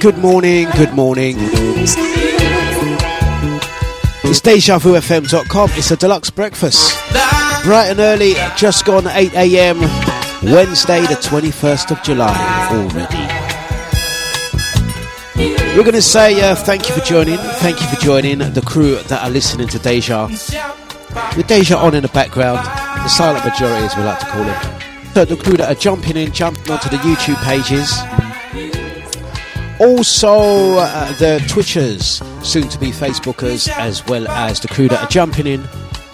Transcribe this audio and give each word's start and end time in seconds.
Good 0.00 0.18
morning, 0.18 0.68
good 0.76 0.92
morning. 0.92 1.36
It's 4.24 4.40
DejaVuFM.com. 4.40 5.70
It's 5.72 5.90
a 5.90 5.96
Dlux 5.96 6.32
breakfast. 6.32 6.96
Bright 7.64 7.88
and 7.90 7.98
early, 7.98 8.34
just 8.56 8.84
gone 8.84 9.08
8 9.08 9.34
a.m. 9.34 9.80
Wednesday, 10.42 11.00
the 11.00 11.18
21st 11.20 11.90
of 11.90 12.02
July 12.04 12.68
already. 12.70 13.26
We're 15.76 15.82
going 15.82 15.94
to 15.94 16.02
say 16.02 16.40
uh, 16.48 16.54
thank 16.54 16.88
you 16.88 16.94
for 16.94 17.00
joining. 17.00 17.38
Thank 17.38 17.80
you 17.80 17.88
for 17.88 17.96
joining 17.96 18.38
the 18.38 18.62
crew 18.64 18.96
that 19.08 19.24
are 19.24 19.30
listening 19.30 19.66
to 19.68 19.80
Deja. 19.80 20.28
With 21.36 21.48
Deja 21.48 21.76
on 21.76 21.94
in 21.96 22.02
the 22.02 22.08
background, 22.08 22.58
the 22.58 23.08
silent 23.08 23.44
majority 23.44 23.84
as 23.84 23.96
we 23.96 24.04
like 24.04 24.20
to 24.20 24.26
call 24.26 24.44
it. 24.44 25.14
So 25.14 25.24
the 25.24 25.36
crew 25.36 25.56
that 25.56 25.68
are 25.70 25.80
jumping 25.80 26.16
in, 26.16 26.30
jumping 26.32 26.70
onto 26.70 26.88
the 26.88 26.98
YouTube 26.98 27.42
pages 27.42 28.00
also, 29.80 30.78
uh, 30.78 31.12
the 31.14 31.38
Twitchers, 31.48 32.22
soon 32.44 32.68
to 32.68 32.78
be 32.78 32.90
Facebookers, 32.90 33.68
as 33.68 34.04
well 34.06 34.26
as 34.28 34.60
the 34.60 34.68
crew 34.68 34.88
that 34.88 35.02
are 35.02 35.08
jumping 35.08 35.46
in 35.46 35.62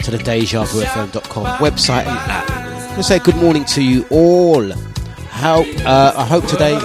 to 0.03 0.11
the 0.11 0.19
DejaVuFM.com 0.19 1.47
website 1.57 2.07
and 2.07 2.19
app. 2.31 2.49
Let's 2.97 3.09
say 3.09 3.19
good 3.19 3.37
morning 3.37 3.65
to 3.67 3.83
you 3.83 4.07
all. 4.11 4.71
How 5.31 5.63
uh, 5.63 6.13
I 6.17 6.25
hope 6.25 6.47
today 6.47 6.79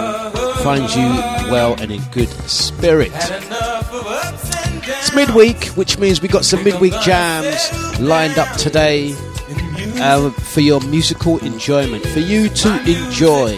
finds 0.64 0.96
you 0.96 1.08
well 1.52 1.80
and 1.80 1.92
in 1.92 2.02
good 2.12 2.30
spirit. 2.50 3.12
It's 5.02 5.14
midweek, 5.14 5.66
which 5.76 5.98
means 5.98 6.22
we 6.22 6.28
got 6.28 6.46
some 6.46 6.64
midweek 6.64 7.00
jams 7.02 8.00
lined 8.00 8.38
up 8.38 8.56
today 8.58 9.14
uh, 10.02 10.30
for 10.32 10.62
your 10.62 10.82
musical 10.82 11.38
enjoyment, 11.40 12.06
for 12.08 12.20
you 12.20 12.50
to 12.50 12.70
enjoy. 12.90 13.58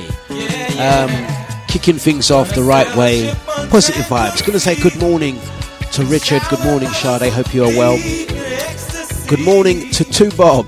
Um, 0.80 1.31
kicking 1.72 1.98
things 1.98 2.30
off 2.30 2.54
the 2.54 2.62
right 2.62 2.94
way. 2.98 3.34
Positive 3.70 4.04
vibes. 4.04 4.44
To 4.44 4.60
say 4.60 4.76
good 4.76 5.00
morning 5.00 5.40
to 5.94 6.04
Richard. 6.04 6.42
Good 6.50 6.60
morning, 6.66 6.90
Sade. 6.90 7.32
Hope 7.32 7.54
you 7.54 7.64
are 7.64 7.70
well. 7.70 7.98
Good 9.26 9.40
morning 9.40 9.90
to 9.92 10.04
Two 10.04 10.30
Bob. 10.32 10.68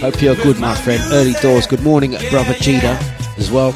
Hope 0.00 0.22
you're 0.22 0.36
good, 0.36 0.60
my 0.60 0.76
friend. 0.76 1.02
Early 1.12 1.32
doors. 1.42 1.66
Good 1.66 1.82
morning, 1.82 2.12
brother 2.30 2.54
Cheetah, 2.54 2.96
as 3.38 3.50
well. 3.50 3.72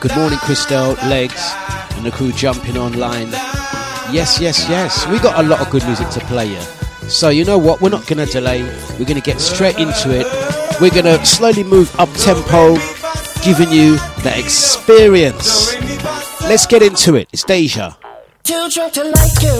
Good 0.00 0.16
morning, 0.16 0.38
Christelle, 0.40 0.96
Legs, 1.08 1.52
and 1.96 2.04
the 2.04 2.10
crew 2.10 2.32
jumping 2.32 2.76
online. 2.76 3.30
Yes, 4.10 4.40
yes, 4.40 4.68
yes. 4.68 5.06
We 5.06 5.20
got 5.20 5.38
a 5.38 5.46
lot 5.46 5.60
of 5.60 5.70
good 5.70 5.84
music 5.84 6.08
to 6.10 6.20
play 6.26 6.48
here. 6.48 6.60
So 7.08 7.28
you 7.28 7.44
know 7.44 7.58
what? 7.58 7.80
We're 7.80 7.90
not 7.90 8.08
to 8.08 8.26
delay. 8.26 8.64
We're 8.98 9.04
to 9.14 9.20
get 9.20 9.40
straight 9.40 9.78
into 9.78 10.10
it. 10.10 10.26
We're 10.80 10.90
to 10.90 11.24
slowly 11.24 11.62
move 11.62 11.94
up 12.00 12.10
tempo 12.14 12.74
giving 13.44 13.70
you 13.70 13.98
the 14.24 14.38
experience. 14.38 15.74
Let's 16.40 16.66
get 16.66 16.82
into 16.82 17.14
it. 17.14 17.28
It's 17.32 17.44
Deja. 17.44 17.90
Too 18.42 18.68
drunk 18.72 18.94
to 18.94 19.04
like 19.04 19.42
you. 19.42 19.58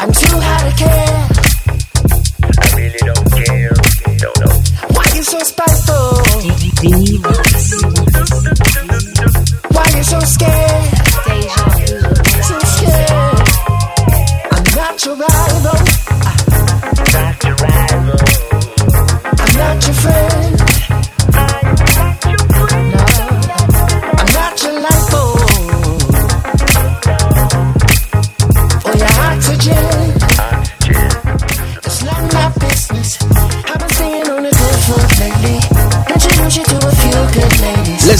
I'm 0.00 0.10
too 0.10 0.36
high 0.42 0.68
to 0.68 0.74
care. 0.76 1.28
I 2.58 2.66
really 2.76 2.98
don't 2.98 3.30
care. 3.46 3.72
No, 4.22 4.30
no. 4.42 4.50
Why 4.90 5.06
you 5.14 5.22
so 5.22 5.38
spiteful? 5.38 6.18
Why 9.70 9.86
you 9.94 10.02
so 10.02 10.18
scared? 10.18 10.98
So 12.42 12.58
scared. 12.74 13.48
I'm 14.50 14.64
not 14.74 15.04
your 15.04 15.14
rival. 15.14 15.78
Not 17.14 17.44
your 17.44 17.54
rival. 17.54 18.18
I'm 19.38 19.52
not 19.56 19.86
your 19.86 19.94
friend. 19.94 20.63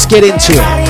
Let's 0.05 0.13
get 0.13 0.25
into 0.25 0.53
it. 0.53 0.85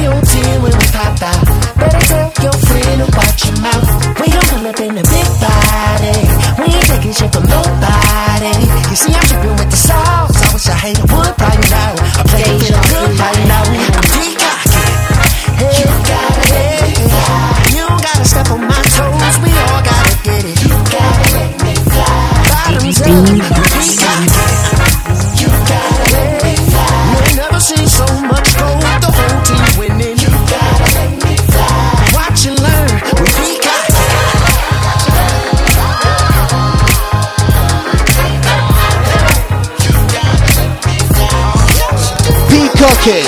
Peacocking. 43.04 43.24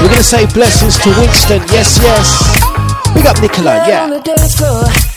We're 0.00 0.08
to 0.16 0.22
say 0.22 0.46
blessings 0.46 0.98
to 0.98 1.08
Winston. 1.18 1.62
Yes, 1.72 1.98
yes. 2.02 3.14
Big 3.14 3.26
up 3.26 3.40
Nicola. 3.40 3.76
Yeah. 3.88 5.07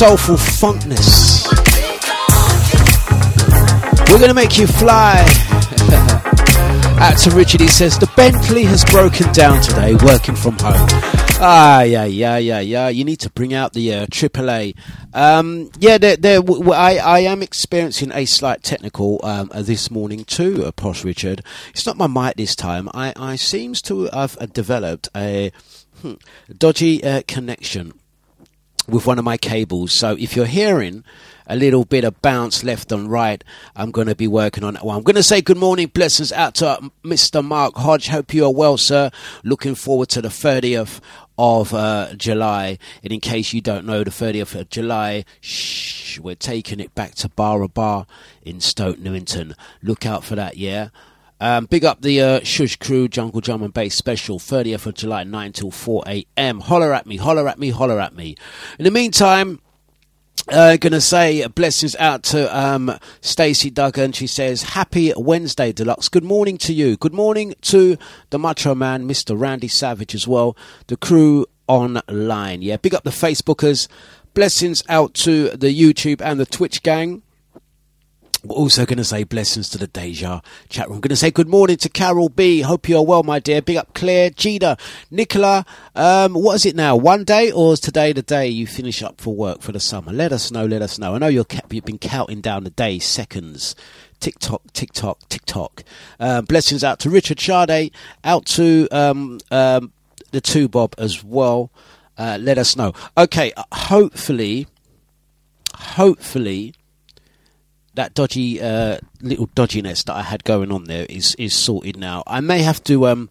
Soulful 0.00 0.36
funkness. 0.36 1.46
We're 4.10 4.18
gonna 4.18 4.32
make 4.32 4.56
you 4.56 4.66
fly. 4.66 5.18
Out 6.98 7.18
to 7.18 7.30
Richard, 7.32 7.60
he 7.60 7.68
says 7.68 7.98
the 7.98 8.10
Bentley 8.16 8.64
has 8.64 8.82
broken 8.86 9.30
down 9.34 9.60
today, 9.60 9.94
working 9.96 10.34
from 10.34 10.52
home. 10.58 10.88
Ah, 11.42 11.82
yeah, 11.82 12.06
yeah, 12.06 12.38
yeah, 12.38 12.60
yeah. 12.60 12.88
You 12.88 13.04
need 13.04 13.20
to 13.20 13.30
bring 13.30 13.52
out 13.52 13.74
the 13.74 13.94
uh, 13.94 14.06
AAA. 14.06 14.74
Um, 15.12 15.70
yeah, 15.78 15.98
I, 16.00 16.98
I 16.98 17.18
am 17.20 17.42
experiencing 17.42 18.10
a 18.12 18.24
slight 18.24 18.62
technical 18.62 19.20
um, 19.22 19.50
uh, 19.52 19.60
this 19.60 19.90
morning 19.90 20.24
too, 20.24 20.64
uh, 20.64 20.72
Posh 20.72 21.04
Richard. 21.04 21.42
It's 21.70 21.84
not 21.84 21.98
my 21.98 22.06
mic 22.06 22.36
this 22.36 22.56
time. 22.56 22.88
I, 22.94 23.12
I 23.16 23.36
seems 23.36 23.82
to 23.82 24.04
have 24.14 24.38
uh, 24.40 24.46
developed 24.46 25.10
a 25.14 25.52
hmm, 26.00 26.14
dodgy 26.56 27.04
uh, 27.04 27.20
connection 27.28 27.99
with 28.90 29.06
one 29.06 29.18
of 29.18 29.24
my 29.24 29.36
cables. 29.36 29.92
So 29.92 30.16
if 30.18 30.36
you're 30.36 30.46
hearing 30.46 31.04
a 31.46 31.56
little 31.56 31.84
bit 31.84 32.04
of 32.04 32.20
bounce 32.22 32.62
left 32.62 32.92
and 32.92 33.10
right, 33.10 33.42
I'm 33.74 33.90
going 33.90 34.06
to 34.06 34.14
be 34.14 34.28
working 34.28 34.62
on 34.62 34.74
that 34.74 34.84
one. 34.84 34.96
I'm 34.96 35.02
going 35.02 35.16
to 35.16 35.22
say 35.22 35.40
good 35.40 35.56
morning, 35.56 35.88
blessings 35.88 36.32
out 36.32 36.54
to 36.56 36.90
Mr. 37.04 37.44
Mark 37.44 37.74
Hodge. 37.76 38.08
Hope 38.08 38.32
you 38.32 38.44
are 38.44 38.52
well, 38.52 38.76
sir. 38.76 39.10
Looking 39.42 39.74
forward 39.74 40.08
to 40.10 40.22
the 40.22 40.28
30th 40.28 41.00
of 41.38 41.72
uh, 41.72 42.14
July. 42.16 42.78
And 43.02 43.12
in 43.12 43.20
case 43.20 43.52
you 43.52 43.60
don't 43.60 43.86
know, 43.86 44.04
the 44.04 44.10
30th 44.10 44.54
of 44.60 44.70
July, 44.70 45.24
shh, 45.40 46.18
we're 46.20 46.34
taking 46.34 46.80
it 46.80 46.94
back 46.94 47.14
to 47.16 47.28
Bar 47.30 47.66
Bar 47.66 48.06
in 48.42 48.60
Stoke 48.60 48.98
Newington. 48.98 49.54
Look 49.82 50.06
out 50.06 50.22
for 50.22 50.36
that, 50.36 50.56
yeah? 50.56 50.90
Um, 51.40 51.64
big 51.64 51.84
up 51.86 52.02
the 52.02 52.20
uh, 52.20 52.40
Shush 52.40 52.76
Crew 52.76 53.08
Jungle 53.08 53.40
Drum 53.40 53.62
and 53.62 53.72
Bass 53.72 53.94
special, 53.94 54.38
30th 54.38 54.84
of 54.86 54.94
July, 54.94 55.24
9 55.24 55.52
till 55.52 55.70
4 55.70 56.04
a.m. 56.06 56.60
Holler 56.60 56.92
at 56.92 57.06
me, 57.06 57.16
holler 57.16 57.48
at 57.48 57.58
me, 57.58 57.70
holler 57.70 57.98
at 57.98 58.14
me. 58.14 58.36
In 58.78 58.84
the 58.84 58.90
meantime, 58.90 59.60
uh, 60.48 60.76
gonna 60.76 61.00
say 61.00 61.46
blessings 61.46 61.96
out 61.96 62.24
to 62.24 62.56
um, 62.56 62.98
Stacey 63.20 63.70
Duggan. 63.70 64.12
She 64.12 64.26
says, 64.26 64.62
"Happy 64.62 65.12
Wednesday, 65.16 65.72
Dlux. 65.72 66.10
Good 66.10 66.24
morning 66.24 66.58
to 66.58 66.72
you. 66.72 66.96
Good 66.96 67.14
morning 67.14 67.54
to 67.62 67.96
the 68.30 68.38
Macho 68.38 68.74
Man, 68.74 69.08
Mr. 69.08 69.38
Randy 69.38 69.68
Savage, 69.68 70.14
as 70.14 70.26
well. 70.26 70.56
The 70.88 70.96
crew 70.96 71.46
online. 71.68 72.62
Yeah, 72.62 72.78
big 72.78 72.94
up 72.94 73.04
the 73.04 73.10
Facebookers. 73.10 73.86
Blessings 74.34 74.82
out 74.88 75.14
to 75.14 75.50
the 75.50 75.68
YouTube 75.68 76.20
and 76.20 76.40
the 76.40 76.46
Twitch 76.46 76.82
gang." 76.82 77.22
We're 78.42 78.56
also 78.56 78.86
going 78.86 78.96
to 78.96 79.04
say 79.04 79.24
blessings 79.24 79.68
to 79.70 79.78
the 79.78 79.86
Deja 79.86 80.40
chat 80.70 80.88
room. 80.88 81.00
going 81.00 81.10
to 81.10 81.16
say 81.16 81.30
good 81.30 81.48
morning 81.48 81.76
to 81.76 81.90
Carol 81.90 82.30
B. 82.30 82.62
Hope 82.62 82.88
you're 82.88 83.02
well, 83.02 83.22
my 83.22 83.38
dear. 83.38 83.60
Big 83.60 83.76
up 83.76 83.92
Claire, 83.92 84.30
Gina, 84.30 84.78
Nicola. 85.10 85.66
Um, 85.94 86.32
what 86.32 86.54
is 86.54 86.64
it 86.64 86.74
now? 86.74 86.96
One 86.96 87.24
day 87.24 87.52
or 87.52 87.74
is 87.74 87.80
today 87.80 88.14
the 88.14 88.22
day 88.22 88.48
you 88.48 88.66
finish 88.66 89.02
up 89.02 89.20
for 89.20 89.34
work 89.34 89.60
for 89.60 89.72
the 89.72 89.80
summer? 89.80 90.10
Let 90.10 90.32
us 90.32 90.50
know. 90.50 90.64
Let 90.64 90.80
us 90.80 90.98
know. 90.98 91.14
I 91.14 91.18
know 91.18 91.26
you're 91.26 91.44
you've 91.70 91.84
been 91.84 91.98
counting 91.98 92.40
down 92.40 92.64
the 92.64 92.70
days, 92.70 93.04
seconds. 93.04 93.74
TikTok, 94.20 94.72
TikTok, 94.72 95.28
TikTok. 95.28 95.84
Um, 96.18 96.46
blessings 96.46 96.82
out 96.82 96.98
to 97.00 97.10
Richard 97.10 97.40
Sade, 97.40 97.92
out 98.24 98.46
to 98.46 98.88
um, 98.90 99.38
um, 99.50 99.92
the 100.30 100.40
two 100.40 100.66
Bob 100.66 100.94
as 100.96 101.22
well. 101.22 101.70
Uh, 102.16 102.38
let 102.40 102.56
us 102.56 102.74
know. 102.74 102.94
Okay, 103.18 103.52
uh, 103.54 103.64
hopefully, 103.72 104.66
hopefully 105.74 106.74
that 107.94 108.14
dodgy 108.14 108.60
uh, 108.60 108.98
little 109.20 109.48
dodginess 109.48 110.04
that 110.04 110.14
I 110.14 110.22
had 110.22 110.44
going 110.44 110.72
on 110.72 110.84
there 110.84 111.06
is 111.08 111.34
is 111.36 111.54
sorted 111.54 111.96
now. 111.96 112.22
I 112.26 112.40
may 112.40 112.62
have 112.62 112.82
to 112.84 113.08
um, 113.08 113.30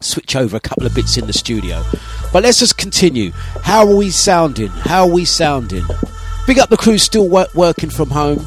switch 0.00 0.36
over 0.36 0.56
a 0.56 0.60
couple 0.60 0.86
of 0.86 0.94
bits 0.94 1.16
in 1.16 1.26
the 1.26 1.32
studio, 1.32 1.82
but 2.32 2.42
let's 2.42 2.58
just 2.58 2.76
continue. 2.76 3.30
How 3.62 3.88
are 3.88 3.96
we 3.96 4.10
sounding? 4.10 4.68
How 4.68 5.04
are 5.04 5.10
we 5.10 5.24
sounding? 5.24 5.84
Big 6.46 6.58
up 6.58 6.68
the 6.68 6.76
crew 6.76 6.98
still 6.98 7.28
work, 7.28 7.54
working 7.54 7.90
from 7.90 8.10
home. 8.10 8.46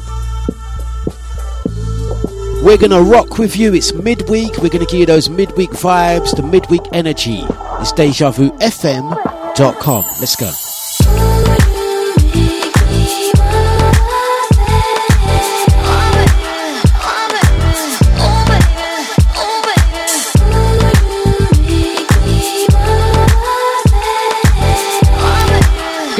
We're 2.64 2.78
gonna 2.78 3.02
rock 3.02 3.38
with 3.38 3.56
you. 3.56 3.74
It's 3.74 3.92
midweek. 3.92 4.58
We're 4.58 4.70
gonna 4.70 4.86
give 4.86 5.00
you 5.00 5.06
those 5.06 5.28
midweek 5.28 5.70
vibes, 5.70 6.34
the 6.34 6.42
midweek 6.42 6.82
energy. 6.92 7.40
It's 7.80 7.92
DejaVuFM.com. 7.92 10.04
Let's 10.20 10.36
go. 10.36 10.63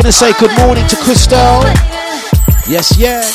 Gonna 0.04 0.12
say 0.12 0.34
good 0.34 0.52
morning 0.58 0.86
to 0.88 0.96
Christelle. 0.96 1.64
Yes, 2.68 2.94
yes. 2.98 3.32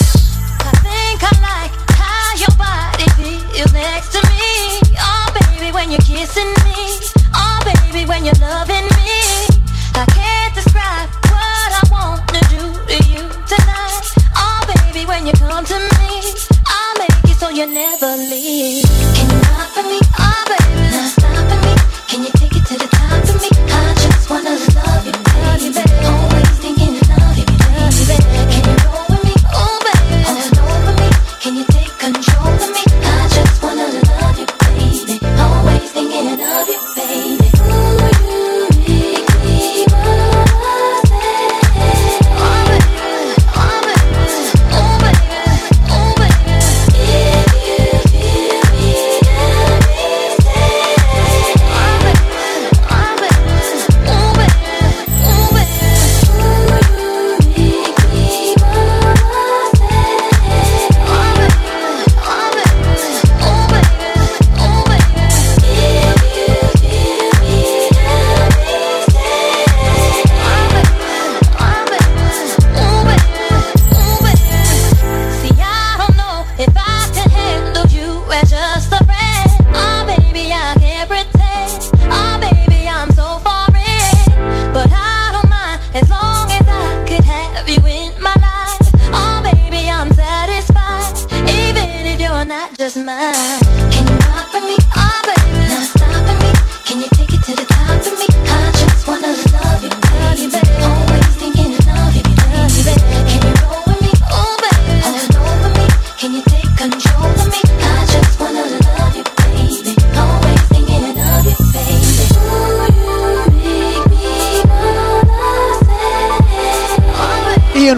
I 0.62 0.70
think 0.86 1.18
I 1.18 1.34
like 1.42 1.74
how 1.98 2.38
your 2.38 2.54
body 2.62 3.10
feels 3.18 3.74
next 3.74 4.14
to 4.14 4.22
me. 4.30 4.78
Oh, 5.02 5.34
baby, 5.34 5.72
when 5.72 5.90
you're 5.90 6.06
kissing 6.06 6.54
me. 6.62 7.02
Oh, 7.34 7.58
baby, 7.66 8.06
when 8.06 8.22
you're 8.24 8.38
loving 8.38 8.86
me. 8.86 9.50
I 9.98 10.06
can't 10.14 10.54
describe 10.54 11.10
what 11.34 11.74
I 11.74 11.82
want 11.90 12.22
to 12.38 12.42
do 12.54 12.62
to 12.62 12.98
you 13.02 13.26
tonight. 13.50 14.06
Oh, 14.38 14.62
baby, 14.70 15.10
when 15.10 15.26
you 15.26 15.34
come 15.42 15.66
to 15.66 15.74
me, 15.74 16.38
I'll 16.70 16.94
make 17.02 17.34
it 17.34 17.38
so 17.42 17.50
you 17.50 17.66
never 17.66 18.14
leave. 18.30 18.86
Can 19.18 19.26
you 19.26 19.42
oh, 19.42 19.74
take 22.38 22.54
it 22.54 22.62
to 22.62 22.78
the 22.78 22.86
top 22.94 23.26
me? 23.42 23.50
I 23.58 23.90
just 24.06 24.30
wanna 24.30 24.54
love 24.54 25.02
you, 25.08 25.14
baby. 25.74 25.89
Can 31.50 31.58
you 31.58 31.79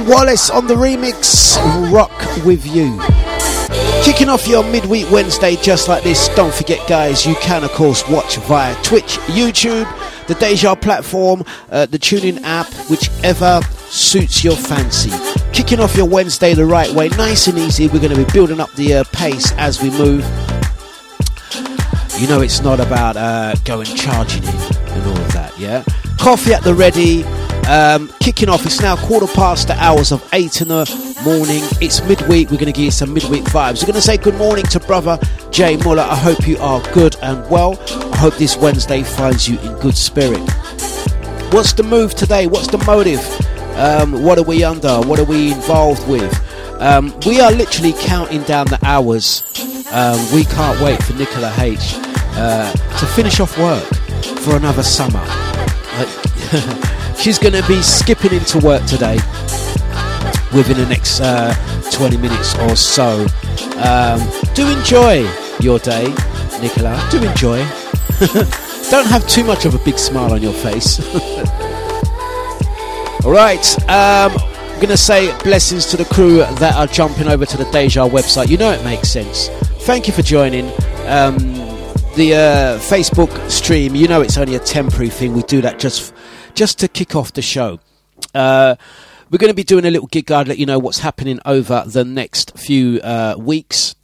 Wallace 0.08 0.50
on 0.50 0.67
the 0.67 0.75
remix. 0.75 1.58
Rock 1.91 2.12
with 2.46 2.65
you. 2.65 3.00
Kicking 4.03 4.29
off 4.29 4.48
your 4.48 4.63
midweek 4.63 5.10
Wednesday 5.12 5.55
just 5.55 5.88
like 5.88 6.03
this. 6.03 6.27
Don't 6.29 6.53
forget, 6.53 6.88
guys, 6.88 7.25
you 7.25 7.36
can, 7.36 7.63
of 7.63 7.72
course, 7.72 8.08
watch 8.10 8.38
via 8.38 8.75
Twitch, 8.84 9.17
YouTube, 9.27 9.88
the 10.27 10.36
Deja 10.36 10.75
platform, 10.75 11.43
uh, 11.70 11.86
the 11.86 12.00
TuneIn 12.00 12.41
app, 12.43 12.67
whichever 12.89 13.62
suits 13.89 14.43
your 14.43 14.55
fancy. 14.55 15.12
Kicking 15.53 15.79
off 15.79 15.96
your 15.96 16.08
Wednesday 16.08 16.53
the 16.53 16.65
right 16.65 16.91
way, 16.91 17.10
nice 17.10 17.48
and 17.48 17.58
easy. 17.58 17.88
We're 17.88 18.00
going 18.00 18.15
to 18.15 18.25
be 18.25 18.31
building 18.31 18.60
up 18.60 18.72
the 18.74 18.96
uh, 18.96 19.03
pace 19.12 19.51
as 19.53 19.81
we 19.81 19.89
move. 19.91 20.24
You 22.20 22.27
know, 22.27 22.41
it's 22.41 22.62
not 22.62 22.79
about 22.79 23.17
uh, 23.17 23.55
going 23.65 23.88
charging 23.88 24.43
in 24.43 24.50
and 24.50 25.08
all 25.08 25.17
of 25.17 25.31
that, 25.34 25.53
yeah? 25.58 25.84
Coffee 26.17 26.53
at 26.53 26.63
the 26.63 26.74
ready. 26.74 27.24
Um, 27.72 28.10
kicking 28.20 28.50
off, 28.50 28.66
it's 28.66 28.82
now 28.82 28.98
quarter 28.98 29.28
past 29.28 29.70
the 29.70 29.82
hours 29.82 30.12
of 30.12 30.28
8 30.34 30.60
in 30.60 30.68
the 30.68 31.22
morning. 31.24 31.63
It's 31.80 32.04
midweek. 32.04 32.50
We're 32.51 32.58
going 32.58 32.66
to 32.66 32.74
give 32.74 32.84
you 32.84 32.92
some 32.92 33.13
midweek 33.13 33.46
vibes. 33.46 33.82
We're 33.82 33.88
going 33.88 33.94
to 33.94 34.01
say 34.01 34.18
good 34.18 34.36
morning 34.36 34.66
to 34.66 34.80
brother 34.82 35.18
Jay 35.51 35.78
Muller. 35.78 36.04
I 36.04 36.18
hope 36.18 36.46
you 36.46 36.58
are 36.58 36.82
good 36.92 37.16
and 37.22 37.50
well. 37.50 37.80
I 38.12 38.18
hope 38.18 38.36
this 38.36 38.58
Wednesday 38.58 39.04
finds 39.04 39.48
you 39.48 39.58
in 39.60 39.80
good 39.80 39.96
spirit. 39.96 40.42
What's 41.54 41.72
the 41.72 41.84
move 41.84 42.13
today? 42.13 42.46
What's 42.46 42.68
the 42.68 42.78
motive? 42.80 43.25
Um, 43.78 44.22
what 44.22 44.38
are 44.38 44.44
we 44.44 44.66
under? 44.66 45.00
What 45.00 45.22
are 45.22 45.24
we 45.24 45.54
involved 45.54 46.06
with? 46.10 46.30
Um, 46.82 47.18
we 47.25 47.40
are 47.40 47.54
literally 47.54 47.94
counting 48.00 48.44
down 48.44 48.68
the 48.68 48.80
hours. 48.84 49.44
Um, 49.94 50.20
we 50.36 50.44
can't 50.44 50.78
wait 50.82 51.01
for 51.01 51.13
Nicola 51.13 51.54
H 51.58 51.94
uh, 52.36 52.70
to 52.74 53.06
finish 53.16 53.40
off 53.40 53.58
work 53.58 53.86
for 54.42 54.58
another 54.58 54.84
summer. 54.84 55.25
She's 57.22 57.38
going 57.38 57.54
to 57.54 57.68
be 57.68 57.84
skipping 57.84 58.34
into 58.34 58.58
work 58.66 58.84
today 58.88 59.13
within 60.56 60.75
the 60.78 60.88
next 60.90 61.20
uh, 61.22 61.54
20 61.92 62.18
minutes 62.18 62.58
or 62.58 62.75
so. 62.75 63.28
Um, 63.78 64.20
do 64.56 64.68
enjoy 64.68 65.30
your 65.60 65.78
day, 65.78 66.06
Nicola. 66.60 67.08
Do 67.12 67.24
enjoy. 67.24 67.60
Don't 68.90 69.06
have 69.06 69.28
too 69.28 69.44
much 69.44 69.66
of 69.66 69.75
a 69.75 69.78
big 69.86 70.00
smile 70.00 70.34
on 70.34 70.42
your 70.42 70.51
face. 70.51 71.00
All 73.24 73.32
right. 73.32 73.80
Um, 73.82 74.32
I'm 74.32 74.78
going 74.78 74.88
to 74.88 74.98
say 74.98 75.32
blessings 75.44 75.86
to 75.92 75.98
the 75.98 76.06
crew 76.06 76.38
that 76.38 76.74
are 76.75 76.88
jumping 76.88 77.28
over 77.28 77.46
to 77.46 77.56
the 77.56 77.66
Deja 77.66 78.10
website. 78.10 78.50
You 78.50 78.58
know 78.58 78.72
it 78.72 78.84
makes 78.84 79.10
sense. 79.10 79.50
Thank 79.86 80.08
you 80.08 80.13
for 80.13 80.24
joining. 80.24 80.66
Um, 81.06 81.38
the 82.16 82.34
uh, 82.34 82.80
Facebook 82.80 83.30
stream, 83.50 83.94
you 83.96 84.08
know 84.08 84.22
it's 84.22 84.40
only 84.40 84.56
a 84.56 84.60
temporary 84.60 85.10
thing. 85.10 85.34
We 85.34 85.44
do 85.44 85.62
that 85.62 85.78
just 85.78 86.16
just 86.51 86.79
to 86.79 86.88
kick 86.88 87.15
off 87.15 87.34
the 87.34 87.41
show. 87.41 87.79
Uh, 88.34 88.75
we're 89.29 89.38
going 89.38 89.51
to 89.51 89.55
be 89.55 89.63
doing 89.63 89.86
a 89.86 89.91
little 89.91 90.08
gig 90.08 90.25
guide, 90.25 90.48
let 90.48 90.58
you 90.58 90.65
know 90.65 90.79
what's 90.79 91.00
happening 91.00 91.39
over 91.46 91.84
the 91.86 92.03
next 92.03 92.58
few 92.58 93.00
uh, 93.01 93.36
weeks. 93.38 93.96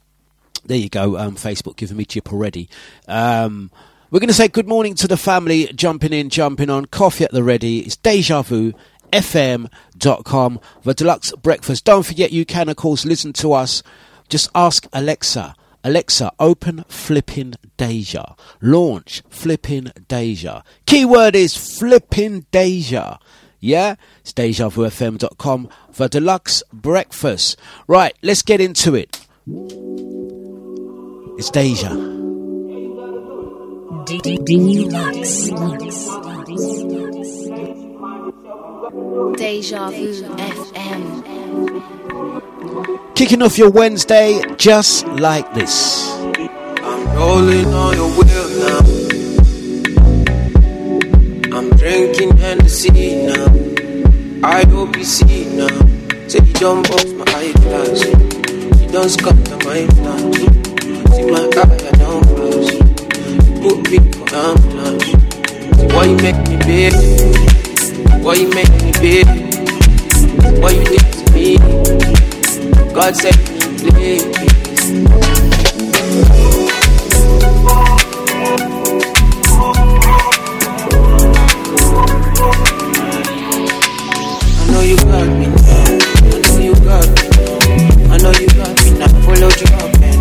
There 0.66 0.78
you 0.78 0.90
go, 0.90 1.18
um, 1.18 1.36
Facebook 1.36 1.76
giving 1.78 1.98
me 1.98 2.06
chip 2.06 2.32
already. 2.32 2.70
Um, 3.08 3.72
we're 4.10 4.20
going 4.20 4.30
to 4.30 4.34
say 4.34 4.48
good 4.48 4.68
morning 4.68 4.96
to 4.96 5.08
the 5.08 5.18
family, 5.18 5.66
jumping 5.76 6.14
in, 6.14 6.30
jumping 6.30 6.70
on, 6.70 6.86
coffee 6.86 7.26
at 7.26 7.32
the 7.32 7.44
ready. 7.44 7.80
It's 7.80 7.98
Deja 7.98 8.42
Vu. 8.42 8.74
FM.com, 9.12 10.60
the 10.84 10.94
Dlux 10.94 11.42
breakfast. 11.42 11.86
Don't 11.86 12.06
forget, 12.06 12.32
you 12.32 12.46
can, 12.46 12.70
of 12.70 12.76
course, 12.76 13.06
listen 13.06 13.34
to 13.34 13.54
us. 13.54 13.84
Just 14.30 14.50
ask 14.54 14.86
Alexa, 14.92 15.56
Alexa, 15.88 16.34
open 16.38 16.84
flipping 16.90 17.54
Deja. 17.78 18.36
Launch 18.60 19.24
flipping 19.30 19.90
Deja. 20.10 20.62
Keyword 20.86 21.34
is 21.34 21.56
flipping 21.56 22.46
Deja. 22.52 23.20
Yeah? 23.62 23.96
It's 24.20 24.34
DejaVuFM.com, 24.34 25.70
for 25.94 26.10
Dlux 26.10 26.62
breakfast. 26.74 27.58
Right, 27.88 28.14
let's 28.22 28.42
get 28.42 28.60
into 28.60 28.96
it. 28.96 29.26
It's 31.38 31.50
Deja. 31.52 31.94
Deja 38.98 39.92
Vu 39.92 40.26
FM. 40.38 41.04
Kicking 43.14 43.44
off 43.44 43.56
your 43.58 43.70
Wednesday 43.70 44.42
just 44.58 45.06
like 45.06 45.54
this. 45.54 46.10
I'm 46.82 47.06
rolling 47.16 47.72
on 47.76 47.94
your 47.94 48.10
wheel 48.10 48.50
now. 48.66 48.80
I'm 51.56 51.70
drinking 51.78 52.38
Hennessy 52.38 53.28
now. 53.28 53.46
I 54.44 54.66
hope 54.66 54.98
you 54.98 55.04
see 55.04 55.46
now. 55.56 55.68
Say 56.28 56.40
you 56.44 56.54
jump 56.54 56.90
off 56.90 57.06
my 57.14 57.26
eyeglass. 57.36 58.04
You 58.04 58.88
don't 58.92 59.10
scatter 59.10 59.58
my 59.58 59.86
plan. 59.94 60.34
See 61.14 61.26
my 61.30 61.46
eye, 61.54 61.78
I 61.86 61.92
don't 62.02 62.26
flash. 62.34 62.72
You 62.74 63.62
put 63.62 63.78
me 63.92 63.98
for 64.12 64.28
ambulance. 64.36 65.06
See 65.78 65.88
why 65.94 66.06
you 66.06 66.18
make 66.18 66.40
me 66.50 66.58
big? 66.66 67.57
Why 68.24 68.34
you 68.36 68.50
make 68.50 68.70
me 68.84 68.92
big? 69.02 69.26
Why 70.62 70.72
you 70.72 70.84
did 70.84 71.02
to 71.14 71.34
me? 71.34 71.58
God 72.94 73.16
said 73.16 73.36
me 73.38 73.92
please. 73.92 74.24
I 84.60 84.72
know 84.72 84.82
you 84.82 84.98
got 84.98 85.28
me 85.28 85.48
You 86.26 86.38
know 86.42 86.58
you 86.60 86.76
got. 86.86 87.08
I 88.12 88.18
know 88.18 88.32
you 88.32 88.48
got 88.48 88.74
me 88.84 88.90
now 89.00 89.08
Follow 89.26 89.50
you 89.50 89.68
up 89.76 90.00
man 90.00 90.20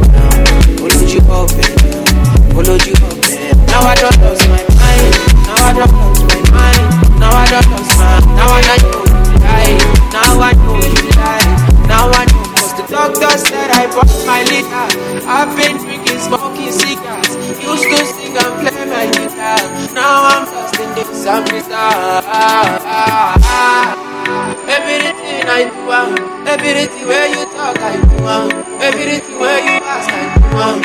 now. 3.66 3.80
I 3.87 3.95
don't 3.95 4.18
know 4.21 4.46
Now 8.47 8.55
I 8.55 8.79
know 8.79 9.03
you 9.03 9.43
lie. 9.43 9.75
Now 10.15 10.38
I 10.38 10.53
know 10.55 10.79
you 10.79 11.11
lie. 11.19 11.50
Now 11.91 12.07
I 12.15 12.23
know 12.31 12.47
cause 12.55 12.79
the 12.79 12.87
doctor 12.87 13.35
said 13.43 13.71
I 13.75 13.91
bought 13.91 14.07
my 14.23 14.47
liquor. 14.47 14.87
I've 15.26 15.50
been 15.59 15.83
drinking, 15.83 16.21
smoking 16.23 16.71
cigars. 16.71 17.35
Used 17.59 17.91
to 17.91 18.07
sing 18.07 18.38
and 18.38 18.55
play 18.62 18.87
my 18.87 19.11
guitar. 19.11 19.59
Now 19.99 20.31
I'm 20.31 20.47
lost 20.47 20.79
in 20.79 20.95
this 20.95 21.26
I'm 21.26 21.43
Everything 24.71 25.43
I 25.50 25.67
do, 25.67 25.91
uh, 25.91 26.47
everything 26.47 27.07
where 27.09 27.26
you 27.26 27.43
talk, 27.50 27.79
I 27.83 27.99
do, 27.99 28.17
uh, 28.26 28.47
everything 28.81 29.41
where 29.41 29.59
you 29.59 29.83
ask, 29.83 30.07
I 30.07 30.38
do. 30.38 30.47
Uh, 30.55 30.79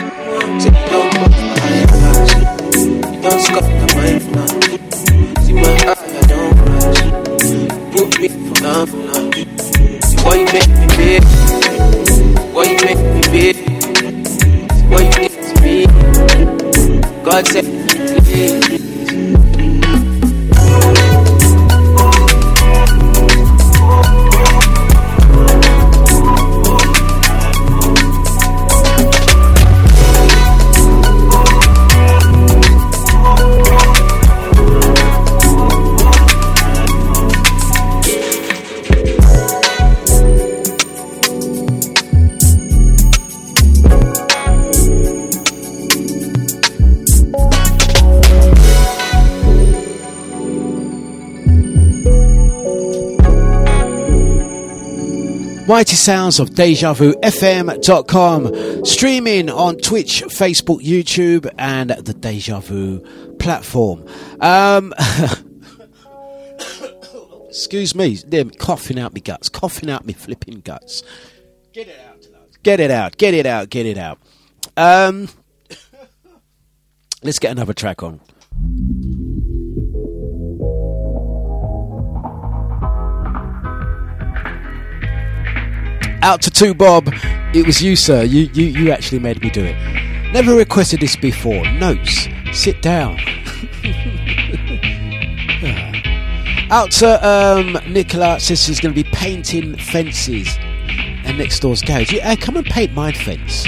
say 0.58 0.74
you 0.74 0.86
don't 0.90 1.14
put 1.14 1.30
my 1.30 1.62
eyes, 1.70 2.34
you 3.06 3.22
don't 3.22 3.42
scuff 3.42 3.70
the 3.70 3.86
mind 3.94 4.26
now. 4.34 4.50
See 5.42 5.54
my 5.54 5.62
eye, 5.62 5.78
I 5.78 5.94
don't 5.94 6.01
Put 8.02 8.20
me 8.20 8.30
for 8.30 8.66
ambulance. 8.66 9.62
See 10.08 10.18
why 10.26 10.36
you 10.38 10.46
make 10.46 10.68
me 10.70 10.88
big, 10.98 11.24
why 12.52 12.64
you 12.64 12.78
make 12.84 12.98
me 12.98 13.22
big, 13.30 13.56
why 14.90 15.02
you 15.04 15.12
did 15.12 15.32
to 15.46 15.62
me. 15.62 15.86
God 17.24 17.46
said, 17.46 17.66
Mighty 55.72 55.96
sounds 55.96 56.40
of 56.42 56.50
DejaVuFM.com. 56.50 58.84
Streaming 58.84 59.50
on 59.50 59.78
Twitch, 59.78 60.22
Facebook, 60.24 60.82
YouTube, 60.82 61.50
and 61.58 61.92
the 61.92 62.14
Deja 62.14 62.60
Vu 62.60 63.00
platform. 63.40 64.06
Um, 64.42 64.94
excuse 67.48 67.96
me, 67.96 68.16
they're 68.16 68.44
coughing 68.44 69.00
out 69.00 69.14
me 69.14 69.22
guts, 69.22 69.48
coughing 69.48 69.90
out 69.90 70.06
me 70.06 70.12
flipping 70.12 70.60
guts. 70.60 71.04
Get 71.72 71.88
it 71.88 71.98
out, 72.06 72.28
get 72.64 72.82
it 72.82 72.92
out, 72.92 73.16
get 73.16 73.34
it 73.34 73.46
out, 73.46 73.70
get 73.70 73.86
it 73.86 73.98
out. 73.98 74.20
Um, 74.76 75.30
let's 77.24 77.40
get 77.40 77.52
another 77.52 77.74
track 77.74 78.04
on. 78.04 78.20
Out 86.24 86.42
to 86.44 86.52
two 86.52 86.76
Bob. 86.76 87.10
It 87.54 87.66
was 87.66 87.82
you, 87.82 87.96
sir. 87.96 88.24
You, 88.24 88.42
you, 88.54 88.66
you 88.66 88.92
actually 88.92 89.20
made 89.20 89.42
me 89.42 89.50
do 89.50 89.66
it. 89.66 89.76
Never 90.32 90.54
requested 90.54 91.00
this 91.00 91.16
before. 91.16 91.66
Notes. 91.72 92.28
Sit 92.54 92.82
down. 92.82 93.20
Out 96.70 96.92
to 96.92 97.28
um, 97.28 97.78
Nicola 97.92 98.40
says 98.40 98.64
she's 98.64 98.80
going 98.80 98.94
to 98.94 99.04
be 99.04 99.10
painting 99.12 99.76
fences 99.78 100.58
and 101.26 101.38
next 101.38 101.60
door's 101.60 101.82
garage. 101.82 102.14
Yeah, 102.14 102.36
come 102.36 102.56
and 102.56 102.66
paint 102.66 102.94
my 102.94 103.12
fence. 103.12 103.66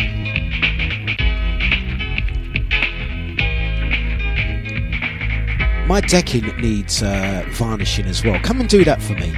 My 5.88 6.00
decking 6.02 6.46
needs 6.62 7.04
uh, 7.04 7.46
varnishing 7.50 8.06
as 8.06 8.24
well. 8.24 8.40
Come 8.42 8.62
and 8.62 8.70
do 8.70 8.86
that 8.86 9.02
for 9.02 9.14
me. 9.14 9.34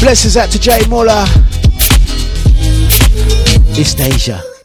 Blessings 0.00 0.36
out 0.36 0.50
to 0.50 0.60
Jay 0.60 0.86
Muller. 0.88 1.24
It's 3.78 3.94
Deja. 3.94 4.55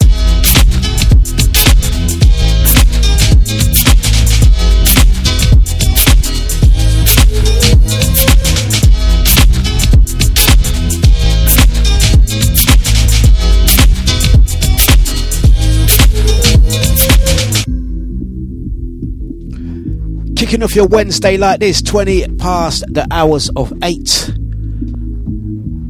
Kicking 20.51 20.63
off 20.65 20.75
your 20.75 20.88
Wednesday 20.88 21.38
like 21.38 21.62
this, 21.62 21.81
20 21.81 22.36
past 22.36 22.84
the 22.89 23.08
hours 23.10 23.50
of 23.55 23.72
8. 23.81 24.31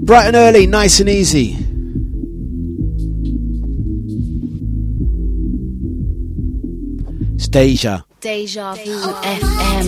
Bright 0.06 0.27
and 0.27 0.36
early, 0.36 0.68
nice 0.68 1.00
and 1.00 1.10
easy. 1.10 1.58
It's 7.34 7.48
Deja. 7.48 8.03
Deja 8.20 8.75
Vu 8.75 9.01
FM. 9.24 9.88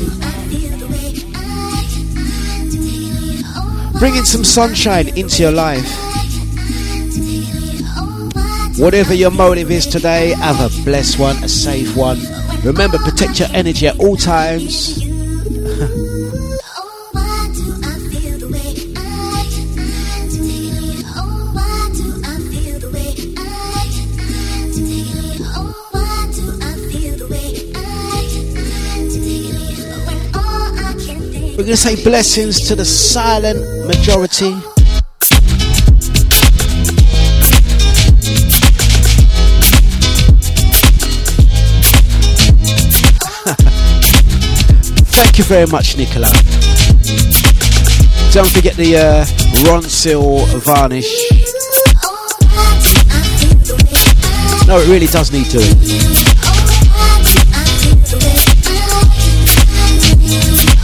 Bringing 3.99 4.25
some 4.25 4.43
sunshine 4.43 5.15
into 5.15 5.43
your 5.43 5.51
life. 5.51 5.87
Whatever 8.79 9.13
your 9.13 9.29
motive 9.29 9.69
is 9.69 9.85
today, 9.85 10.31
have 10.31 10.59
a 10.59 10.69
blessed 10.83 11.19
one, 11.19 11.35
a 11.43 11.47
safe 11.47 11.95
one. 11.95 12.17
Remember, 12.63 12.97
protect 12.99 13.39
your 13.39 13.49
energy 13.51 13.87
at 13.87 13.99
all 13.99 14.15
times. 14.15 14.99
We're 31.63 31.67
going 31.67 31.67
to 31.67 31.77
say 31.77 32.01
blessings 32.03 32.67
to 32.67 32.75
the 32.75 32.85
silent 32.85 33.87
majority. 33.87 34.72
Thank 45.33 45.49
you 45.49 45.55
very 45.55 45.65
much, 45.65 45.97
Nicola. 45.97 46.29
Don't 48.29 48.53
forget 48.53 48.77
the 48.77 49.01
uh, 49.01 49.25
Ronseal 49.65 50.45
varnish. 50.61 51.09
No, 54.67 54.77
it 54.77 54.85
really 54.85 55.07
does 55.07 55.33
need 55.33 55.49
doing. 55.49 55.73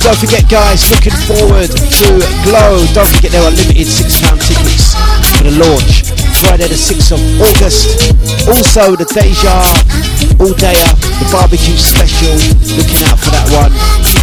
Don't 0.01 0.17
forget, 0.17 0.49
guys, 0.49 0.89
looking 0.89 1.13
forward 1.29 1.69
to 1.69 2.09
Glow. 2.41 2.81
Don't 2.97 3.05
forget, 3.05 3.29
there 3.29 3.45
are 3.45 3.53
limited 3.53 3.85
£6 3.85 4.01
tickets 4.49 4.97
for 5.37 5.43
the 5.45 5.53
launch. 5.61 6.09
Friday, 6.41 6.65
the 6.65 6.73
6th 6.73 7.13
of 7.13 7.21
August. 7.37 8.49
Also, 8.49 8.95
the 8.95 9.05
Deja 9.13 10.08
All 10.39 10.55
Dayer, 10.55 10.95
the 11.19 11.27
barbecue 11.35 11.75
special. 11.75 12.31
Looking 12.79 13.03
out 13.03 13.19
for 13.19 13.27
that 13.35 13.43
one. 13.51 13.75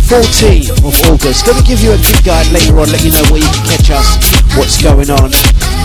14th 0.09 0.73
of 0.81 0.97
August. 1.13 1.45
Going 1.45 1.61
to 1.61 1.67
give 1.69 1.81
you 1.85 1.93
a 1.93 2.01
good 2.01 2.25
guide 2.25 2.49
later 2.53 2.73
on, 2.81 2.89
let 2.89 3.05
you 3.05 3.13
know 3.13 3.21
where 3.29 3.45
you 3.45 3.51
can 3.53 3.77
catch 3.77 3.91
us, 3.93 4.17
what's 4.57 4.81
going 4.81 5.11
on. 5.13 5.29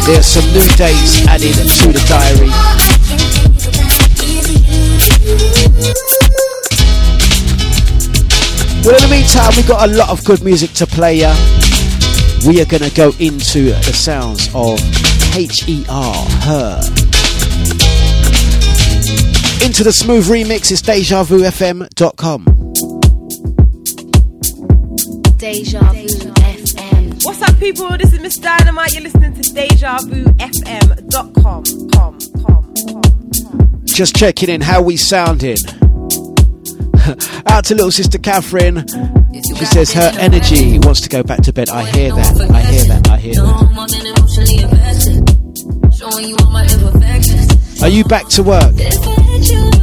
There's 0.07 0.25
some 0.25 0.47
new 0.55 0.63
dates 0.79 1.27
added 1.27 1.51
to 1.51 1.91
the 1.91 1.99
diary. 2.07 2.47
Well, 8.87 8.95
in 8.95 9.03
the 9.03 9.11
meantime, 9.11 9.51
we've 9.57 9.67
got 9.67 9.89
a 9.89 9.91
lot 9.91 10.09
of 10.09 10.23
good 10.23 10.43
music 10.43 10.71
to 10.79 10.87
play 10.87 11.27
ya. 11.27 11.35
We 12.47 12.61
are 12.61 12.65
going 12.65 12.87
to 12.87 12.93
go 12.95 13.11
into 13.19 13.75
the 13.83 13.91
sounds 13.91 14.47
of 14.55 14.79
H.E.R. 15.35 16.15
Her. 16.47 17.90
Into 19.63 19.83
the 19.83 19.91
smooth 19.93 20.25
remix 20.25 20.71
is 20.71 20.81
DejaVuFM.com. 20.81 22.45
Deja 25.37 25.79
Vu 25.93 26.07
FM. 26.33 27.23
What's 27.25 27.41
up, 27.43 27.59
people? 27.59 27.95
This 27.97 28.11
is 28.13 28.19
Ms. 28.19 28.37
Dynamite. 28.37 28.93
You're 28.93 29.03
listening 29.03 29.35
to 29.35 29.41
DejaVuFM.com. 29.41 31.33
Com, 31.33 31.73
com, 31.91 32.17
com, 32.43 32.73
com. 32.73 33.81
Just 33.85 34.15
checking 34.15 34.49
in 34.49 34.61
how 34.61 34.81
we 34.81 34.97
sounding. 34.97 35.57
Out 37.47 37.65
to 37.65 37.75
little 37.75 37.91
sister 37.91 38.17
Catherine. 38.17 38.85
She 39.57 39.65
says 39.65 39.93
her 39.93 40.11
energy 40.19 40.79
wants 40.79 41.01
to 41.01 41.09
go 41.09 41.21
back 41.21 41.41
to 41.41 41.53
bed. 41.53 41.69
I 41.69 41.85
hear 41.91 42.09
that. 42.15 42.41
I 42.51 42.61
hear 42.61 42.85
that. 42.85 43.07
I 43.09 43.17
hear 43.17 43.33
that. 43.35 43.71
Are 47.81 47.89
you 47.89 48.03
back 48.05 48.27
to 48.29 48.43
work? 48.43 48.75
The 49.41 49.80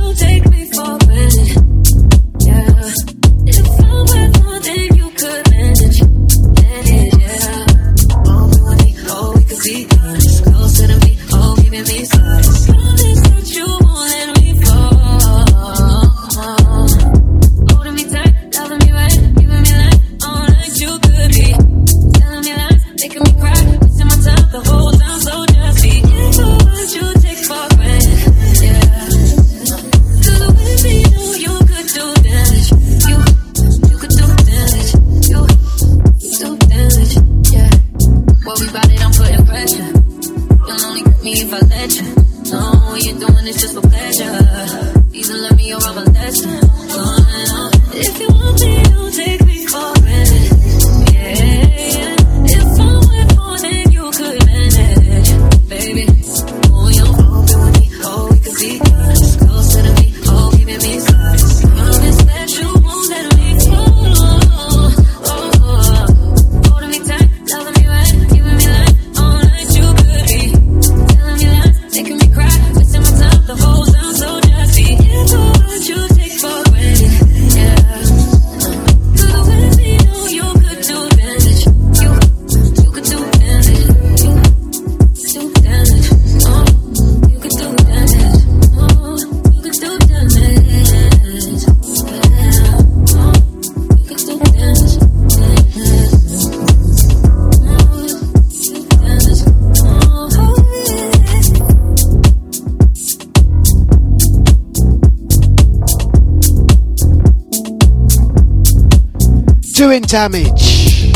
if 41.48 41.54
I 41.54 41.66
let 41.66 41.96
you. 41.96 42.02
No, 42.52 42.94
you're 42.96 43.18
doing 43.18 43.44
this 43.44 43.60
just 43.62 43.74
for 43.74 43.80
pleasure. 43.80 44.24
Either 45.12 45.34
let 45.34 45.56
me 45.56 45.74
or 45.74 45.80
I'm 45.82 45.98
a 45.98 46.04
legend. 46.04 46.60
If 47.94 48.20
you 48.20 48.37
doing 109.78 110.02
damage. 110.02 111.14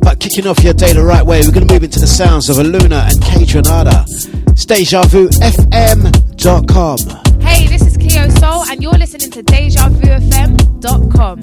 But 0.00 0.18
kicking 0.18 0.48
off 0.48 0.64
your 0.64 0.74
day 0.74 0.92
the 0.92 1.04
right 1.04 1.24
way, 1.24 1.42
we're 1.42 1.52
going 1.52 1.68
to 1.68 1.72
move 1.72 1.84
into 1.84 2.00
the 2.00 2.08
sounds 2.08 2.50
of 2.50 2.56
Aluna 2.56 3.08
and 3.08 3.22
K 3.22 3.44
Kaytranada. 3.44 4.04
It's 4.50 4.66
DejaVuFM.com. 4.66 6.98
Hey, 7.40 7.68
this 7.68 7.82
is 7.82 7.96
Cleo 7.96 8.28
Sol, 8.30 8.64
and 8.68 8.82
you're 8.82 8.94
listening 8.94 9.30
to 9.30 9.44
DejaVuFM.com. 9.44 11.40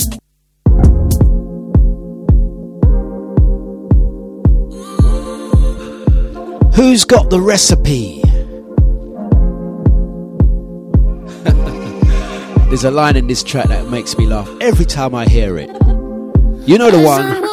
Who's 6.74 7.06
got 7.06 7.30
the 7.30 7.40
recipe? 7.40 8.22
There's 12.70 12.84
a 12.84 12.92
line 12.92 13.16
in 13.16 13.28
this 13.28 13.42
track 13.42 13.70
that 13.70 13.88
makes 13.88 14.18
me 14.18 14.28
laugh 14.28 14.50
every 14.60 14.84
time 14.84 15.16
I 15.16 15.30
hear 15.30 15.58
it. 15.58 15.87
You 16.68 16.78
know 16.78 16.92
the 16.92 17.00
one. 17.02 17.47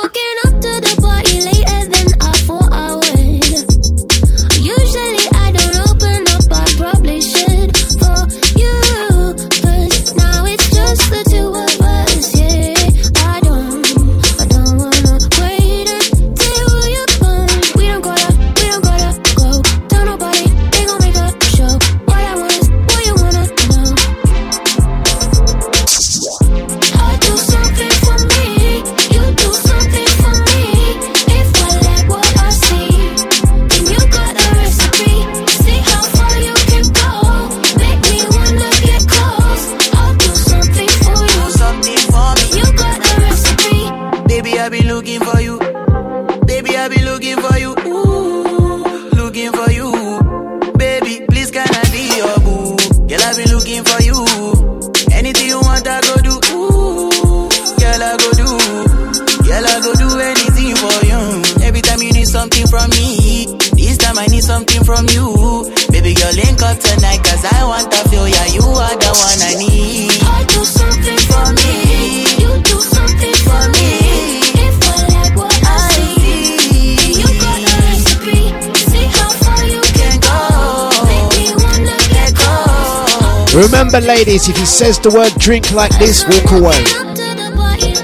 Remember, 83.95 84.09
ladies, 84.13 84.49
if 84.49 84.57
he 84.57 84.67
says 84.67 84.99
the 84.99 85.09
word 85.09 85.31
drink 85.39 85.71
like 85.71 85.97
this, 86.01 86.27
walk 86.27 86.51
away. 86.51 86.75
Up 86.99 87.15
to 87.15 87.31
the 87.31 87.47
party. 87.55 87.95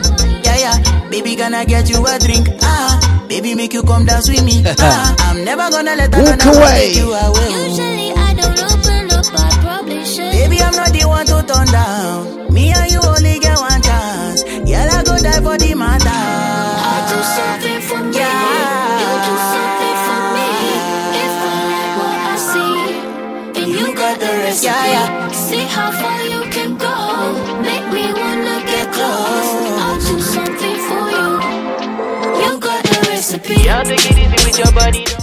Yeah, 0.47 0.79
yeah. 0.79 1.11
Baby, 1.11 1.35
can 1.35 1.53
I 1.53 1.65
get 1.65 1.91
you 1.91 1.99
a 2.07 2.17
drink? 2.17 2.47
Ah, 2.63 3.27
baby, 3.29 3.57
make 3.57 3.75
you 3.75 3.83
come 3.83 4.07
dance 4.07 4.29
with 4.31 4.45
me. 4.45 4.63
Ah, 4.79 5.17
I'm 5.27 5.45
never 5.45 5.67
gonna 5.69 5.97
let 5.99 6.15
Walk 6.15 6.47
away. 6.47 6.95
take 6.95 6.95
you 6.95 7.11
away. 7.11 7.51
Usually 7.67 8.13
I 8.15 8.31
don't 8.39 8.55
open 8.71 9.11
up, 9.19 9.27
I 9.35 9.51
probably 9.67 10.05
should. 10.07 10.31
Baby, 10.31 10.63
I'm 10.63 10.77
not 10.79 10.93
the 10.95 11.03
one 11.11 11.27
to 11.27 11.43
turn 11.43 11.67
down. 11.75 12.55
Me 12.55 12.71
and 12.71 12.87
you 12.93 13.01
only 13.03 13.41
get 13.43 13.59
one 13.59 13.83
chance. 13.83 14.45
Girl, 14.47 14.91
I 14.95 15.03
go 15.03 15.19
die 15.19 15.43
for 15.43 15.59
the 15.59 15.75
matter. 15.75 16.07
I 16.07 16.99
do 17.11 17.19
something 17.35 17.80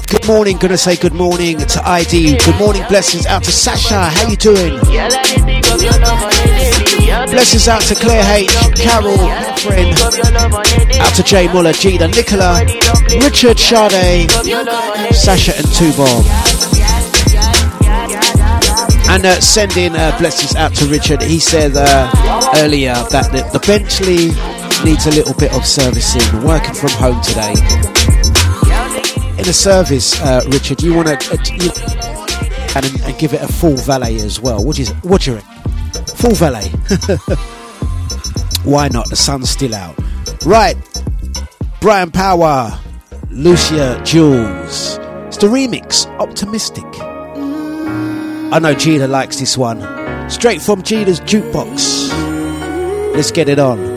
Good 0.08 0.28
morning, 0.28 0.58
gonna 0.58 0.78
say 0.78 0.98
good 0.98 1.14
morning 1.14 1.60
to 1.60 1.82
ID. 1.88 2.38
Good 2.38 2.60
morning, 2.60 2.84
blessings 2.90 3.26
out 3.26 3.44
to 3.46 3.52
Sasha. 3.54 4.10
How 4.10 4.28
you 4.28 4.36
doing? 4.36 4.80
Blessings 7.32 7.70
out 7.70 7.82
to 7.84 7.96
Claire 7.96 8.24
H, 8.36 8.50
Carol, 8.76 9.18
friend. 9.60 9.96
Out 11.00 11.16
to 11.16 11.24
Jay 11.24 11.48
Muller, 11.54 11.72
Gina, 11.72 12.10
Nicola, 12.10 12.66
Richard, 13.22 13.58
Sade, 13.58 14.30
Sasha, 15.16 15.56
and 15.56 15.68
Tubob. 15.68 16.26
And 19.10 19.26
uh, 19.26 19.40
sending 19.40 19.96
uh, 19.96 20.18
blessings 20.20 20.54
out 20.56 20.76
to 20.76 20.86
Richard. 20.88 21.22
He 21.22 21.40
said 21.40 21.72
uh, 21.76 22.12
earlier 22.58 22.94
that 23.10 23.32
the, 23.32 23.50
the 23.58 23.66
Bentley 23.66 24.36
needs 24.84 25.06
a 25.06 25.12
little 25.12 25.34
bit 25.34 25.54
of 25.54 25.66
servicing. 25.66 26.44
Working 26.44 26.74
from 26.74 26.90
home 26.92 27.22
today. 27.24 27.97
A 29.48 29.54
service, 29.54 30.20
uh, 30.22 30.42
Richard, 30.50 30.82
you 30.84 30.94
want 30.94 31.08
to 31.08 31.14
uh, 31.14 31.38
you, 31.56 31.72
and, 32.76 33.02
and 33.04 33.18
give 33.18 33.34
it 33.34 33.42
a 33.42 33.48
full 33.48 33.78
valet 33.78 34.18
as 34.18 34.42
well. 34.42 34.62
What 34.62 34.78
is 34.78 34.90
what 35.04 35.22
do 35.22 35.32
you 35.32 35.38
reckon? 35.38 36.06
Full 36.18 36.34
valet. 36.34 36.68
Why 38.70 38.90
not? 38.90 39.10
The 39.10 39.16
sun's 39.16 39.50
still 39.50 39.74
out. 39.74 39.96
Right. 40.46 40.76
Brian 41.80 42.12
Power, 42.12 42.78
Lucia 43.30 44.02
Jules. 44.04 44.98
It's 45.28 45.38
the 45.38 45.48
remix, 45.48 46.08
Optimistic. 46.20 46.84
I 48.54 48.60
know 48.60 48.74
Gina 48.74 49.08
likes 49.08 49.40
this 49.40 49.58
one. 49.58 49.80
Straight 50.30 50.62
from 50.62 50.84
Gina's 50.84 51.22
jukebox. 51.22 52.12
Let's 53.14 53.32
get 53.32 53.48
it 53.48 53.60
on. 53.60 53.97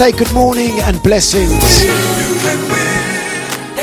Say 0.00 0.12
good 0.12 0.32
morning 0.32 0.80
and 0.80 1.02
blessings 1.02 1.52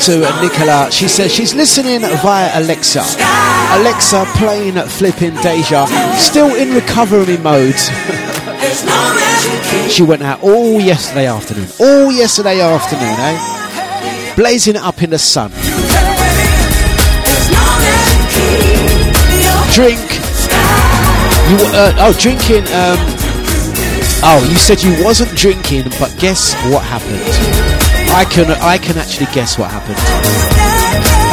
to 0.04 0.18
Nicola. 0.42 0.90
She 0.92 1.08
says 1.08 1.32
she's 1.32 1.54
listening 1.54 2.02
via 2.02 2.50
Alexa. 2.60 3.04
Alexa 3.78 4.26
playing 4.36 4.74
flipping 4.88 5.36
Deja. 5.44 5.86
Still 6.18 6.56
in 6.56 6.74
recovery 6.74 7.38
mode. 7.38 7.76
she 9.92 10.02
went 10.02 10.24
out 10.24 10.42
all 10.42 10.82
yesterday 10.82 11.28
afternoon. 11.28 11.68
All 11.80 12.12
yesterday 12.12 12.62
afternoon, 12.62 13.16
eh? 13.20 14.34
Blazing 14.36 14.76
up 14.76 15.04
in 15.04 15.12
the 15.12 15.20
sun. 15.20 15.52
Drink. 19.72 20.02
You 21.52 21.58
uh, 21.78 21.94
oh 22.00 22.14
drinking. 22.20 22.66
Um, 22.74 23.27
oh, 24.24 24.48
you 24.50 24.56
said 24.56 24.82
you 24.82 25.04
wasn't 25.04 25.36
drinking, 25.38 25.84
but 26.00 26.16
guess 26.20 26.54
what 26.72 26.84
happened? 26.84 27.22
I 28.16 28.26
can 28.26 28.50
I 28.62 28.78
can 28.78 28.98
actually 28.98 29.28
guess 29.34 29.58
what 29.58 29.70
happened. 29.70 30.00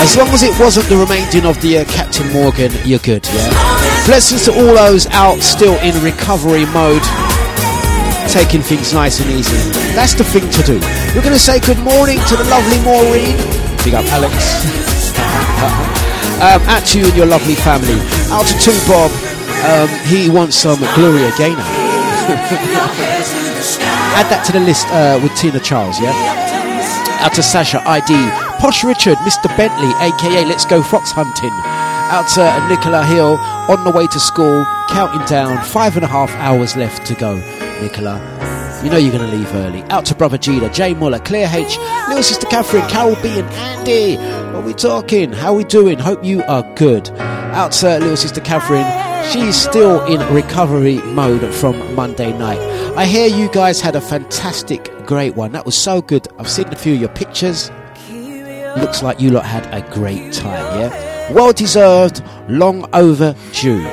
As 0.03 0.17
long 0.17 0.29
as 0.35 0.43
it 0.43 0.53
wasn't 0.59 0.87
the 0.89 0.97
remaining 0.97 1.47
of 1.47 1.61
the 1.63 1.79
uh, 1.79 1.85
Captain 1.87 2.31
Morgan, 2.33 2.73
you're 2.85 2.99
good. 2.99 3.25
Yeah. 3.27 4.05
Blessings 4.07 4.45
to 4.47 4.53
all 4.53 4.75
those 4.75 5.07
out 5.15 5.41
still 5.41 5.79
in 5.81 5.95
recovery 6.03 6.67
mode, 6.75 7.03
taking 8.29 8.61
things 8.61 8.93
nice 8.93 9.21
and 9.21 9.31
easy. 9.31 9.57
That's 9.95 10.15
the 10.15 10.25
thing 10.25 10.51
to 10.51 10.63
do. 10.67 10.77
We're 11.15 11.23
going 11.23 11.33
to 11.33 11.39
say 11.39 11.61
good 11.61 11.79
morning 11.79 12.19
to 12.29 12.37
the 12.37 12.45
lovely 12.51 12.83
Maureen. 12.83 13.39
Big 13.87 13.95
up, 13.95 14.05
Alex. 14.13 14.35
um, 16.43 16.61
to 16.85 16.99
you 16.99 17.07
and 17.07 17.17
your 17.17 17.27
lovely 17.27 17.55
family. 17.55 17.97
Out 18.35 18.45
to 18.47 18.59
Two 18.59 18.77
Bob. 18.85 19.11
Um, 19.65 19.89
he 20.05 20.29
wants 20.29 20.57
some 20.57 20.81
Gloria 20.95 21.33
Gaynor. 21.39 21.84
Add 24.17 24.31
that 24.31 24.45
to 24.47 24.53
the 24.53 24.61
list 24.61 24.87
uh, 24.89 25.21
with 25.23 25.35
Tina 25.37 25.61
Charles, 25.61 26.01
yeah? 26.01 26.13
Out 27.21 27.35
to 27.35 27.43
Sasha 27.43 27.83
ID, 27.89 28.13
Posh 28.61 28.85
Richard, 28.85 29.17
Mr. 29.19 29.55
Bentley, 29.57 29.91
aka 30.01 30.45
Let's 30.45 30.65
Go 30.65 30.83
Fox 30.83 31.11
Hunting. 31.13 31.53
Out 32.13 32.29
to 32.35 32.69
Nicola 32.69 33.05
Hill, 33.05 33.37
on 33.69 33.85
the 33.85 33.91
way 33.91 34.07
to 34.07 34.21
school, 34.21 34.65
counting 34.89 35.25
down, 35.27 35.63
five 35.65 35.97
and 35.97 36.05
a 36.05 36.09
half 36.09 36.31
hours 36.37 36.77
left 36.77 37.07
to 37.07 37.15
go. 37.15 37.37
Nicola, 37.81 38.21
you 38.85 38.91
know 38.91 38.99
you're 38.99 39.13
going 39.13 39.31
to 39.31 39.37
leave 39.37 39.53
early. 39.55 39.83
Out 39.85 40.05
to 40.07 40.15
Brother 40.15 40.39
Gita, 40.39 40.69
Jay 40.71 40.95
Muller, 40.95 41.19
Claire 41.19 41.49
H, 41.51 41.79
little 42.09 42.23
sister 42.23 42.47
Catherine, 42.47 42.89
Carol 42.89 43.17
B, 43.23 43.39
and 43.39 43.49
Andy. 43.51 44.17
What 44.17 44.57
are 44.57 44.61
we 44.63 44.75
talking? 44.75 45.33
How 45.33 45.53
are 45.53 45.57
we 45.57 45.65
doing? 45.65 45.99
Hope 45.99 46.25
you 46.25 46.43
are 46.45 46.63
good. 46.75 47.11
Out 47.55 47.71
to 47.71 47.99
little 48.01 48.17
sister 48.17 48.41
Catherine, 48.41 48.85
she's 49.31 49.55
still 49.55 50.05
in 50.07 50.21
recovery 50.35 50.97
mode 51.03 51.55
from 51.55 51.95
Monday 51.95 52.37
night. 52.37 52.59
I 52.97 53.07
hear 53.07 53.29
you 53.29 53.49
guys 53.53 53.81
had 53.81 53.95
a 53.95 54.01
fantastic, 54.01 54.91
great 55.07 55.37
one. 55.37 55.53
That 55.53 55.65
was 55.65 55.79
so 55.79 56.03
good. 56.03 56.27
I've 56.37 56.49
seen 56.49 56.67
a 56.67 56.75
few 56.75 56.95
of 56.95 57.01
your 57.01 57.11
pictures. 57.11 57.71
Looks 58.77 59.05
like 59.05 59.21
you 59.21 59.31
lot 59.31 59.45
had 59.45 59.73
a 59.73 59.89
great 59.93 60.33
time, 60.33 60.81
yeah? 60.81 61.33
Well 61.33 61.53
deserved, 61.53 62.25
long 62.49 62.89
overdue. 62.93 63.87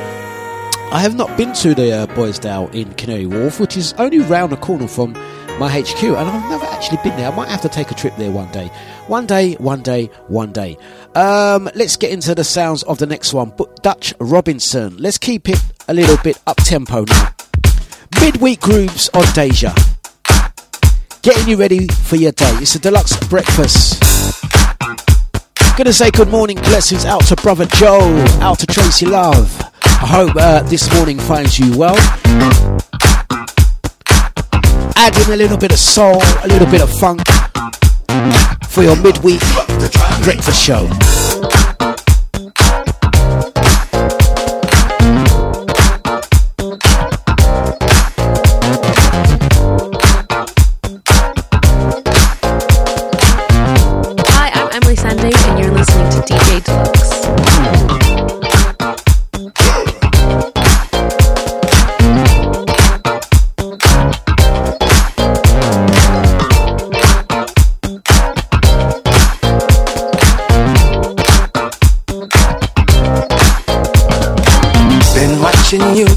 I 0.92 1.00
have 1.00 1.16
not 1.16 1.38
been 1.38 1.54
to 1.54 1.76
the 1.76 1.92
uh, 1.92 2.08
Boisdale 2.08 2.68
in 2.74 2.92
Canary 2.96 3.28
Wharf, 3.28 3.60
which 3.60 3.78
is 3.78 3.94
only 4.00 4.20
round 4.20 4.52
the 4.52 4.58
corner 4.58 4.88
from 4.88 5.14
my 5.60 5.70
HQ, 5.70 6.04
and 6.04 6.18
I've 6.18 6.50
never 6.50 6.66
actually 6.66 6.98
been 7.04 7.16
there. 7.18 7.32
I 7.32 7.36
might 7.36 7.50
have 7.50 7.62
to 7.62 7.70
take 7.70 7.92
a 7.92 7.94
trip 7.94 8.16
there 8.18 8.32
one 8.32 8.52
day. 8.52 8.68
One 9.08 9.26
day, 9.26 9.54
one 9.56 9.82
day, 9.82 10.06
one 10.28 10.52
day. 10.52 10.78
Um, 11.16 11.70
let's 11.76 11.98
get 11.98 12.12
into 12.12 12.34
the 12.36 12.44
sounds 12.44 12.84
of 12.84 12.98
the 12.98 13.06
next 13.06 13.34
one. 13.34 13.54
Dutch 13.82 14.14
Robinson. 14.20 14.98
Let's 14.98 15.18
keep 15.18 15.50
it 15.50 15.62
a 15.88 15.94
little 15.94 16.18
bit 16.24 16.40
up 16.48 16.58
tempo 16.58 17.06
now. 17.06 17.34
Midweek 18.20 18.62
grooves 18.62 19.10
on 19.14 19.26
Deja. 19.34 19.74
Getting 21.22 21.48
you 21.48 21.58
ready 21.58 21.88
for 21.88 22.16
your 22.16 22.32
day. 22.32 22.52
It's 22.56 22.76
a 22.76 22.80
Dlux 22.80 23.30
breakfast. 23.30 24.02
Gonna 25.78 25.94
say 25.94 26.12
good 26.12 26.30
morning, 26.30 26.58
blessings 26.58 27.06
out 27.06 27.24
to 27.28 27.36
brother 27.38 27.66
Joe, 27.66 28.00
out 28.42 28.60
to 28.60 28.68
Tracy 28.68 29.06
Love. 29.06 29.62
I 29.84 30.08
hope 30.08 30.36
uh, 30.36 30.64
this 30.64 30.94
morning 30.94 31.18
finds 31.18 31.58
you 31.58 31.78
well. 31.78 31.96
Adding 35.04 35.34
a 35.34 35.36
little 35.36 35.58
bit 35.58 35.72
of 35.72 35.80
soul, 35.80 36.22
a 36.44 36.48
little 36.48 36.68
bit 36.68 36.80
of 36.80 36.90
funk 37.00 37.22
for 38.70 38.84
your 38.84 38.96
midweek 38.98 39.42
breakfast 40.24 40.62
show. 40.62 40.88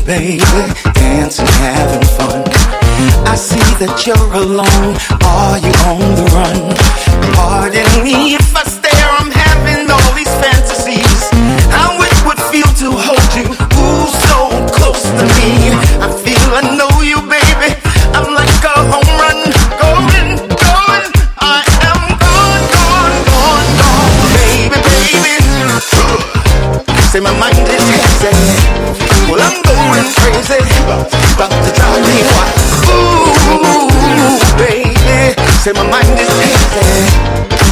Baby, 0.06 0.38
dancing, 0.94 1.46
having 1.46 2.06
fun. 2.16 2.44
I 3.26 3.36
see 3.36 3.64
that 3.80 4.06
you're 4.06 4.32
alone. 4.36 4.94
Are 5.24 5.58
you 5.58 5.72
on 5.88 6.04
the 6.18 6.26
run? 6.36 6.60
Pardon 7.34 7.88
me 8.04 8.36
if 8.36 8.56
I 8.56 8.64
stare. 8.64 9.08
I'm 9.18 9.30
having 9.32 9.90
all 9.90 10.10
these 10.14 10.30
fantasies. 10.40 11.20
How 11.72 11.96
it 11.98 12.16
would 12.28 12.40
feel 12.52 12.68
to 12.84 12.88
hold 12.94 13.30
you, 13.34 13.48
ooh, 13.48 14.08
so 14.28 14.38
close 14.76 15.02
to 15.02 15.24
me. 15.40 15.72
I 16.04 16.08
feel 16.22 16.44
I 16.52 16.62
know 16.76 16.92
you, 17.00 17.18
baby. 17.24 17.72
I'm 18.14 18.28
like 18.32 18.54
a 18.64 18.76
home 18.92 19.12
run, 19.20 19.40
going, 19.80 20.28
going. 20.52 21.06
I 21.40 21.64
am 21.90 22.02
gone, 22.20 22.64
gone, 22.76 23.16
gone, 23.32 23.68
gone, 23.80 24.12
baby, 24.36 24.78
baby. 24.84 25.34
Say 27.10 27.20
my 27.20 27.34
mind 27.38 27.53
Crazy. 30.12 30.60
About 30.84 31.48
to 31.48 31.70
drive 31.72 32.04
me 32.04 32.20
wild. 32.36 32.60
Ooh, 32.92 34.36
baby. 34.60 35.32
Say 35.64 35.72
my 35.72 35.84
mind 35.88 36.20
is. 36.20 36.28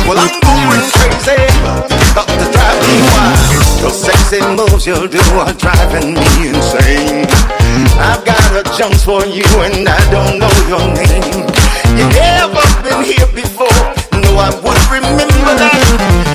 Well, 0.09 0.19
I'm 0.19 0.33
going 0.41 0.87
crazy. 0.97 1.37
About 2.13 2.29
to 2.29 2.47
drive 2.49 2.81
me 2.89 2.97
wild. 3.13 3.93
Sexy 3.93 4.41
moves 4.57 4.87
you 4.87 5.07
do 5.09 5.21
are 5.39 5.53
driving 5.53 6.15
me 6.15 6.49
insane. 6.49 7.27
I've 8.01 8.25
got 8.25 8.57
a 8.57 8.63
chance 8.77 9.05
for 9.05 9.25
you 9.27 9.45
and 9.61 9.87
I 9.87 10.01
don't 10.11 10.39
know 10.41 10.51
your 10.67 10.87
name. 10.97 11.47
You 11.99 12.09
never 12.09 12.65
been 12.83 13.05
here 13.05 13.29
before. 13.35 13.69
No, 14.19 14.39
I 14.41 14.51
would 14.65 14.81
remember 14.91 15.55
that. 15.61 16.32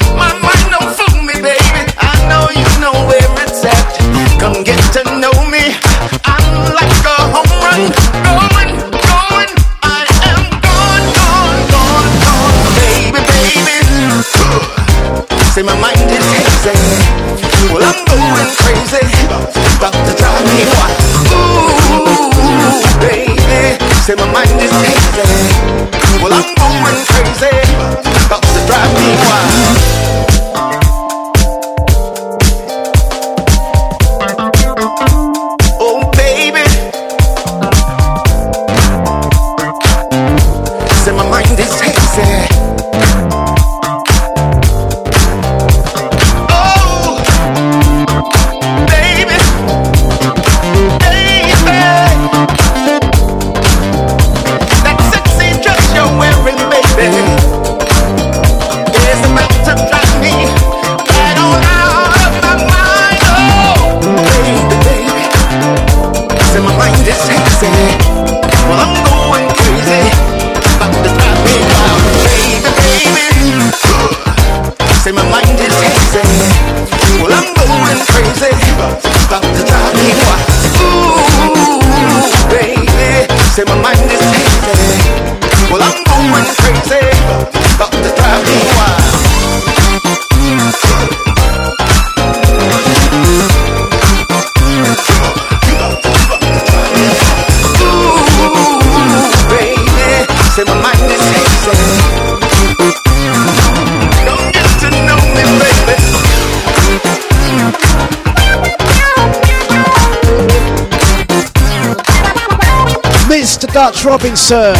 Robinson. 114.18 114.74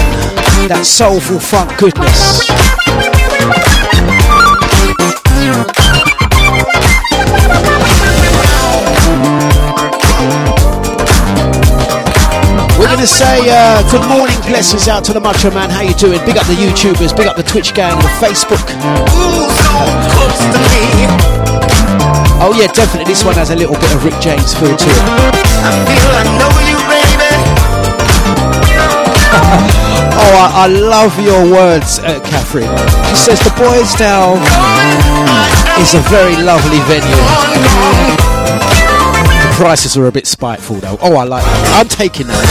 That 0.66 0.82
soulful 0.82 1.38
funk 1.38 1.78
goodness. 1.78 2.42
We're 12.82 12.90
going 12.90 12.98
to 12.98 13.06
say 13.06 13.46
uh, 13.46 13.86
good 13.94 14.02
morning, 14.10 14.34
blessings 14.50 14.88
out 14.88 15.06
to 15.06 15.14
the 15.14 15.22
Macho 15.22 15.52
Man. 15.52 15.70
How 15.70 15.82
you 15.82 15.94
doing? 15.94 16.18
Big 16.26 16.42
up 16.42 16.48
the 16.48 16.58
YouTubers, 16.58 17.16
big 17.16 17.28
up 17.28 17.38
the 17.38 17.46
Twitch 17.46 17.76
gang, 17.76 17.94
the 18.02 18.10
Facebook. 18.18 18.66
Oh 22.42 22.58
yeah, 22.58 22.74
definitely. 22.74 23.06
This 23.06 23.24
one 23.24 23.36
has 23.36 23.52
a 23.52 23.56
little 23.56 23.76
bit 23.76 23.94
of 23.94 24.04
Rick 24.04 24.18
James 24.20 24.56
feel 24.58 24.76
to 24.76 24.90
it. 24.90 24.98
I 25.62 25.78
feel 25.86 26.10
I 26.10 26.26
know 26.42 26.72
you. 26.72 26.97
Oh, 30.20 30.34
I, 30.34 30.64
I 30.66 30.68
love 30.68 31.18
your 31.22 31.44
words, 31.52 32.00
uh, 32.00 32.20
Catherine. 32.26 32.68
She 33.10 33.16
says 33.16 33.40
the 33.40 33.52
Boisdale 33.56 34.36
is 35.80 35.94
a 35.94 36.02
very 36.10 36.36
lovely 36.42 36.80
venue. 36.90 37.16
The 39.46 39.54
prices 39.56 39.96
are 39.96 40.08
a 40.08 40.12
bit 40.12 40.26
spiteful 40.28 40.78
though. 40.78 40.98
Oh, 41.02 41.16
I 41.18 41.24
like 41.24 41.44
that. 41.44 41.80
I'm 41.80 41.88
taking 41.88 42.28
that. 42.28 42.48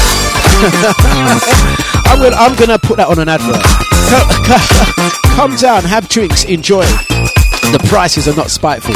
I'm 2.07 2.21
gonna 2.23 2.37
I'm 2.37 2.55
gonna 2.57 2.79
put 2.79 2.97
that 2.99 3.09
on 3.09 3.19
an 3.19 3.29
advert. 3.29 3.61
Co- 4.09 4.27
co- 4.47 5.37
Come 5.37 5.57
down, 5.57 5.83
have 5.85 6.09
drinks, 6.09 6.45
enjoy. 6.45 6.85
The 7.73 7.85
prices 7.89 8.29
are 8.29 8.37
not 8.37 8.51
spiteful. 8.51 8.95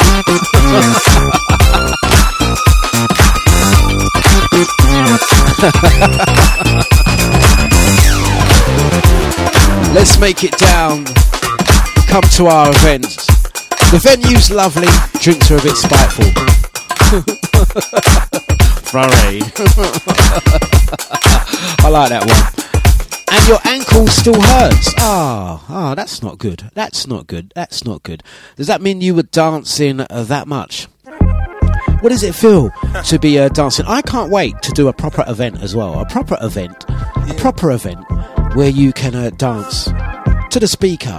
Let's 9.93 10.17
make 10.19 10.43
it 10.43 10.57
down. 10.57 11.05
Come 12.07 12.23
to 12.37 12.47
our 12.47 12.69
events. 12.69 13.27
The 13.91 13.99
venue's 14.01 14.49
lovely, 14.49 14.87
drinks 15.19 15.51
are 15.51 15.57
a 15.57 15.61
bit 15.61 15.75
spiteful. 15.75 16.23
Sorry. 18.91 19.41
I 21.83 21.89
like 21.89 22.09
that 22.09 22.25
one. 22.25 22.61
And 23.33 23.47
your 23.49 23.59
ankle 23.65 24.07
still 24.07 24.41
hurts. 24.41 24.93
Ah, 24.97 25.65
ah, 25.67 25.93
that's 25.93 26.23
not 26.23 26.37
good. 26.37 26.71
That's 26.73 27.05
not 27.05 27.27
good. 27.27 27.51
That's 27.53 27.83
not 27.83 28.01
good. 28.03 28.23
Does 28.55 28.67
that 28.67 28.81
mean 28.81 29.01
you 29.01 29.13
were 29.13 29.23
dancing 29.23 29.99
uh, 29.99 30.23
that 30.23 30.47
much? 30.47 30.87
What 31.99 32.09
does 32.09 32.23
it 32.23 32.33
feel 32.33 32.71
to 33.05 33.19
be 33.19 33.39
uh, 33.39 33.49
dancing? 33.49 33.85
I 33.87 34.01
can't 34.01 34.31
wait 34.31 34.61
to 34.63 34.71
do 34.71 34.87
a 34.87 34.93
proper 34.93 35.23
event 35.27 35.61
as 35.61 35.75
well. 35.75 35.99
A 35.99 36.05
proper 36.05 36.37
event, 36.41 36.85
a 36.89 37.35
proper 37.37 37.71
event 37.71 38.03
where 38.55 38.69
you 38.69 38.91
can 38.93 39.15
uh, 39.15 39.29
dance 39.31 39.85
to 40.51 40.59
the 40.59 40.67
speaker, 40.67 41.17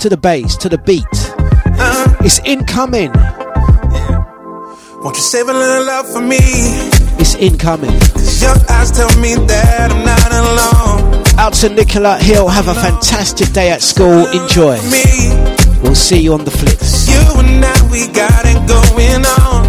to 0.00 0.08
the 0.08 0.18
bass, 0.20 0.56
to 0.58 0.68
the 0.68 0.78
beat. 0.78 1.04
It's 2.24 2.38
incoming. 2.44 3.10
Won't 5.02 5.16
you 5.16 5.22
save 5.22 5.48
a 5.48 5.52
little 5.52 5.86
love 5.86 6.12
for 6.12 6.20
me? 6.20 6.36
It's 7.18 7.34
incoming. 7.36 7.98
Cause 8.14 8.42
your 8.42 8.54
eyes 8.70 8.90
tell 8.92 9.08
me 9.20 9.34
that 9.46 9.90
I'm 9.90 10.04
not 10.04 10.30
alone. 10.30 11.24
Out 11.38 11.54
to 11.54 11.68
Nicola 11.70 12.18
Hill. 12.18 12.48
Have 12.48 12.68
a 12.68 12.74
fantastic 12.74 13.50
day 13.52 13.70
at 13.70 13.82
school. 13.82 14.26
Enjoy. 14.28 14.76
Me, 14.90 15.02
We'll 15.82 15.94
see 15.96 16.20
you 16.20 16.34
on 16.34 16.44
the 16.44 16.50
flips. 16.52 17.08
you 17.08 17.18
and 17.40 17.64
I, 17.64 17.90
we 17.90 18.06
got 18.12 18.44
it 18.46 18.60
going 18.68 19.24
on. 19.42 19.62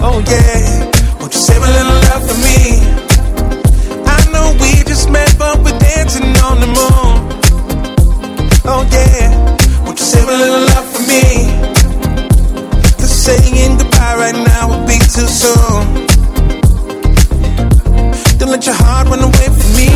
Oh 0.00 0.20
yeah. 0.28 0.84
Won't 1.20 1.32
you 1.32 1.40
save 1.40 1.62
a 1.62 1.66
little 1.66 2.00
save 9.98 10.28
a 10.28 10.32
little 10.32 10.62
love 10.70 10.86
for 10.94 11.02
me? 11.10 11.50
Cause 12.98 13.10
saying 13.10 13.78
goodbye 13.78 14.14
right 14.14 14.38
now 14.46 14.70
would 14.70 14.86
be 14.86 14.98
too 14.98 15.26
soon. 15.26 16.06
Don't 18.38 18.50
let 18.54 18.64
your 18.64 18.78
heart 18.78 19.08
run 19.08 19.22
away 19.26 19.48
from 19.50 19.70
me. 19.74 19.90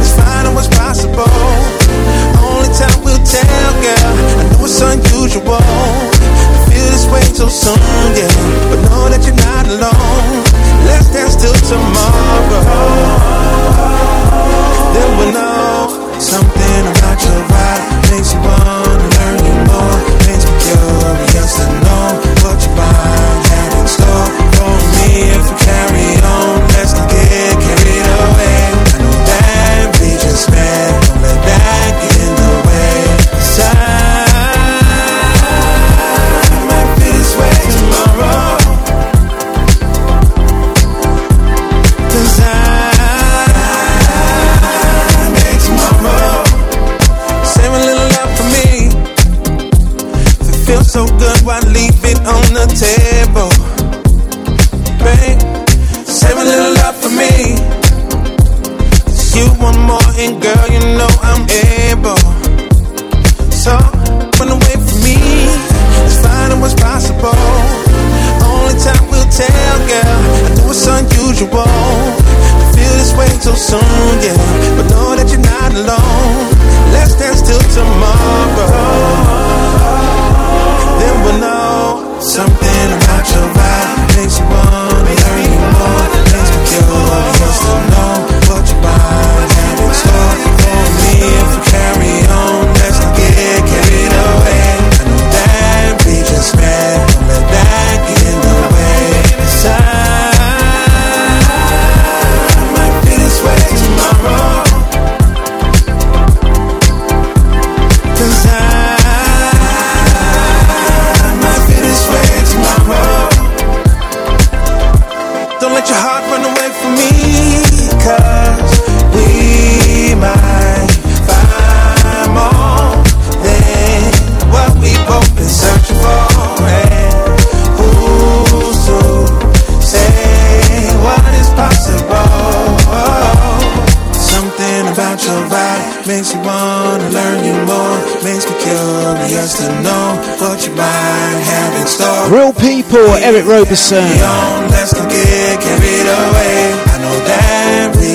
Let's 0.00 0.16
find 0.16 0.54
what's 0.56 0.68
possible. 0.72 1.28
Only 2.40 2.72
time 2.72 2.96
will 3.04 3.20
tell, 3.20 3.70
girl. 3.84 4.12
I 4.40 4.44
know 4.56 4.64
it's 4.64 4.80
unusual. 4.80 5.44
to 5.44 6.58
feel 6.72 6.86
this 6.88 7.06
way 7.12 7.24
so 7.36 7.48
soon, 7.48 8.08
yeah. 8.16 8.32
But 8.72 8.80
know 8.88 9.04
that 9.12 9.20
you're 9.26 9.36
not 9.36 9.68
alone. 9.68 10.44
Let's 10.88 11.12
dance 11.12 11.36
till 11.36 11.52
tomorrow. 11.68 12.64
Then 14.96 15.08
we'll 15.18 15.32
know 15.36 16.18
something 16.18 16.82
about 16.88 17.18
your 17.20 17.40
vibe 17.52 17.69
makes 18.10 18.32
you 18.34 18.40
wanna 18.40 18.82
learn 19.14 19.38
you 19.46 19.54
more. 19.70 19.98
Makes 20.26 20.44
me 20.44 20.54
curious 20.66 21.54
to 21.56 21.66
know 21.84 22.20
what 22.42 22.60
you 22.62 22.76
find 22.76 23.19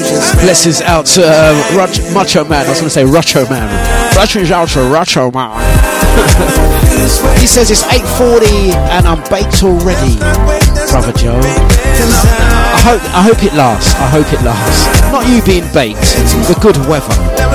just 0.03 0.36
Blessings 0.41 0.82
out 0.82 1.06
to 1.06 1.24
uh, 1.26 1.76
Rog- 1.78 2.14
Macho 2.14 2.43
Man. 2.43 2.66
I 2.66 2.70
was 2.70 2.80
going 2.80 2.89
to 2.89 2.89
say 2.89 3.06
Rocho 3.06 3.47
Man. 3.49 3.70
Blessings 4.14 4.51
out 4.51 4.68
to 4.70 4.82
Rocho 4.82 5.32
Man. 5.32 5.51
he 7.39 7.47
says 7.47 7.72
it's 7.72 7.84
8.40 7.84 8.74
and 8.91 9.08
I'm 9.08 9.24
baked 9.30 9.64
already, 9.64 10.18
Brother 10.91 11.14
Joe. 11.14 11.39
I 11.39 12.82
hope 12.84 13.01
I 13.16 13.22
hope 13.24 13.43
it 13.43 13.53
lasts. 13.53 13.95
I 13.95 14.08
hope 14.10 14.32
it 14.34 14.41
lasts. 14.43 15.12
Not 15.12 15.28
you 15.28 15.41
being 15.43 15.72
baked. 15.74 16.01
The 16.47 16.58
good 16.62 16.78
weather. 16.88 17.55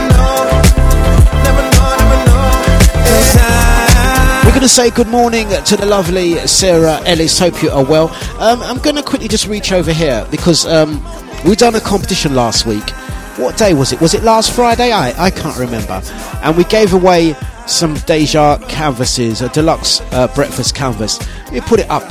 We're 4.50 4.54
going 4.56 4.68
to 4.68 4.74
say 4.74 4.90
good 4.90 5.06
morning 5.06 5.48
to 5.48 5.76
the 5.76 5.86
lovely 5.86 6.34
Sarah 6.48 7.00
Ellis. 7.06 7.38
Hope 7.38 7.62
you 7.62 7.70
are 7.70 7.84
well. 7.84 8.08
Um, 8.40 8.60
I'm 8.62 8.78
going 8.78 8.96
to 8.96 9.02
quickly 9.02 9.28
just 9.28 9.46
reach 9.46 9.70
over 9.70 9.92
here 9.92 10.26
because 10.28 10.66
um, 10.66 11.00
we 11.46 11.54
done 11.54 11.76
a 11.76 11.80
competition 11.80 12.34
last 12.34 12.66
week. 12.66 12.90
What 13.36 13.56
day 13.56 13.74
was 13.74 13.92
it? 13.92 14.00
Was 14.00 14.12
it 14.12 14.24
last 14.24 14.52
Friday? 14.52 14.90
I 14.90 15.14
I 15.26 15.30
can't 15.30 15.56
remember. 15.56 16.02
And 16.42 16.56
we 16.56 16.64
gave 16.64 16.92
away 16.94 17.36
some 17.68 17.94
Deja 18.06 18.58
canvases, 18.66 19.40
a 19.40 19.48
Dlux 19.48 20.02
uh, 20.12 20.26
breakfast 20.34 20.74
canvas. 20.74 21.20
We 21.52 21.60
put 21.60 21.78
it 21.78 21.88
up. 21.88 22.02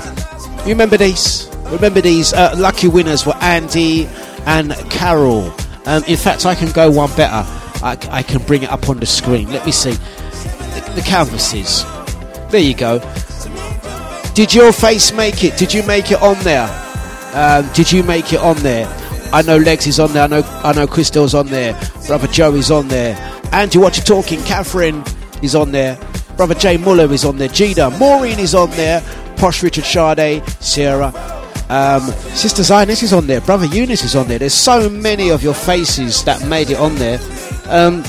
You 0.60 0.70
remember 0.70 0.96
these? 0.96 1.50
Remember 1.66 2.00
these? 2.00 2.32
Uh, 2.32 2.56
lucky 2.58 2.88
winners 2.88 3.26
were 3.26 3.36
Andy 3.42 4.06
and 4.46 4.72
Carol. 4.90 5.54
Um, 5.86 6.06
in 6.06 6.16
fact, 6.16 6.46
I 6.46 6.56
can 6.56 6.72
go 6.72 6.90
one 6.90 7.14
better. 7.18 7.46
I 7.84 8.24
can 8.24 8.42
bring 8.44 8.64
it 8.64 8.70
up 8.70 8.88
on 8.88 9.02
the 9.02 9.06
screen. 9.06 9.52
Let 9.52 9.66
me 9.66 9.74
see. 9.74 9.92
The, 9.92 10.94
the 10.96 11.02
canvases. 11.02 11.84
There 12.50 12.62
you 12.62 12.74
go. 12.74 13.00
Did 14.34 14.54
your 14.54 14.72
face 14.72 15.12
make 15.12 15.44
it? 15.44 15.58
Did 15.58 15.74
you 15.74 15.84
make 15.84 16.12
it 16.12 16.22
on 16.22 16.38
there? 16.44 16.68
Um, 17.34 17.70
did 17.74 17.92
you 17.92 18.04
make 18.04 18.34
it 18.34 18.40
on 18.40 18.58
there? 18.58 18.88
I 19.32 19.42
know 19.44 19.58
Legs 19.58 19.86
is 19.86 20.00
on 20.00 20.14
there. 20.14 20.24
I 20.24 20.28
know 20.28 20.42
I 20.64 20.74
know 20.74 20.88
Crystal's 20.88 21.36
on 21.36 21.48
there. 21.48 21.80
Brother 22.08 22.28
Joe 22.28 22.56
is 22.56 22.72
on 22.72 22.88
there. 22.88 23.16
Andrew, 23.52 23.82
what 23.82 23.98
you 23.98 24.04
talking? 24.04 24.42
Catherine 24.44 25.04
is 25.44 25.56
on 25.56 25.72
there. 25.72 26.00
Brother 26.38 26.56
Jay 26.56 26.78
Muller 26.78 27.12
is 27.12 27.26
on 27.26 27.38
there. 27.38 27.50
Gina, 27.50 27.92
Maureen 27.92 28.40
is 28.40 28.56
on 28.56 28.72
there. 28.72 29.02
Posh 29.38 29.62
Richard 29.62 29.86
Sade, 29.86 30.44
Sarah, 30.60 31.14
um, 31.70 32.02
Sister 32.34 32.64
Zioness 32.64 33.04
is 33.04 33.14
on 33.14 33.28
there. 33.28 33.42
Brother 33.42 33.68
Eunice 33.68 34.04
is 34.04 34.16
on 34.16 34.28
there. 34.28 34.40
There's 34.40 34.56
so 34.56 34.90
many 34.90 35.30
of 35.30 35.44
your 35.44 35.54
faces 35.54 36.24
that 36.24 36.46
made 36.48 36.72
it 36.72 36.78
on 36.78 36.96
there. 36.96 37.20
Um, 37.68 38.04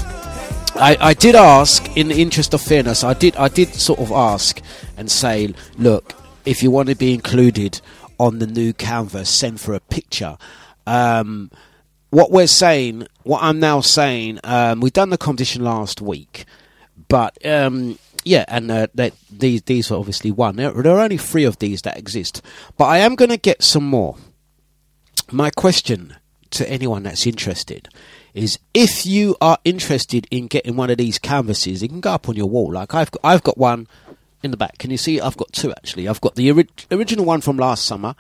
I, 0.80 0.96
I 1.00 1.14
did 1.14 1.34
ask, 1.34 1.96
in 1.96 2.08
the 2.08 2.22
interest 2.22 2.54
of 2.54 2.60
fairness, 2.60 3.04
I 3.04 3.14
did 3.14 3.36
I 3.36 3.48
did 3.48 3.74
sort 3.74 4.00
of 4.00 4.10
ask 4.10 4.60
and 4.96 5.10
say, 5.10 5.54
look, 5.76 6.14
if 6.44 6.62
you 6.62 6.70
want 6.70 6.88
to 6.88 6.94
be 6.94 7.12
included 7.12 7.80
on 8.18 8.38
the 8.38 8.46
new 8.46 8.72
canvas, 8.72 9.30
send 9.30 9.60
for 9.60 9.74
a 9.74 9.80
picture. 9.80 10.36
Um, 10.86 11.50
what 12.10 12.30
we're 12.30 12.46
saying, 12.46 13.06
what 13.22 13.42
I'm 13.42 13.60
now 13.60 13.80
saying, 13.80 14.40
um, 14.42 14.80
we've 14.80 14.92
done 14.92 15.10
the 15.10 15.18
competition 15.18 15.62
last 15.62 16.00
week, 16.00 16.44
but 17.08 17.36
um, 17.46 17.98
yeah, 18.24 18.44
and 18.48 18.70
uh, 18.70 18.86
that 18.94 19.12
these 19.30 19.62
these 19.62 19.90
are 19.90 19.98
obviously 19.98 20.30
one. 20.30 20.56
There, 20.56 20.72
there 20.72 20.96
are 20.96 21.00
only 21.00 21.18
three 21.18 21.44
of 21.44 21.58
these 21.58 21.82
that 21.82 21.98
exist, 21.98 22.42
but 22.78 22.86
I 22.86 22.98
am 22.98 23.14
going 23.14 23.30
to 23.30 23.36
get 23.36 23.62
some 23.62 23.84
more. 23.84 24.16
My 25.30 25.50
question 25.50 26.16
to 26.50 26.68
anyone 26.68 27.04
that's 27.04 27.26
interested 27.26 27.88
is 28.34 28.58
if 28.74 29.06
you 29.06 29.36
are 29.40 29.58
interested 29.64 30.26
in 30.30 30.46
getting 30.46 30.76
one 30.76 30.90
of 30.90 30.98
these 30.98 31.18
canvases, 31.18 31.82
it 31.82 31.88
can 31.88 32.00
go 32.00 32.12
up 32.12 32.28
on 32.28 32.36
your 32.36 32.48
wall. 32.48 32.72
Like 32.72 32.94
I've 32.94 33.10
got, 33.10 33.20
I've 33.24 33.42
got 33.42 33.58
one 33.58 33.88
in 34.42 34.50
the 34.50 34.56
back. 34.56 34.78
Can 34.78 34.90
you 34.90 34.96
see? 34.96 35.20
I've 35.20 35.36
got 35.36 35.52
two 35.52 35.70
actually. 35.72 36.08
I've 36.08 36.20
got 36.20 36.34
the 36.36 36.50
ori- 36.50 36.68
original 36.90 37.24
one 37.24 37.40
from 37.40 37.56
last 37.56 37.84
summer 37.84 38.14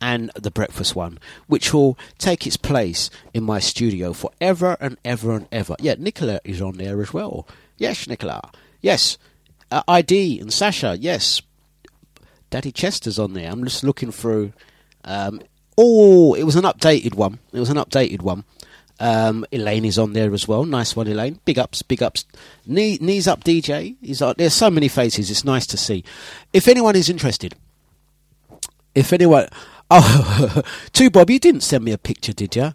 and 0.00 0.30
the 0.34 0.50
breakfast 0.50 0.94
one, 0.94 1.18
which 1.46 1.72
will 1.72 1.98
take 2.18 2.46
its 2.46 2.56
place 2.56 3.08
in 3.32 3.42
my 3.44 3.58
studio 3.58 4.12
forever 4.12 4.76
and 4.80 4.98
ever 5.04 5.34
and 5.34 5.48
ever. 5.50 5.74
Yeah, 5.80 5.94
Nicola 5.98 6.40
is 6.44 6.60
on 6.60 6.76
there 6.76 7.00
as 7.00 7.12
well. 7.12 7.46
Yes, 7.78 8.06
Nicola. 8.06 8.50
Yes, 8.80 9.18
uh, 9.70 9.82
ID 9.88 10.40
and 10.40 10.52
Sasha. 10.52 10.96
Yes, 11.00 11.40
Daddy 12.50 12.72
Chester's 12.72 13.18
on 13.18 13.32
there. 13.32 13.50
I'm 13.50 13.64
just 13.64 13.84
looking 13.84 14.12
through. 14.12 14.52
Um, 15.04 15.40
oh, 15.78 16.34
it 16.34 16.44
was 16.44 16.56
an 16.56 16.64
updated 16.64 17.14
one. 17.14 17.38
It 17.52 17.60
was 17.60 17.70
an 17.70 17.76
updated 17.76 18.22
one. 18.22 18.44
Um, 18.98 19.44
Elaine 19.52 19.84
is 19.84 19.98
on 19.98 20.12
there 20.12 20.32
as 20.32 20.48
well. 20.48 20.64
Nice 20.64 20.96
one, 20.96 21.06
Elaine. 21.06 21.38
Big 21.44 21.58
ups, 21.58 21.82
big 21.82 22.02
ups. 22.02 22.24
Knee, 22.66 22.98
knees 23.00 23.28
up, 23.28 23.44
DJ. 23.44 23.96
He's 24.00 24.22
on, 24.22 24.34
there's 24.38 24.54
so 24.54 24.70
many 24.70 24.88
faces. 24.88 25.30
It's 25.30 25.44
nice 25.44 25.66
to 25.68 25.76
see. 25.76 26.04
If 26.52 26.68
anyone 26.68 26.96
is 26.96 27.10
interested, 27.10 27.54
if 28.94 29.12
anyone, 29.12 29.48
oh, 29.90 30.62
two 30.92 31.10
Bob, 31.10 31.30
you 31.30 31.38
didn't 31.38 31.62
send 31.62 31.84
me 31.84 31.92
a 31.92 31.98
picture, 31.98 32.32
did 32.32 32.56
you? 32.56 32.72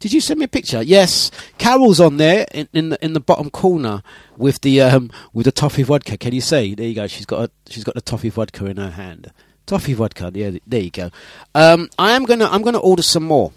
Did 0.00 0.12
you 0.12 0.20
send 0.20 0.38
me 0.38 0.44
a 0.44 0.48
picture? 0.48 0.82
Yes, 0.82 1.30
Carol's 1.56 1.98
on 1.98 2.18
there 2.18 2.46
in, 2.52 2.68
in 2.74 2.90
the 2.90 3.02
in 3.02 3.14
the 3.14 3.20
bottom 3.20 3.48
corner 3.48 4.02
with 4.36 4.60
the 4.60 4.82
um 4.82 5.10
with 5.32 5.46
the 5.46 5.52
toffee 5.52 5.82
vodka. 5.82 6.18
Can 6.18 6.34
you 6.34 6.42
see? 6.42 6.74
There 6.74 6.86
you 6.86 6.94
go. 6.94 7.06
She's 7.06 7.24
got 7.24 7.48
a, 7.48 7.50
she's 7.70 7.84
got 7.84 7.94
the 7.94 8.02
toffee 8.02 8.28
vodka 8.28 8.66
in 8.66 8.76
her 8.76 8.90
hand. 8.90 9.32
Toffee 9.64 9.94
vodka. 9.94 10.30
Yeah, 10.34 10.58
there 10.66 10.82
you 10.82 10.90
go. 10.90 11.10
Um, 11.54 11.88
I 11.98 12.10
am 12.10 12.24
gonna 12.24 12.46
I'm 12.46 12.60
gonna 12.60 12.80
order 12.80 13.02
some 13.02 13.22
more. 13.22 13.52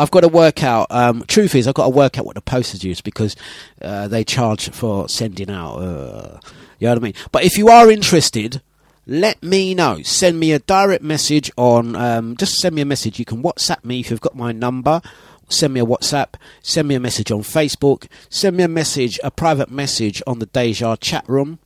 I've 0.00 0.10
got 0.10 0.20
to 0.20 0.28
work 0.28 0.62
out. 0.62 0.86
Um, 0.88 1.24
truth 1.28 1.54
is, 1.54 1.68
I've 1.68 1.74
got 1.74 1.84
to 1.84 1.90
work 1.90 2.16
out 2.18 2.24
what 2.24 2.34
the 2.34 2.40
posters 2.40 2.82
use 2.82 3.02
because 3.02 3.36
uh, 3.82 4.08
they 4.08 4.24
charge 4.24 4.70
for 4.70 5.10
sending 5.10 5.50
out. 5.50 5.76
Uh, 5.76 6.40
you 6.78 6.86
know 6.86 6.94
what 6.94 6.98
I 6.98 7.04
mean? 7.04 7.14
But 7.32 7.44
if 7.44 7.58
you 7.58 7.68
are 7.68 7.90
interested, 7.90 8.62
let 9.06 9.42
me 9.42 9.74
know. 9.74 10.00
Send 10.02 10.40
me 10.40 10.52
a 10.52 10.58
direct 10.60 11.02
message 11.02 11.50
on. 11.58 11.96
Um, 11.96 12.34
just 12.38 12.58
send 12.58 12.74
me 12.74 12.80
a 12.80 12.86
message. 12.86 13.18
You 13.18 13.26
can 13.26 13.42
WhatsApp 13.42 13.84
me 13.84 14.00
if 14.00 14.10
you've 14.10 14.22
got 14.22 14.34
my 14.34 14.52
number. 14.52 15.02
Send 15.50 15.74
me 15.74 15.80
a 15.80 15.86
WhatsApp. 15.86 16.34
Send 16.62 16.88
me 16.88 16.94
a 16.94 17.00
message 17.00 17.30
on 17.30 17.40
Facebook. 17.40 18.06
Send 18.30 18.56
me 18.56 18.62
a 18.62 18.68
message, 18.68 19.20
a 19.22 19.30
private 19.30 19.70
message 19.70 20.22
on 20.26 20.38
the 20.38 20.46
Deja 20.46 20.96
chat 20.96 21.28
room. 21.28 21.58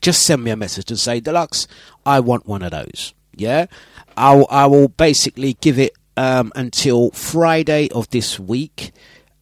Just 0.00 0.22
send 0.22 0.42
me 0.42 0.50
a 0.50 0.56
message 0.56 0.90
and 0.90 0.98
say, 0.98 1.20
Dlux, 1.20 1.66
I 2.06 2.20
want 2.20 2.46
one 2.46 2.62
of 2.62 2.70
those. 2.70 3.12
Yeah, 3.36 3.66
I'll 4.16 4.46
I 4.48 4.66
will 4.66 4.88
basically 4.88 5.54
give 5.54 5.78
it 5.78 5.92
um, 6.16 6.52
until 6.54 7.10
Friday 7.10 7.88
of 7.90 8.08
this 8.10 8.38
week. 8.38 8.92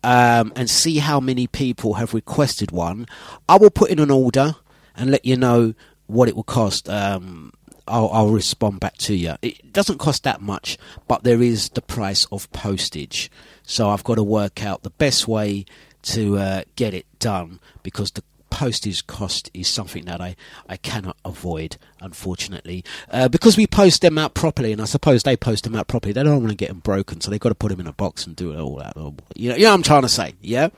Um, 0.05 0.53
and 0.57 0.69
see 0.69 0.99
how 0.99 1.21
many 1.21 1.47
people 1.47 1.95
have 1.95 2.13
requested 2.13 2.73
one. 2.73 3.07
I 3.49 3.57
will 3.57 3.71
put 3.71 3.89
in 3.89 4.01
an 4.01 4.11
order 4.11 4.57
and 4.97 5.13
let 5.13 5.25
you 5.25 5.37
know 5.37 5.75
what 6.09 6.29
it 6.29 6.35
will 6.35 6.43
cost. 6.43 6.89
Um, 6.89 7.53
I'll, 7.87 8.11
I'll 8.13 8.31
respond 8.31 8.81
back 8.81 8.97
to 8.99 9.15
you. 9.15 9.35
It 9.43 9.73
doesn't 9.73 9.99
cost 9.99 10.25
that 10.25 10.41
much, 10.41 10.79
but 11.09 11.25
there 11.25 11.43
is 11.43 11.69
the 11.71 11.83
price 11.83 12.25
of 12.33 12.51
postage. 12.53 13.31
So 13.63 13.91
I've 13.91 14.05
got 14.05 14.17
to 14.17 14.23
work 14.23 14.65
out 14.65 14.83
the 14.83 14.91
best 14.91 15.29
way 15.29 15.67
to 16.03 16.39
uh, 16.39 16.63
get 16.77 16.95
it 16.95 17.07
done 17.19 17.61
because 17.83 18.11
the 18.11 18.23
postage 18.53 19.07
cost 19.07 19.51
is 19.55 19.67
something 19.67 20.05
that 20.05 20.21
I, 20.21 20.37
I 20.69 20.77
cannot 20.77 21.17
avoid, 21.25 21.79
unfortunately. 22.03 22.85
Uh, 23.11 23.27
because 23.27 23.57
we 23.57 23.67
post 23.67 24.03
them 24.03 24.19
out 24.19 24.35
properly, 24.35 24.73
and 24.73 24.83
I 24.83 24.85
suppose 24.85 25.23
they 25.23 25.39
post 25.39 25.65
them 25.65 25.75
out 25.75 25.89
properly, 25.89 26.13
they 26.13 26.23
don't 26.23 26.41
want 26.41 26.51
to 26.51 26.55
get 26.55 26.69
them 26.69 26.81
broken, 26.81 27.23
so 27.23 27.31
they've 27.31 27.41
got 27.41 27.49
to 27.49 27.55
put 27.55 27.71
them 27.71 27.81
in 27.81 27.87
a 27.87 27.95
box 27.95 28.27
and 28.27 28.37
do 28.37 28.53
it 28.53 28.61
all 28.61 28.77
that. 28.77 28.95
You 29.35 29.49
know, 29.49 29.57
you 29.57 29.63
know 29.65 29.71
what 29.71 29.77
I'm 29.77 29.83
trying 29.83 30.03
to 30.03 30.09
say, 30.11 30.35
yeah? 30.43 30.69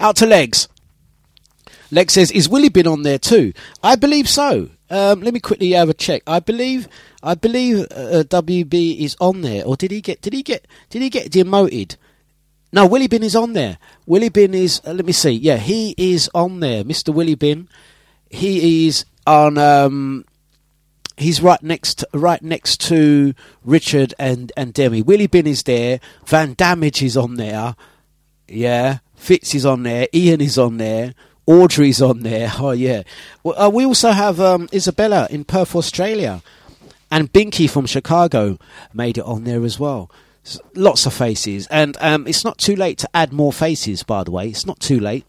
Out 0.00 0.16
to 0.16 0.26
Legs. 0.26 0.66
Lex 1.92 2.12
says, 2.14 2.32
"Is 2.32 2.48
Willie 2.48 2.68
been 2.68 2.88
on 2.88 3.02
there 3.02 3.18
too?" 3.18 3.52
I 3.84 3.94
believe 3.94 4.28
so. 4.28 4.70
Um, 4.90 5.20
let 5.20 5.32
me 5.32 5.38
quickly 5.38 5.70
have 5.70 5.88
a 5.88 5.94
check. 5.94 6.22
I 6.26 6.40
believe, 6.40 6.88
I 7.22 7.36
believe 7.36 7.86
uh, 7.92 8.24
WB 8.26 8.98
is 8.98 9.16
on 9.20 9.42
there, 9.42 9.64
or 9.64 9.76
did 9.76 9.92
he 9.92 10.00
get? 10.00 10.20
Did 10.22 10.32
he 10.32 10.42
get? 10.42 10.66
Did 10.88 11.02
he 11.02 11.08
get 11.08 11.30
demoted? 11.30 11.96
No, 12.72 12.86
Willie 12.86 13.08
Bin 13.08 13.22
is 13.22 13.34
on 13.34 13.52
there. 13.52 13.78
Willie 14.06 14.28
Bin 14.28 14.54
is. 14.54 14.80
Uh, 14.86 14.92
let 14.92 15.04
me 15.04 15.12
see. 15.12 15.30
Yeah, 15.30 15.56
he 15.56 15.94
is 15.98 16.30
on 16.34 16.60
there, 16.60 16.84
Mister 16.84 17.10
Willie 17.10 17.34
Bin. 17.34 17.68
He 18.28 18.86
is 18.86 19.04
on. 19.26 19.58
Um, 19.58 20.24
he's 21.16 21.42
right 21.42 21.62
next, 21.62 22.04
right 22.14 22.42
next 22.42 22.80
to 22.88 23.34
Richard 23.64 24.14
and 24.18 24.52
and 24.56 24.72
Demi. 24.72 25.02
Willie 25.02 25.26
Bin 25.26 25.46
is 25.46 25.64
there. 25.64 26.00
Van 26.26 26.54
Damage 26.54 27.02
is 27.02 27.16
on 27.16 27.34
there. 27.34 27.74
Yeah, 28.46 28.98
Fitz 29.16 29.54
is 29.54 29.66
on 29.66 29.82
there. 29.82 30.06
Ian 30.14 30.40
is 30.40 30.56
on 30.56 30.76
there. 30.76 31.14
Audrey's 31.46 32.00
on 32.00 32.20
there. 32.20 32.52
Oh 32.60 32.70
yeah. 32.70 33.02
Well, 33.42 33.60
uh, 33.60 33.68
we 33.68 33.84
also 33.84 34.12
have 34.12 34.40
um, 34.40 34.68
Isabella 34.72 35.26
in 35.30 35.44
Perth, 35.44 35.74
Australia, 35.74 36.42
and 37.10 37.32
Binky 37.32 37.68
from 37.68 37.86
Chicago 37.86 38.58
made 38.94 39.18
it 39.18 39.24
on 39.24 39.42
there 39.42 39.64
as 39.64 39.80
well. 39.80 40.08
Lots 40.74 41.06
of 41.06 41.12
faces, 41.12 41.66
and 41.68 41.96
um, 42.00 42.26
it's 42.26 42.44
not 42.44 42.58
too 42.58 42.74
late 42.74 42.98
to 42.98 43.10
add 43.14 43.32
more 43.32 43.52
faces. 43.52 44.02
By 44.02 44.24
the 44.24 44.30
way, 44.30 44.48
it's 44.48 44.66
not 44.66 44.80
too 44.80 44.98
late. 44.98 45.26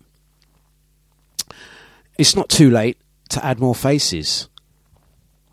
It's 2.18 2.36
not 2.36 2.50
too 2.50 2.70
late 2.70 2.98
to 3.30 3.44
add 3.46 3.60
more 3.60 3.76
faces. 3.76 4.48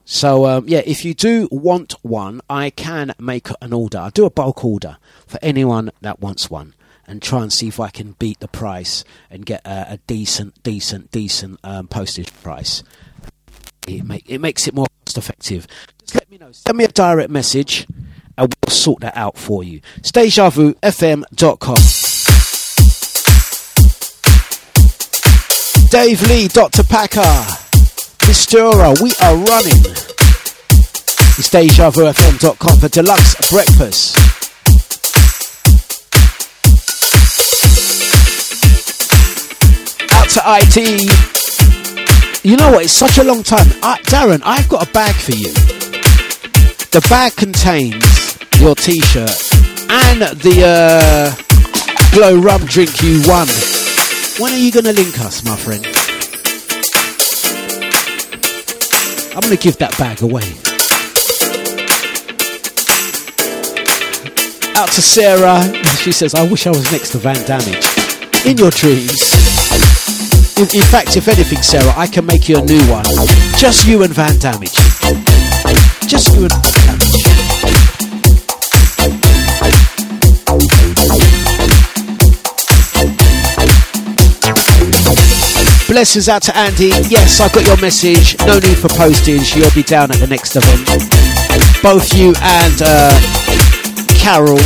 So 0.05 0.47
um, 0.47 0.65
yeah, 0.69 0.83
if 0.87 1.05
you 1.05 1.13
do 1.13 1.49
want 1.51 1.93
one, 2.03 2.41
I 2.49 2.71
can 2.71 3.15
make 3.19 3.49
an 3.61 3.73
order. 3.73 3.99
I'll 3.99 4.11
do 4.11 4.25
a 4.25 4.31
bulk 4.31 4.65
order 4.65 4.97
for 5.27 5.39
anyone 5.43 5.91
that 6.01 6.21
wants 6.21 6.49
one, 6.49 6.75
and 7.07 7.21
try 7.21 7.43
and 7.43 7.53
see 7.53 7.69
if 7.69 7.81
I 7.81 7.91
can 7.91 8.13
beat 8.13 8.41
the 8.41 8.49
price 8.49 9.05
and 9.29 9.45
get 9.45 9.67
a, 9.67 9.95
a 9.95 9.97
decent, 10.07 10.63
decent, 10.63 11.11
decent 11.11 11.59
um, 11.65 11.89
postage 11.89 12.33
price. 12.43 12.83
It 13.87 14.05
make 14.05 14.25
it 14.31 14.39
makes 14.39 14.69
it 14.69 14.75
more 14.75 14.87
cost 15.05 15.19
effective. 15.19 15.67
Just 16.01 16.15
let 16.15 16.31
me 16.31 16.39
know. 16.39 16.53
Send 16.53 16.79
me 16.79 16.85
a 16.85 16.89
direct 16.89 17.31
message, 17.31 17.87
I 18.39 18.43
will 18.43 18.51
sort 18.68 19.01
that 19.01 19.16
out 19.16 19.36
for 19.36 19.64
you. 19.64 19.80
dejavufm.com. 20.01 21.76
Dave 25.91 26.22
Lee, 26.28 26.47
Dr. 26.47 26.84
Packer, 26.84 27.20
Mistura, 28.28 29.01
we 29.03 29.11
are 29.22 29.34
running. 29.34 29.82
It's 31.36 31.49
for 32.78 32.89
Dlux 32.89 33.51
breakfast. 33.51 34.16
Out 40.12 40.28
to 40.30 40.43
IT. 40.61 42.45
You 42.45 42.57
know 42.57 42.70
what? 42.70 42.84
It's 42.84 42.93
such 42.93 43.18
a 43.18 43.24
long 43.24 43.43
time. 43.43 43.66
I, 43.82 43.99
Darren, 44.05 44.43
I've 44.45 44.68
got 44.68 44.89
a 44.89 44.93
bag 44.93 45.14
for 45.16 45.32
you. 45.32 45.53
The 46.91 47.05
bag 47.09 47.34
contains 47.34 48.18
your 48.61 48.75
T-shirt 48.75 49.31
and 49.89 50.21
the 50.41 50.63
uh, 50.67 52.11
glow 52.13 52.37
rum 52.41 52.61
drink 52.67 53.03
you 53.03 53.23
won. 53.27 53.47
When 54.39 54.53
are 54.53 54.59
you 54.59 54.73
going 54.73 54.85
to 54.85 54.93
link 54.93 55.19
us, 55.21 55.45
my 55.45 55.57
friend? 55.57 55.85
I'm 59.35 59.43
going 59.43 59.57
to 59.57 59.63
give 59.63 59.77
that 59.79 59.97
bag 59.99 60.23
away. 60.23 60.43
Out 64.77 64.89
to 64.93 65.03
Sarah. 65.03 65.63
She 66.03 66.13
says, 66.13 66.35
I 66.35 66.49
wish 66.49 66.67
I 66.67 66.71
was 66.71 66.91
next 66.91 67.13
to 67.13 67.19
Van 67.19 67.45
Damage. 67.47 67.85
In 68.45 68.57
your 68.59 68.71
dreams. 68.71 69.33
In, 70.59 70.65
in 70.75 70.87
fact, 70.91 71.17
if 71.17 71.29
anything, 71.29 71.63
Sarah, 71.63 71.93
I 71.97 72.07
can 72.07 72.27
make 72.27 72.49
you 72.49 72.59
a 72.59 72.65
new 72.65 72.83
one. 72.91 73.05
Just 73.57 73.87
you 73.87 74.03
and 74.03 74.13
Van 74.13 74.39
Damage. 74.39 74.75
Just 76.09 76.35
you 76.35 76.45
and 76.45 76.53
Van 76.53 76.99
Damage. 76.99 77.48
Blessings 85.89 86.28
out 86.28 86.43
to 86.43 86.55
Andy. 86.55 86.93
Yes, 87.09 87.41
I 87.41 87.49
got 87.49 87.66
your 87.66 87.80
message. 87.80 88.36
No 88.47 88.59
need 88.59 88.76
for 88.76 88.89
postage. 88.89 89.57
You'll 89.57 89.72
be 89.74 89.82
down 89.82 90.11
at 90.11 90.18
the 90.18 90.26
next 90.26 90.55
event. 90.55 90.84
Both 91.82 92.12
you 92.12 92.34
and 92.43 92.82
uh, 92.84 93.16
Carol. 94.20 94.61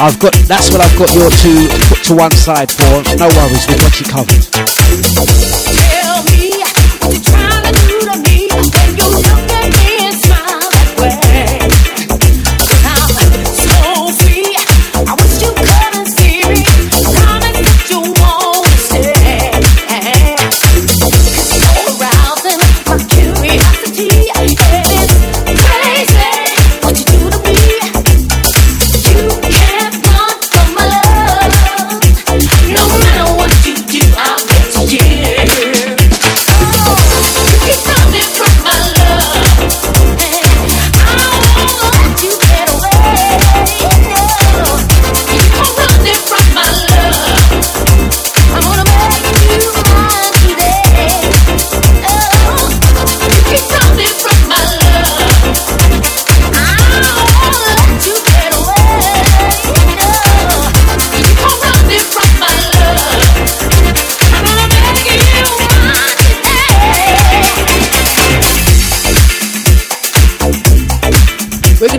I've 0.00 0.18
got. 0.20 0.32
That's 0.46 0.70
what 0.70 0.80
I've 0.80 0.96
got 0.96 1.12
your 1.14 1.30
two 1.42 1.66
put 1.88 2.04
to 2.04 2.14
one 2.14 2.30
side 2.30 2.70
for. 2.70 3.02
No 3.18 3.26
worries, 3.26 3.66
we've 3.66 3.78
got 3.78 3.98
you 3.98 4.06
covered. 4.06 4.44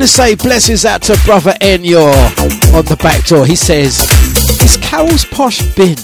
To 0.05 0.11
say 0.11 0.35
blessings 0.35 0.85
out 0.85 1.01
to 1.01 1.19
brother 1.25 1.53
Enyor 1.61 2.13
on 2.77 2.85
the 2.85 2.95
back 3.01 3.25
door. 3.25 3.43
He 3.43 3.55
says, 3.55 3.99
Is 4.61 4.77
Carol's 4.77 5.25
posh 5.25 5.63
bin 5.73 5.97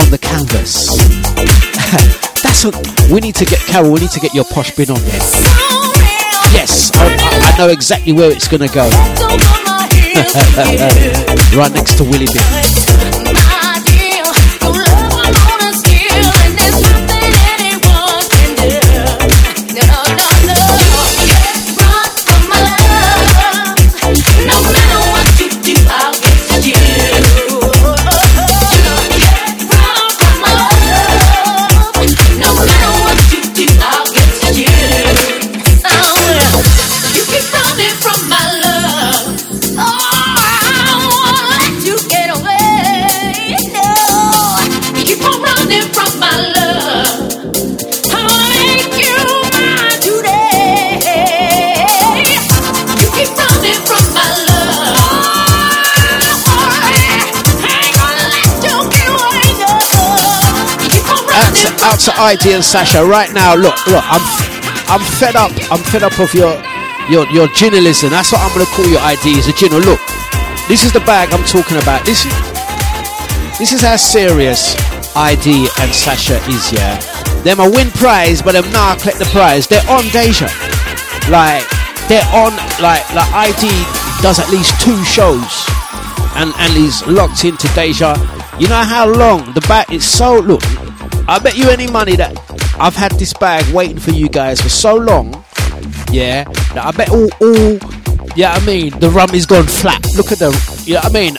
on 0.00 0.08
the 0.08 0.16
canvas? 0.16 0.96
That's 2.42 2.64
a, 2.64 2.70
we 3.12 3.20
need 3.20 3.34
to 3.34 3.44
get 3.44 3.60
Carol. 3.60 3.92
We 3.92 4.00
need 4.00 4.12
to 4.12 4.20
get 4.20 4.32
your 4.32 4.44
posh 4.44 4.74
bin 4.74 4.90
on 4.90 5.00
there. 5.00 5.20
Yes, 6.56 6.90
I, 6.94 7.14
I, 7.20 7.52
I 7.52 7.58
know 7.58 7.68
exactly 7.68 8.14
where 8.14 8.30
it's 8.30 8.48
going 8.48 8.66
to 8.66 8.74
go. 8.74 8.88
right 11.58 11.72
next 11.72 11.98
to 11.98 12.04
Willie 12.04 12.28
Bin. 12.32 12.67
ID 62.18 62.54
and 62.54 62.64
Sasha 62.64 63.04
right 63.04 63.32
now. 63.32 63.54
Look, 63.54 63.78
look, 63.86 64.02
I'm, 64.02 64.22
I'm 64.90 65.00
fed 65.18 65.36
up. 65.36 65.52
I'm 65.70 65.82
fed 65.86 66.02
up 66.02 66.18
of 66.18 66.34
your, 66.34 66.58
your, 67.08 67.30
your 67.30 67.46
journalism. 67.54 68.10
That's 68.10 68.32
what 68.32 68.42
I'm 68.42 68.50
to 68.58 68.66
call 68.74 68.86
your 68.86 69.00
ID. 69.00 69.38
Is 69.38 69.46
a 69.46 69.52
journal. 69.52 69.78
Look, 69.80 70.00
this 70.66 70.84
is 70.84 70.92
the 70.92 71.00
bag 71.06 71.32
I'm 71.32 71.44
talking 71.44 71.78
about. 71.78 72.04
This 72.04 72.26
is, 72.26 72.34
this 73.58 73.72
is 73.72 73.82
how 73.82 73.96
serious 73.96 74.74
ID 75.14 75.68
and 75.80 75.90
Sasha 75.94 76.42
is. 76.50 76.72
Yeah, 76.72 76.98
them 77.42 77.60
a 77.60 77.70
win 77.70 77.90
prize, 77.92 78.42
but 78.42 78.52
them 78.52 78.70
now 78.72 78.96
collect 78.98 79.18
the 79.18 79.30
prize. 79.30 79.66
They're 79.66 79.86
on 79.88 80.02
Deja. 80.10 80.50
Like 81.30 81.62
they're 82.10 82.26
on 82.34 82.50
like 82.82 83.06
like 83.14 83.30
ID 83.54 83.70
does 84.22 84.38
at 84.42 84.50
least 84.50 84.74
two 84.82 84.98
shows, 85.04 85.66
and 86.34 86.52
and 86.58 86.72
he's 86.74 87.06
locked 87.06 87.44
into 87.44 87.68
Deja. 87.74 88.18
You 88.58 88.66
know 88.66 88.82
how 88.82 89.06
long 89.06 89.52
the 89.54 89.60
bag 89.62 89.92
is 89.92 90.04
so 90.04 90.40
look. 90.40 90.62
I 91.28 91.38
bet 91.38 91.58
you 91.58 91.68
any 91.68 91.86
money 91.86 92.16
that 92.16 92.32
I've 92.80 92.96
had 92.96 93.12
this 93.12 93.34
bag 93.34 93.70
waiting 93.74 93.98
for 93.98 94.12
you 94.12 94.30
guys 94.30 94.62
for 94.62 94.70
so 94.70 94.96
long. 94.96 95.44
Yeah, 96.10 96.44
that 96.72 96.86
I 96.86 96.90
bet 96.90 97.10
all, 97.10 97.28
all, 97.42 97.78
yeah, 98.34 98.52
I 98.52 98.64
mean, 98.64 98.98
the 98.98 99.10
rum 99.10 99.34
is 99.34 99.44
gone 99.44 99.66
flat. 99.66 100.02
Look 100.16 100.32
at 100.32 100.38
the, 100.38 100.50
you 100.86 100.94
know 100.94 101.00
what 101.00 101.10
I 101.10 101.12
mean? 101.12 101.36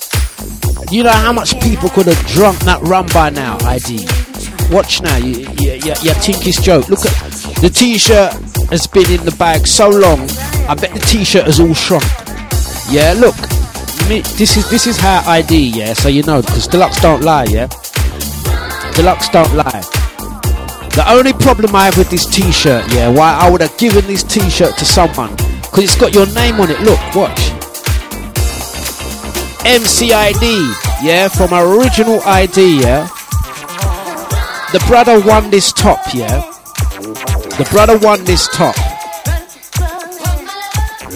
You 0.92 1.04
know 1.04 1.12
how 1.12 1.34
much 1.34 1.60
people 1.60 1.90
could 1.90 2.06
have 2.06 2.24
drunk 2.28 2.60
that 2.60 2.80
rum 2.84 3.08
by 3.14 3.32
now, 3.32 3.58
ID. 3.62 4.06
Watch 4.72 5.02
now, 5.02 5.18
you, 5.18 5.50
you, 5.58 5.72
you, 5.82 5.94
you 6.04 6.14
think 6.22 6.46
it's 6.46 6.62
joke. 6.62 6.88
Look 6.88 7.00
at 7.00 7.14
the 7.60 7.72
t-shirt 7.74 8.34
has 8.70 8.86
been 8.86 9.10
in 9.10 9.26
the 9.26 9.36
bag 9.40 9.66
so 9.66 9.90
long. 9.90 10.22
I 10.70 10.76
bet 10.76 10.94
the 10.94 11.00
t-shirt 11.00 11.46
has 11.46 11.60
all 11.60 11.74
shrunk. 11.74 12.06
Yeah, 12.92 13.14
look, 13.18 13.36
me, 14.08 14.22
this 14.38 14.58
is 14.58 14.70
this 14.70 14.88
is 14.88 14.98
how 14.98 15.24
ID. 15.30 15.70
Yeah, 15.70 15.94
so 15.94 16.10
you 16.10 16.24
know 16.24 16.42
because 16.42 16.68
Dlux 16.68 17.02
don't 17.02 17.22
lie. 17.22 17.46
Yeah, 17.46 17.68
Dlux 19.00 19.32
don't 19.32 19.56
lie. 19.56 19.82
The 20.92 21.06
only 21.08 21.32
problem 21.32 21.74
I 21.74 21.86
have 21.86 21.98
with 21.98 22.10
this 22.10 22.26
t-shirt, 22.26 22.92
yeah, 22.92 23.08
why 23.08 23.32
I 23.32 23.50
would 23.50 23.62
have 23.62 23.78
given 23.78 24.06
this 24.08 24.24
t-shirt 24.24 24.76
to 24.76 24.84
someone, 24.84 25.34
because 25.62 25.86
it's 25.86 25.96
got 25.96 26.14
your 26.14 26.26
name 26.34 26.60
on 26.60 26.70
it. 26.70 26.82
Look, 26.82 27.00
watch. 27.16 27.40
MCID, 29.64 30.44
yeah, 31.02 31.30
from 31.30 31.54
original 31.54 32.20
ID, 32.26 32.82
yeah. 32.82 33.08
The 34.74 34.84
brother 34.86 35.22
won 35.22 35.50
this 35.50 35.72
top, 35.72 36.14
yeah. 36.14 36.42
The 37.58 37.70
brother 37.72 37.98
won 38.00 38.26
this 38.26 38.50
top. 38.50 38.76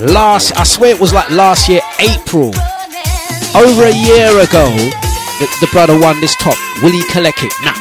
Last, 0.10 0.56
I 0.56 0.64
swear 0.64 0.96
it 0.96 1.02
was 1.02 1.12
like 1.12 1.30
last 1.32 1.68
year, 1.68 1.82
April. 2.00 2.54
Over 3.54 3.84
a 3.84 3.94
year 3.94 4.40
ago, 4.40 5.03
the, 5.44 5.66
the 5.66 5.72
brother 5.72 6.00
won 6.00 6.20
this 6.22 6.36
top. 6.38 6.56
Will 6.82 6.92
he 6.92 7.04
collect 7.12 7.44
it? 7.44 7.52
Nah. 7.64 7.76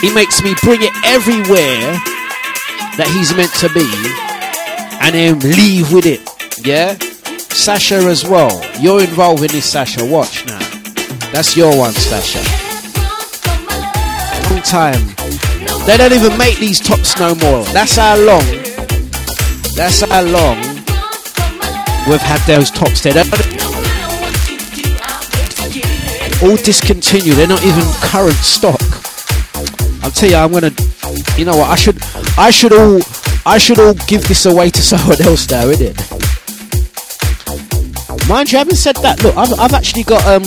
He 0.00 0.12
makes 0.12 0.42
me 0.42 0.54
bring 0.62 0.82
it 0.82 0.92
everywhere 1.04 1.96
that 3.00 3.08
he's 3.08 3.32
meant 3.32 3.52
to 3.64 3.72
be 3.72 3.88
and 5.00 5.14
then 5.14 5.38
leave 5.56 5.92
with 5.92 6.04
it. 6.04 6.20
Yeah? 6.66 6.98
Sasha 7.38 7.96
as 7.96 8.28
well. 8.28 8.60
You're 8.80 9.00
involved 9.00 9.42
in 9.42 9.48
this, 9.48 9.64
Sasha. 9.64 10.04
Watch 10.04 10.44
now. 10.46 10.58
That's 11.32 11.56
your 11.56 11.76
one, 11.76 11.92
Sasha. 11.92 12.44
Long 14.52 14.60
time. 14.62 15.00
They 15.86 15.96
don't 15.96 16.12
even 16.12 16.36
make 16.36 16.58
these 16.58 16.80
tops 16.80 17.18
no 17.18 17.34
more. 17.36 17.64
That's 17.72 17.96
how 17.96 18.16
long. 18.16 18.44
That's 19.74 20.02
how 20.02 20.22
long 20.22 20.60
we've 22.06 22.20
had 22.20 22.44
those 22.46 22.70
tops. 22.70 23.02
They're 23.02 23.14
all 26.42 26.56
discontinued. 26.56 27.36
They're 27.36 27.46
not 27.46 27.62
even 27.62 27.84
current 28.02 28.36
stock. 28.36 28.80
I'll 30.02 30.10
tell 30.10 30.28
you, 30.28 30.36
I'm 30.36 30.52
gonna. 30.52 30.72
You 31.38 31.44
know 31.44 31.56
what? 31.56 31.70
I 31.70 31.76
should. 31.76 31.98
I 32.36 32.50
should 32.50 32.72
all. 32.72 33.00
I 33.46 33.58
should 33.58 33.78
all 33.78 33.94
give 34.06 34.26
this 34.28 34.46
away 34.46 34.70
to 34.70 34.82
someone 34.90 35.20
else 35.22 35.48
now, 35.50 35.66
isn't 35.66 35.94
it? 35.94 35.96
Mind 38.28 38.52
you, 38.52 38.58
having 38.58 38.74
said 38.74 38.96
that, 38.96 39.22
look, 39.22 39.36
I've, 39.36 39.58
I've 39.58 39.74
actually 39.74 40.04
got 40.04 40.26
um. 40.26 40.44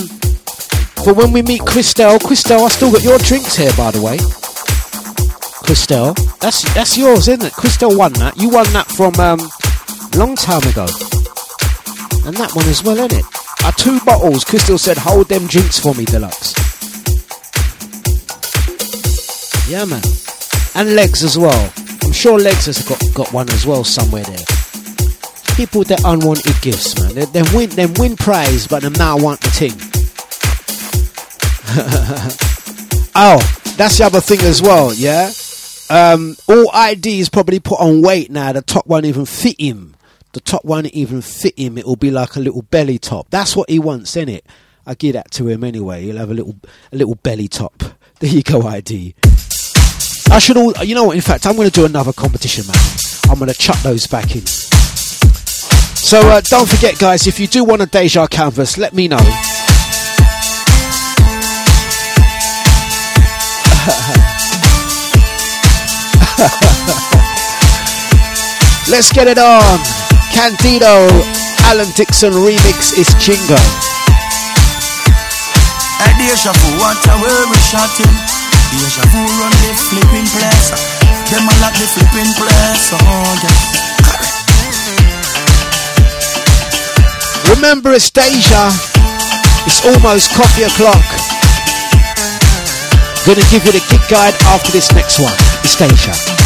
For 1.04 1.14
when 1.14 1.30
we 1.32 1.42
meet 1.42 1.60
Christelle, 1.62 2.18
Christelle, 2.18 2.64
I 2.64 2.68
still 2.68 2.90
got 2.90 3.04
your 3.04 3.18
drinks 3.18 3.56
here, 3.56 3.70
by 3.76 3.92
the 3.92 4.02
way. 4.02 4.16
Christelle, 5.66 6.14
that's 6.40 6.62
that's 6.74 6.96
yours, 6.98 7.28
isn't 7.28 7.44
it? 7.44 7.52
Christelle 7.52 7.96
won 7.96 8.12
that. 8.14 8.36
You 8.36 8.50
won 8.50 8.66
that 8.72 8.86
from 8.86 9.14
um, 9.20 9.38
long 10.18 10.36
time 10.36 10.62
ago, 10.68 10.86
and 12.26 12.36
that 12.36 12.52
one 12.54 12.66
as 12.66 12.82
well, 12.82 12.96
isn't 12.96 13.20
it? 13.20 13.45
Uh, 13.66 13.72
two 13.72 13.98
bottles. 14.04 14.44
Crystal 14.44 14.78
said, 14.78 14.96
"Hold 14.96 15.28
them 15.28 15.48
drinks 15.48 15.80
for 15.80 15.92
me, 15.92 16.04
Dlux." 16.04 16.54
Yeah, 19.68 19.84
man, 19.84 20.02
and 20.76 20.94
legs 20.94 21.24
as 21.24 21.36
well. 21.36 21.72
I'm 22.04 22.12
sure 22.12 22.38
legs 22.38 22.66
has 22.66 22.86
got 22.86 23.02
got 23.12 23.32
one 23.32 23.50
as 23.50 23.66
well 23.66 23.82
somewhere 23.82 24.22
there. 24.22 24.44
People 25.56 25.82
that 25.82 26.00
unwanted 26.04 26.54
gifts, 26.62 26.96
man. 27.00 27.16
They, 27.16 27.24
they 27.24 27.42
win, 27.52 27.70
they 27.70 27.86
win 27.86 28.16
praise, 28.16 28.68
but 28.68 28.82
them 28.82 28.92
now 28.92 29.18
want 29.18 29.40
the 29.40 29.50
thing. 29.50 29.72
oh, 33.16 33.40
that's 33.76 33.98
the 33.98 34.04
other 34.04 34.20
thing 34.20 34.42
as 34.42 34.62
well, 34.62 34.94
yeah? 34.94 35.32
Um, 35.90 36.36
all 36.48 36.70
IDs 36.72 37.30
probably 37.30 37.58
put 37.58 37.80
on 37.80 38.00
weight 38.00 38.30
now. 38.30 38.52
The 38.52 38.62
top 38.62 38.86
won't 38.86 39.06
even 39.06 39.26
fit 39.26 39.60
him. 39.60 39.95
The 40.36 40.42
top 40.42 40.66
won't 40.66 40.88
even 40.88 41.22
fit 41.22 41.58
him. 41.58 41.78
It'll 41.78 41.96
be 41.96 42.10
like 42.10 42.36
a 42.36 42.40
little 42.40 42.60
belly 42.60 42.98
top. 42.98 43.30
That's 43.30 43.56
what 43.56 43.70
he 43.70 43.78
wants, 43.78 44.14
isn't 44.18 44.28
it? 44.28 44.44
I 44.84 44.92
give 44.92 45.14
that 45.14 45.30
to 45.30 45.48
him 45.48 45.64
anyway. 45.64 46.02
He'll 46.02 46.18
have 46.18 46.30
a 46.30 46.34
little, 46.34 46.56
a 46.92 46.96
little 46.96 47.14
belly 47.14 47.48
top. 47.48 47.82
There 48.20 48.28
you 48.30 48.42
go, 48.42 48.62
ID. 48.62 49.14
I 50.30 50.38
should 50.38 50.58
all, 50.58 50.74
you 50.82 50.94
know 50.94 51.04
what? 51.04 51.16
In 51.16 51.22
fact, 51.22 51.46
I'm 51.46 51.56
going 51.56 51.70
to 51.70 51.74
do 51.74 51.86
another 51.86 52.12
competition, 52.12 52.66
man. 52.66 52.76
I'm 53.30 53.38
going 53.38 53.50
to 53.50 53.58
chuck 53.58 53.78
those 53.78 54.06
back 54.06 54.36
in. 54.36 54.44
So 54.46 56.20
uh, 56.20 56.42
don't 56.42 56.68
forget, 56.68 56.98
guys, 56.98 57.26
if 57.26 57.40
you 57.40 57.46
do 57.46 57.64
want 57.64 57.80
a 57.80 57.86
Deja 57.86 58.26
canvas, 58.26 58.76
let 58.76 58.92
me 58.92 59.08
know. 59.08 59.16
Let's 68.90 69.10
get 69.12 69.28
it 69.28 69.38
on. 69.38 70.05
Candido, 70.36 71.08
Alan 71.64 71.88
Dixon 71.96 72.28
remix 72.36 72.92
is 72.92 73.08
Jingo. 73.16 73.56
Hey, 75.96 76.12
Deja 76.20 76.52
Vu, 76.52 76.76
what 76.76 77.00
a 77.08 77.16
way 77.24 77.40
we 77.48 77.56
shot 77.64 77.88
him. 77.96 78.12
Deja 78.68 79.00
Vu 79.16 79.24
run 79.40 79.48
the 79.64 79.72
flipping 79.80 80.28
place. 80.36 80.76
Them 81.32 81.48
a 81.48 81.54
lock 81.64 81.72
the 81.80 81.88
flipping 81.88 82.28
place. 82.36 82.92
Oh, 82.92 83.32
yeah. 83.40 83.56
Remember, 87.54 87.94
it's 87.94 88.10
Deja. 88.10 88.68
It's 89.64 89.80
almost 89.88 90.36
coffee 90.36 90.64
o'clock. 90.68 91.00
Gonna 93.24 93.40
give 93.48 93.64
you 93.64 93.72
the 93.72 93.80
gig 93.88 94.04
guide 94.10 94.36
after 94.52 94.70
this 94.70 94.92
next 94.92 95.18
one. 95.18 95.32
It's 95.64 95.76
Deja. 95.76 96.45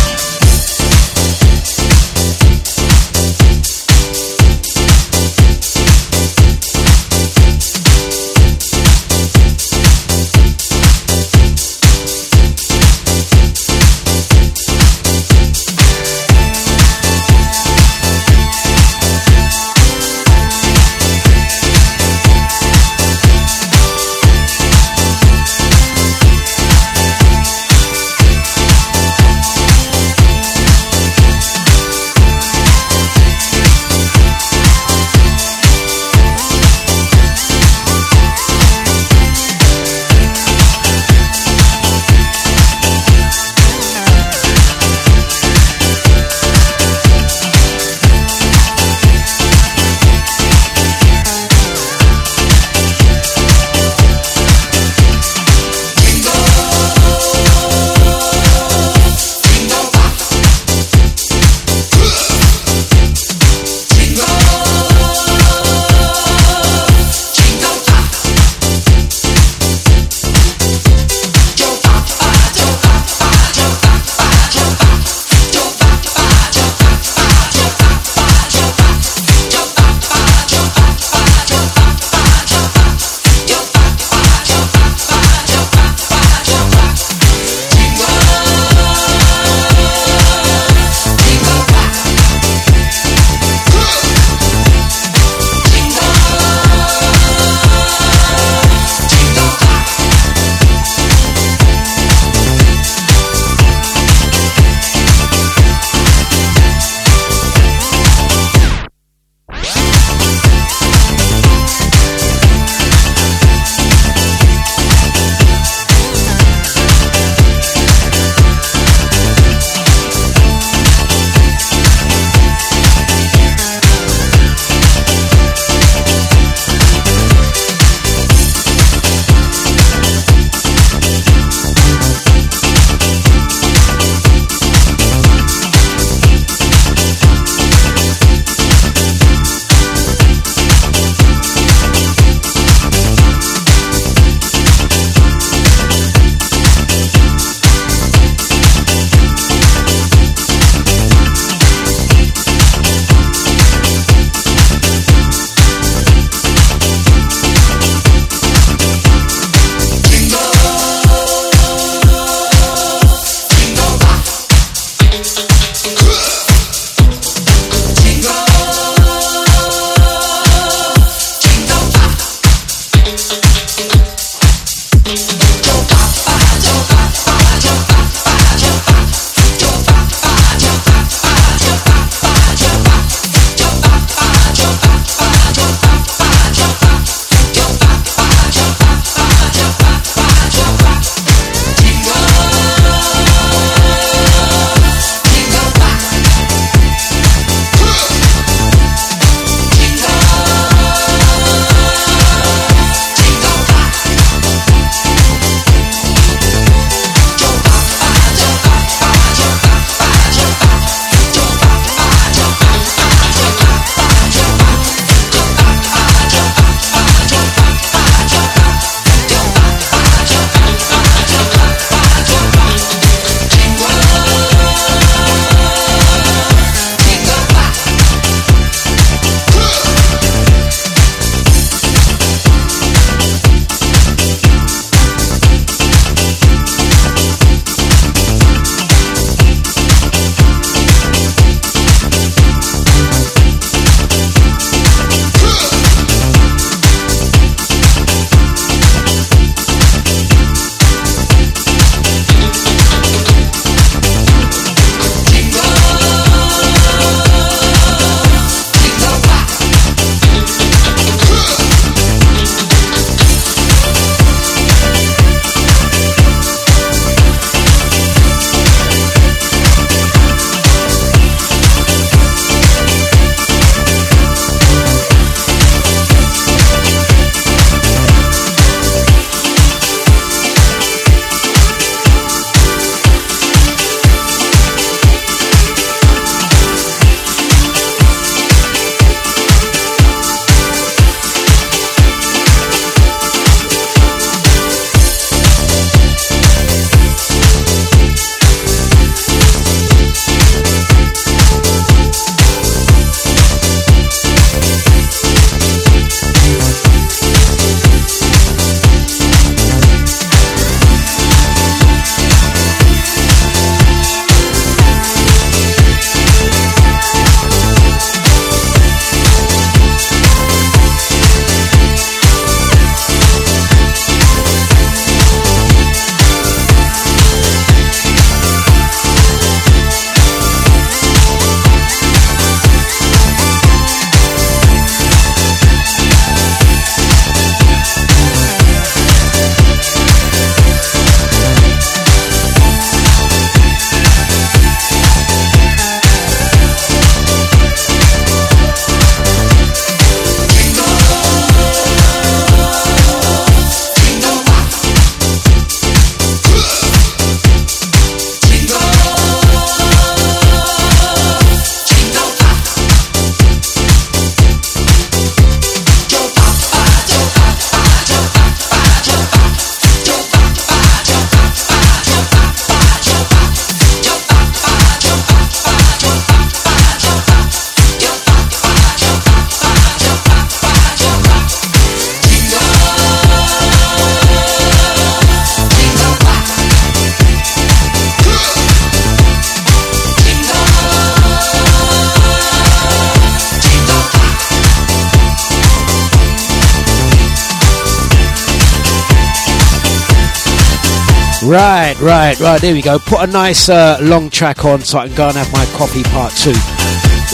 Right, 401.51 401.99
right, 402.01 402.39
right. 402.39 402.61
There 402.61 402.73
we 402.73 402.81
go. 402.81 403.01
Put 403.01 403.23
a 403.23 403.27
nice 403.27 403.69
uh, 403.69 403.99
long 404.01 404.31
track 404.31 404.65
on 404.65 404.83
so 404.83 405.01
I 405.01 405.09
can 405.09 405.17
go 405.17 405.27
and 405.27 405.37
have 405.37 405.53
my 405.53 405.65
coffee 405.77 406.05
part 406.05 406.33
two. 406.35 406.53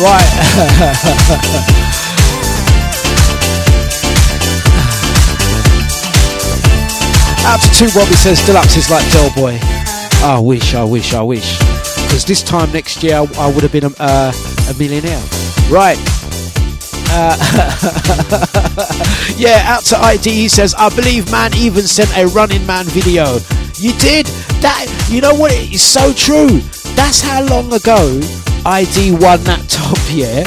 Right. 0.00 0.24
Out 7.44 7.60
to 7.60 7.70
two 7.74 7.90
Bobby 7.92 8.14
says 8.14 8.40
Dlux 8.40 8.78
is 8.78 8.90
like 8.90 9.04
Del 9.12 9.30
Boy. 9.34 9.58
I 10.24 10.40
wish, 10.42 10.74
I 10.74 10.82
wish, 10.82 11.12
I 11.12 11.20
wish. 11.20 11.58
Because 11.58 12.24
this 12.24 12.42
time 12.42 12.72
next 12.72 13.02
year 13.02 13.16
I, 13.16 13.26
I 13.36 13.52
would 13.52 13.64
have 13.64 13.72
been 13.72 13.84
a, 13.84 13.92
uh, 13.98 14.32
a 14.70 14.74
millionaire. 14.78 15.22
Right. 15.68 15.98
Uh, 17.10 17.36
yeah, 19.38 19.62
out 19.66 19.84
to 19.84 19.98
ID. 19.98 20.30
He 20.30 20.48
says, 20.48 20.72
I 20.72 20.88
believe 20.96 21.30
man 21.30 21.54
even 21.54 21.82
sent 21.82 22.16
a 22.16 22.26
running 22.28 22.66
man 22.66 22.86
video. 22.86 23.40
You 23.78 23.92
did? 23.98 24.26
That 24.62 24.86
you 25.10 25.20
know 25.20 25.34
what? 25.34 25.52
It's 25.54 25.82
so 25.82 26.12
true. 26.14 26.60
That's 26.94 27.20
how 27.20 27.42
long 27.44 27.70
ago 27.72 28.20
ID 28.64 29.12
won 29.12 29.42
that 29.44 29.68
top, 29.68 29.98
yeah? 30.10 30.44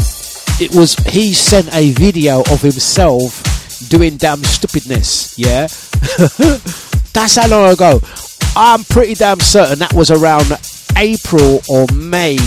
It 0.60 0.76
was 0.76 0.96
he 1.06 1.34
sent 1.34 1.74
a 1.74 1.92
video 1.92 2.42
of 2.52 2.62
himself 2.62 3.44
doing 3.88 4.18
damn 4.18 4.44
stupidness, 4.44 5.38
yeah? 5.38 5.62
That's 7.14 7.36
how 7.36 7.48
long 7.48 7.72
ago. 7.72 8.02
I'm 8.56 8.84
pretty 8.84 9.14
damn 9.14 9.40
certain 9.40 9.80
that 9.80 9.94
was 9.94 10.10
around 10.10 10.52
April 10.98 11.62
or 11.70 11.86
May 11.94 12.38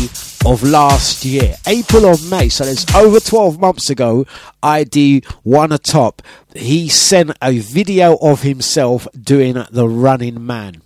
of 0.44 0.62
last 0.62 1.24
year. 1.24 1.56
April 1.66 2.06
or 2.06 2.16
May. 2.28 2.48
So 2.48 2.64
it's 2.64 2.92
over 2.94 3.20
12 3.20 3.60
months 3.60 3.90
ago. 3.90 4.26
ID 4.62 5.22
won 5.44 5.72
a 5.72 5.78
top. 5.78 6.22
He 6.54 6.88
sent 6.88 7.36
a 7.40 7.58
video 7.58 8.16
of 8.16 8.42
himself 8.42 9.06
doing 9.18 9.62
the 9.70 9.88
running 9.88 10.44
man. 10.44 10.82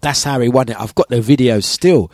That's 0.00 0.24
how 0.24 0.40
he 0.40 0.48
won 0.48 0.68
it. 0.68 0.80
I've 0.80 0.94
got 0.94 1.08
the 1.08 1.20
video 1.20 1.60
still. 1.60 2.10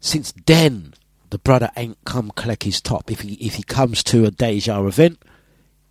Since 0.00 0.32
then, 0.46 0.94
the 1.30 1.38
brother 1.38 1.70
ain't 1.76 1.98
come 2.04 2.30
collect 2.34 2.64
his 2.64 2.80
top. 2.80 3.10
If 3.10 3.20
he 3.20 3.34
if 3.34 3.54
he 3.54 3.62
comes 3.62 4.02
to 4.04 4.24
a 4.24 4.30
Deja 4.30 4.84
event, 4.86 5.22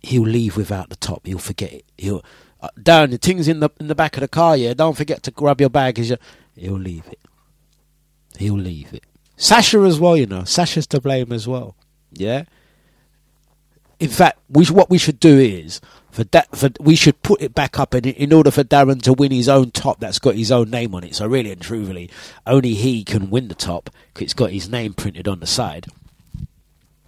he'll 0.00 0.22
leave 0.22 0.56
without 0.56 0.90
the 0.90 0.96
top. 0.96 1.26
He'll 1.26 1.38
forget 1.38 1.72
it. 1.72 1.84
He'll 1.96 2.24
uh, 2.60 2.70
Darren, 2.76 3.10
the 3.10 3.18
thing's 3.18 3.46
in 3.46 3.60
the 3.60 3.70
in 3.78 3.86
the 3.86 3.94
back 3.94 4.16
of 4.16 4.22
the 4.22 4.28
car. 4.28 4.56
Yeah, 4.56 4.74
don't 4.74 4.96
forget 4.96 5.22
to 5.24 5.30
grab 5.30 5.60
your 5.60 5.70
bag. 5.70 5.98
He'll 5.98 6.78
leave 6.78 7.06
it. 7.06 7.20
He'll 8.36 8.58
leave 8.58 8.92
it. 8.92 9.04
Sasha 9.38 9.78
as 9.78 10.00
well, 10.00 10.16
you 10.16 10.26
know. 10.26 10.42
Sasha's 10.44 10.86
to 10.88 11.00
blame 11.00 11.32
as 11.32 11.46
well. 11.46 11.76
Yeah. 12.12 12.42
In 14.00 14.08
fact, 14.08 14.40
we 14.50 14.66
what 14.66 14.90
we 14.90 14.98
should 14.98 15.20
do 15.20 15.38
is 15.38 15.80
for 16.10 16.24
that 16.24 16.54
for 16.56 16.70
we 16.80 16.96
should 16.96 17.22
put 17.22 17.40
it 17.40 17.54
back 17.54 17.78
up 17.78 17.94
in 17.94 18.04
in 18.04 18.32
order 18.32 18.50
for 18.50 18.64
Darren 18.64 19.00
to 19.02 19.12
win 19.12 19.30
his 19.30 19.48
own 19.48 19.70
top 19.70 20.00
that's 20.00 20.18
got 20.18 20.34
his 20.34 20.50
own 20.50 20.70
name 20.70 20.94
on 20.94 21.04
it. 21.04 21.14
So 21.14 21.26
really 21.26 21.52
and 21.52 21.60
truly, 21.60 22.10
only 22.46 22.74
he 22.74 23.04
can 23.04 23.30
win 23.30 23.46
the 23.48 23.54
top 23.54 23.90
'cause 24.14 24.22
it's 24.24 24.34
got 24.34 24.50
his 24.50 24.68
name 24.68 24.92
printed 24.92 25.28
on 25.28 25.38
the 25.40 25.46
side. 25.46 25.86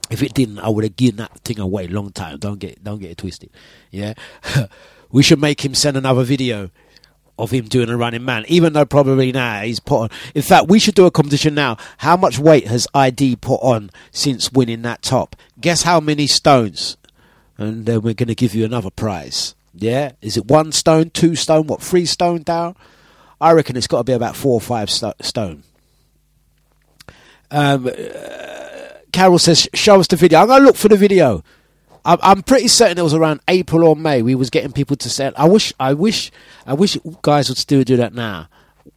If 0.09 0.23
it 0.23 0.35
didn't, 0.35 0.61
I 0.61 0.69
would 0.69 0.85
have 0.85 0.97
given 0.97 1.17
that 1.17 1.41
thing 1.41 1.59
away 1.59 1.89
long 1.89 2.11
time. 2.13 2.39
Don't 2.39 2.59
get 2.61 2.83
don't 2.83 3.01
get 3.01 3.11
it 3.11 3.19
twisted. 3.19 3.51
Yeah, 3.91 4.15
we 5.11 5.23
should 5.25 5.41
make 5.41 5.65
him 5.65 5.75
send 5.75 5.97
another 5.97 6.23
video 6.25 6.71
of 7.41 7.51
him 7.51 7.67
doing 7.67 7.89
a 7.89 7.97
running 7.97 8.25
man, 8.25 8.45
even 8.49 8.73
though 8.73 8.85
probably 8.85 9.33
now 9.33 9.63
he's 9.63 9.81
put 9.81 10.03
on. 10.03 10.11
In 10.35 10.43
fact, 10.43 10.69
we 10.69 10.79
should 10.79 10.95
do 10.95 11.07
a 11.07 11.11
competition 11.11 11.55
now. 11.55 11.77
How 11.99 12.17
much 12.17 12.39
weight 12.39 12.67
has 12.67 12.87
ID 12.95 13.37
put 13.37 13.61
on 13.63 13.91
since 14.11 14.53
winning 14.53 14.83
that 14.83 15.03
top? 15.03 15.37
Guess 15.61 15.83
how 15.83 16.01
many 16.01 16.27
stones? 16.27 16.97
And 17.59 17.87
then 17.87 18.01
we're 18.03 18.15
going 18.15 18.29
to 18.29 18.35
give 18.35 18.55
you 18.55 18.65
another 18.65 18.91
prize. 18.91 19.55
Yeah, 19.75 20.13
is 20.21 20.37
it 20.37 20.47
one 20.47 20.73
stone, 20.73 21.11
two 21.11 21.37
stone, 21.37 21.67
what 21.67 21.83
three 21.83 22.07
stone 22.07 22.43
down? 22.43 22.77
I 23.41 23.53
reckon 23.53 23.77
it's 23.77 23.87
got 23.87 23.99
to 23.99 24.05
be 24.05 24.13
about 24.13 24.37
four 24.37 24.55
or 24.55 24.61
five 24.61 24.91
sto- 24.91 25.15
stone. 25.21 25.63
Um, 27.51 27.87
uh, 27.87 27.91
Carol 29.13 29.39
says, 29.39 29.69
"Show 29.75 30.01
us 30.01 30.07
the 30.07 30.17
video." 30.17 30.41
I'm 30.41 30.47
going 30.47 30.61
to 30.61 30.67
look 30.67 30.77
for 30.77 30.89
the 30.89 30.97
video. 30.97 31.43
I'm, 32.05 32.43
pretty 32.43 32.69
certain 32.69 32.99
it 32.99 33.03
was 33.03 33.15
around 33.15 33.41
April 33.49 33.85
or 33.85 33.97
May. 33.97 34.23
We 34.23 34.35
was 34.35 34.51
getting 34.51 34.73
people 34.73 34.97
to 34.97 35.09
say, 35.11 35.31
"I 35.37 35.47
wish, 35.49 35.73
I 35.79 35.93
wish, 35.95 36.31
I 36.67 36.75
wish 36.75 36.97
guys 37.23 37.49
would 37.49 37.59
still 37.59 37.83
do 37.85 37.97
that 37.97 38.15
now." 38.15 38.49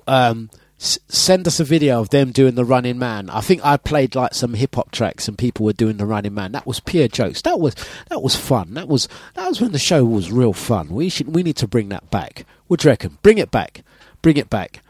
Um, 0.07 0.49
s- 0.79 0.99
send 1.07 1.47
us 1.47 1.59
a 1.59 1.63
video 1.63 1.99
of 1.99 2.09
them 2.09 2.31
doing 2.31 2.55
the 2.55 2.65
Running 2.65 2.97
Man. 2.99 3.29
I 3.29 3.41
think 3.41 3.63
I 3.65 3.77
played 3.77 4.15
like 4.15 4.33
some 4.33 4.53
hip 4.53 4.75
hop 4.75 4.91
tracks 4.91 5.27
and 5.27 5.37
people 5.37 5.65
were 5.65 5.73
doing 5.73 5.97
the 5.97 6.05
Running 6.05 6.33
Man. 6.33 6.51
That 6.53 6.65
was 6.65 6.79
pure 6.79 7.07
jokes. 7.07 7.41
That 7.41 7.59
was 7.59 7.75
that 8.09 8.21
was 8.21 8.35
fun. 8.35 8.73
That 8.75 8.87
was 8.87 9.07
that 9.35 9.47
was 9.49 9.59
when 9.61 9.71
the 9.71 9.79
show 9.79 10.03
was 10.05 10.31
real 10.31 10.53
fun. 10.53 10.89
We 10.89 11.09
should 11.09 11.33
we 11.33 11.43
need 11.43 11.57
to 11.57 11.67
bring 11.67 11.89
that 11.89 12.09
back. 12.09 12.45
What 12.67 12.83
you 12.83 12.89
reckon? 12.89 13.17
Bring 13.21 13.37
it 13.37 13.51
back. 13.51 13.83
Bring 14.21 14.37
it 14.37 14.49
back. 14.49 14.81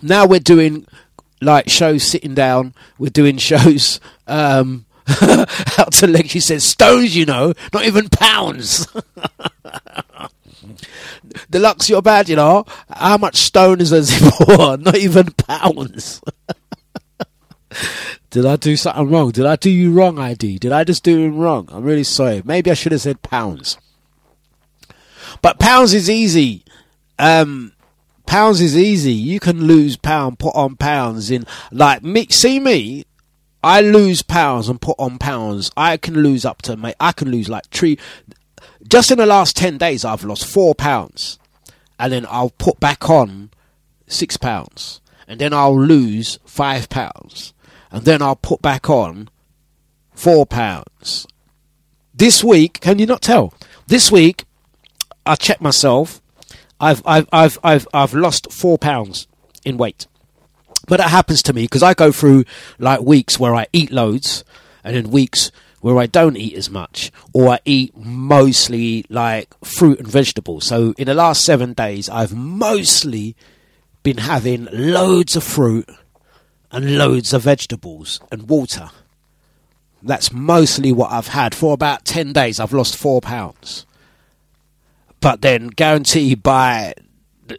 Now 0.00 0.26
we're 0.26 0.40
doing 0.40 0.86
like 1.40 1.68
shows 1.68 2.04
sitting 2.04 2.34
down. 2.34 2.74
We're 2.98 3.10
doing 3.10 3.36
shows. 3.38 4.00
Um, 4.26 4.86
out 5.78 5.92
to 5.92 6.06
leg. 6.06 6.28
She 6.28 6.40
says 6.40 6.64
stones. 6.64 7.16
You 7.16 7.26
know, 7.26 7.52
not 7.72 7.84
even 7.84 8.08
pounds. 8.08 8.86
Dlux, 11.50 11.88
you're 11.88 12.02
bad, 12.02 12.28
you 12.28 12.36
know. 12.36 12.64
How 12.90 13.16
much 13.16 13.36
stone 13.36 13.80
is 13.80 13.90
there 13.90 14.02
for? 14.30 14.76
Not 14.76 14.96
even 14.96 15.32
pounds. 15.32 16.20
Did 18.30 18.46
I 18.46 18.56
do 18.56 18.76
something 18.76 19.10
wrong? 19.10 19.30
Did 19.30 19.46
I 19.46 19.56
do 19.56 19.70
you 19.70 19.92
wrong, 19.92 20.18
ID? 20.18 20.58
Did 20.58 20.72
I 20.72 20.84
just 20.84 21.02
do 21.02 21.18
you 21.18 21.30
wrong? 21.30 21.68
I'm 21.70 21.84
really 21.84 22.04
sorry. 22.04 22.42
Maybe 22.44 22.70
I 22.70 22.74
should 22.74 22.92
have 22.92 23.02
said 23.02 23.22
pounds. 23.22 23.78
But 25.42 25.58
pounds 25.58 25.92
is 25.92 26.08
easy. 26.08 26.64
Um, 27.18 27.72
pounds 28.26 28.60
is 28.60 28.76
easy. 28.76 29.12
You 29.12 29.40
can 29.40 29.66
lose 29.66 29.96
pound, 29.96 30.38
put 30.38 30.54
on 30.54 30.76
pounds 30.76 31.30
in 31.30 31.44
like 31.70 32.02
me. 32.02 32.26
See 32.30 32.58
me. 32.58 33.04
I 33.62 33.80
lose 33.80 34.22
pounds 34.22 34.68
and 34.68 34.80
put 34.80 34.96
on 34.98 35.18
pounds. 35.18 35.70
I 35.76 35.96
can 35.96 36.14
lose 36.14 36.44
up 36.44 36.62
to 36.62 36.76
mate. 36.76 36.96
I 36.98 37.12
can 37.12 37.30
lose 37.30 37.48
like 37.48 37.66
three. 37.68 37.98
Just 38.86 39.10
in 39.10 39.18
the 39.18 39.26
last 39.26 39.56
ten 39.56 39.78
days, 39.78 40.04
I've 40.04 40.24
lost 40.24 40.46
four 40.46 40.74
pounds, 40.74 41.38
and 41.98 42.12
then 42.12 42.26
I'll 42.28 42.50
put 42.50 42.80
back 42.80 43.08
on 43.08 43.50
six 44.06 44.36
pounds, 44.36 45.00
and 45.28 45.40
then 45.40 45.52
I'll 45.52 45.78
lose 45.78 46.38
five 46.44 46.88
pounds, 46.88 47.54
and 47.90 48.04
then 48.04 48.20
I'll 48.20 48.36
put 48.36 48.60
back 48.60 48.90
on 48.90 49.30
four 50.12 50.44
pounds. 50.46 51.26
This 52.14 52.44
week, 52.44 52.80
can 52.80 52.98
you 52.98 53.06
not 53.06 53.22
tell? 53.22 53.54
This 53.86 54.10
week, 54.10 54.44
I 55.24 55.36
checked 55.36 55.62
myself. 55.62 56.20
I've 56.80 57.02
I've 57.06 57.28
I've 57.32 57.58
I've 57.62 57.88
I've 57.94 58.14
lost 58.14 58.52
four 58.52 58.76
pounds 58.76 59.28
in 59.64 59.76
weight. 59.76 60.06
But 60.86 60.98
that 60.98 61.10
happens 61.10 61.42
to 61.44 61.52
me 61.52 61.62
because 61.62 61.82
I 61.82 61.94
go 61.94 62.12
through 62.12 62.44
like 62.78 63.00
weeks 63.00 63.38
where 63.38 63.54
I 63.54 63.66
eat 63.72 63.90
loads, 63.90 64.44
and 64.82 64.96
then 64.96 65.10
weeks 65.10 65.50
where 65.80 65.98
I 65.98 66.06
don't 66.06 66.36
eat 66.36 66.54
as 66.54 66.70
much, 66.70 67.10
or 67.32 67.48
I 67.48 67.58
eat 67.64 67.96
mostly 67.96 69.04
like 69.08 69.52
fruit 69.64 69.98
and 69.98 70.08
vegetables. 70.08 70.64
So 70.64 70.94
in 70.96 71.06
the 71.06 71.14
last 71.14 71.44
seven 71.44 71.72
days, 71.72 72.08
I've 72.08 72.34
mostly 72.34 73.36
been 74.02 74.18
having 74.18 74.68
loads 74.72 75.36
of 75.36 75.44
fruit 75.44 75.88
and 76.70 76.96
loads 76.96 77.32
of 77.32 77.42
vegetables 77.42 78.20
and 78.30 78.48
water. 78.48 78.90
That's 80.02 80.32
mostly 80.32 80.92
what 80.92 81.12
I've 81.12 81.28
had 81.28 81.54
for 81.54 81.74
about 81.74 82.04
10 82.04 82.32
days. 82.32 82.58
I've 82.58 82.72
lost 82.72 82.96
four 82.96 83.20
pounds. 83.20 83.86
But 85.20 85.42
then, 85.42 85.68
guaranteed 85.68 86.42
by 86.42 86.94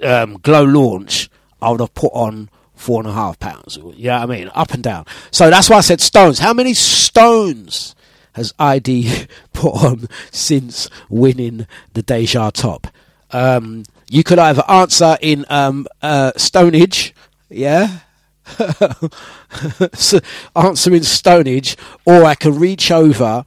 um, 0.04 0.38
Glow 0.40 0.64
Launch, 0.64 1.30
I 1.62 1.72
would 1.72 1.80
have 1.80 1.94
put 1.94 2.12
on 2.14 2.50
four 2.84 3.00
and 3.00 3.10
a 3.10 3.14
half 3.14 3.40
pounds. 3.40 3.78
You 3.78 4.10
know 4.10 4.18
I 4.18 4.26
mean? 4.26 4.52
Up 4.54 4.72
and 4.74 4.84
down. 4.84 5.06
So 5.32 5.50
that's 5.50 5.70
why 5.70 5.78
I 5.78 5.82
said 5.82 6.02
stones. 6.02 6.40
How 6.40 6.54
many 6.54 6.74
stones 6.74 7.96
has 8.34 8.54
ID 8.60 9.28
put 9.54 9.74
on 9.74 10.08
since 10.32 10.90
winning 11.10 11.66
the 11.94 12.04
Deja 12.04 12.52
Top? 12.52 12.88
Um, 13.32 13.84
you 14.10 14.24
could 14.24 14.38
either 14.38 14.64
answer 14.70 15.18
in 15.22 15.46
um, 15.50 15.88
uh, 16.02 16.34
Stonehenge, 16.38 17.16
yeah, 17.50 18.00
so 19.94 20.20
answer 20.56 20.94
in 20.94 21.04
Stonehenge, 21.04 21.78
or 22.06 22.26
I 22.26 22.36
can 22.36 22.60
reach 22.60 22.92
over 22.92 23.46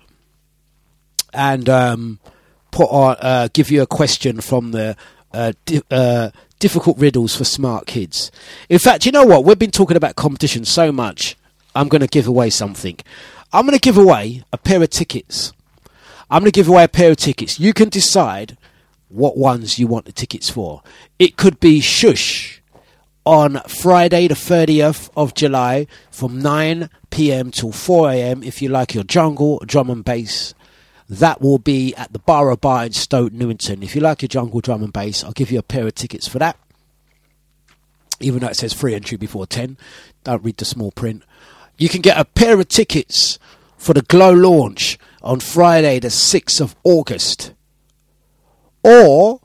and 1.32 1.68
um, 1.68 2.18
put 2.70 2.86
on, 2.86 3.16
uh, 3.20 3.48
give 3.52 3.70
you 3.70 3.82
a 3.82 3.86
question 3.86 4.40
from 4.40 4.72
the 4.72 4.96
uh, 5.32 5.52
di- 5.66 5.82
uh, 5.90 6.30
difficult 6.58 6.98
riddles 6.98 7.36
for 7.36 7.44
smart 7.44 7.86
kids. 7.86 8.30
In 8.68 8.78
fact, 8.78 9.06
you 9.06 9.12
know 9.12 9.24
what? 9.24 9.44
We've 9.44 9.58
been 9.58 9.70
talking 9.70 9.96
about 9.96 10.16
competition 10.16 10.64
so 10.64 10.92
much. 10.92 11.36
I'm 11.74 11.88
going 11.88 12.00
to 12.00 12.06
give 12.06 12.26
away 12.26 12.50
something. 12.50 12.98
I'm 13.52 13.66
going 13.66 13.78
to 13.78 13.80
give 13.80 13.98
away 13.98 14.44
a 14.52 14.58
pair 14.58 14.82
of 14.82 14.90
tickets. 14.90 15.52
I'm 16.30 16.40
going 16.40 16.50
to 16.50 16.58
give 16.58 16.68
away 16.68 16.84
a 16.84 16.88
pair 16.88 17.10
of 17.10 17.18
tickets. 17.18 17.60
You 17.60 17.72
can 17.72 17.88
decide 17.88 18.56
what 19.08 19.36
ones 19.36 19.78
you 19.78 19.86
want 19.86 20.06
the 20.06 20.12
tickets 20.12 20.50
for. 20.50 20.82
It 21.18 21.36
could 21.36 21.60
be 21.60 21.80
Shush 21.80 22.60
on 23.24 23.60
Friday, 23.68 24.28
the 24.28 24.34
30th 24.34 25.10
of 25.16 25.34
July, 25.34 25.86
from 26.10 26.40
9 26.40 26.88
p.m. 27.10 27.50
till 27.50 27.72
4 27.72 28.10
a.m. 28.10 28.42
If 28.42 28.62
you 28.62 28.68
like 28.68 28.94
your 28.94 29.04
jungle, 29.04 29.60
drum 29.66 29.90
and 29.90 30.04
bass, 30.04 30.54
that 31.08 31.40
will 31.40 31.58
be 31.58 31.94
at 31.94 32.12
the 32.12 32.18
Borough 32.18 32.56
Bar 32.56 32.86
in 32.86 32.92
Stoke 32.92 33.32
Newington. 33.32 33.82
If 33.82 33.94
you 33.94 34.00
like 34.00 34.22
your 34.22 34.28
jungle 34.28 34.60
drum 34.60 34.82
and 34.82 34.92
bass, 34.92 35.22
I'll 35.22 35.32
give 35.32 35.50
you 35.50 35.58
a 35.58 35.62
pair 35.62 35.86
of 35.86 35.94
tickets 35.94 36.26
for 36.26 36.38
that. 36.38 36.56
even 38.20 38.40
though 38.40 38.48
it 38.48 38.56
says 38.56 38.72
free 38.72 38.94
entry 38.94 39.16
before 39.18 39.46
10. 39.46 39.76
Don't 40.24 40.42
read 40.42 40.56
the 40.56 40.64
small 40.64 40.90
print. 40.90 41.22
You 41.76 41.88
can 41.88 42.00
get 42.00 42.18
a 42.18 42.24
pair 42.24 42.58
of 42.58 42.68
tickets 42.68 43.38
for 43.76 43.92
the 43.92 44.02
Glow 44.02 44.32
launch 44.32 44.98
on 45.22 45.40
Friday, 45.40 45.98
the 45.98 46.08
6th 46.08 46.60
of 46.60 46.74
August. 46.82 47.52
Or 48.82 49.40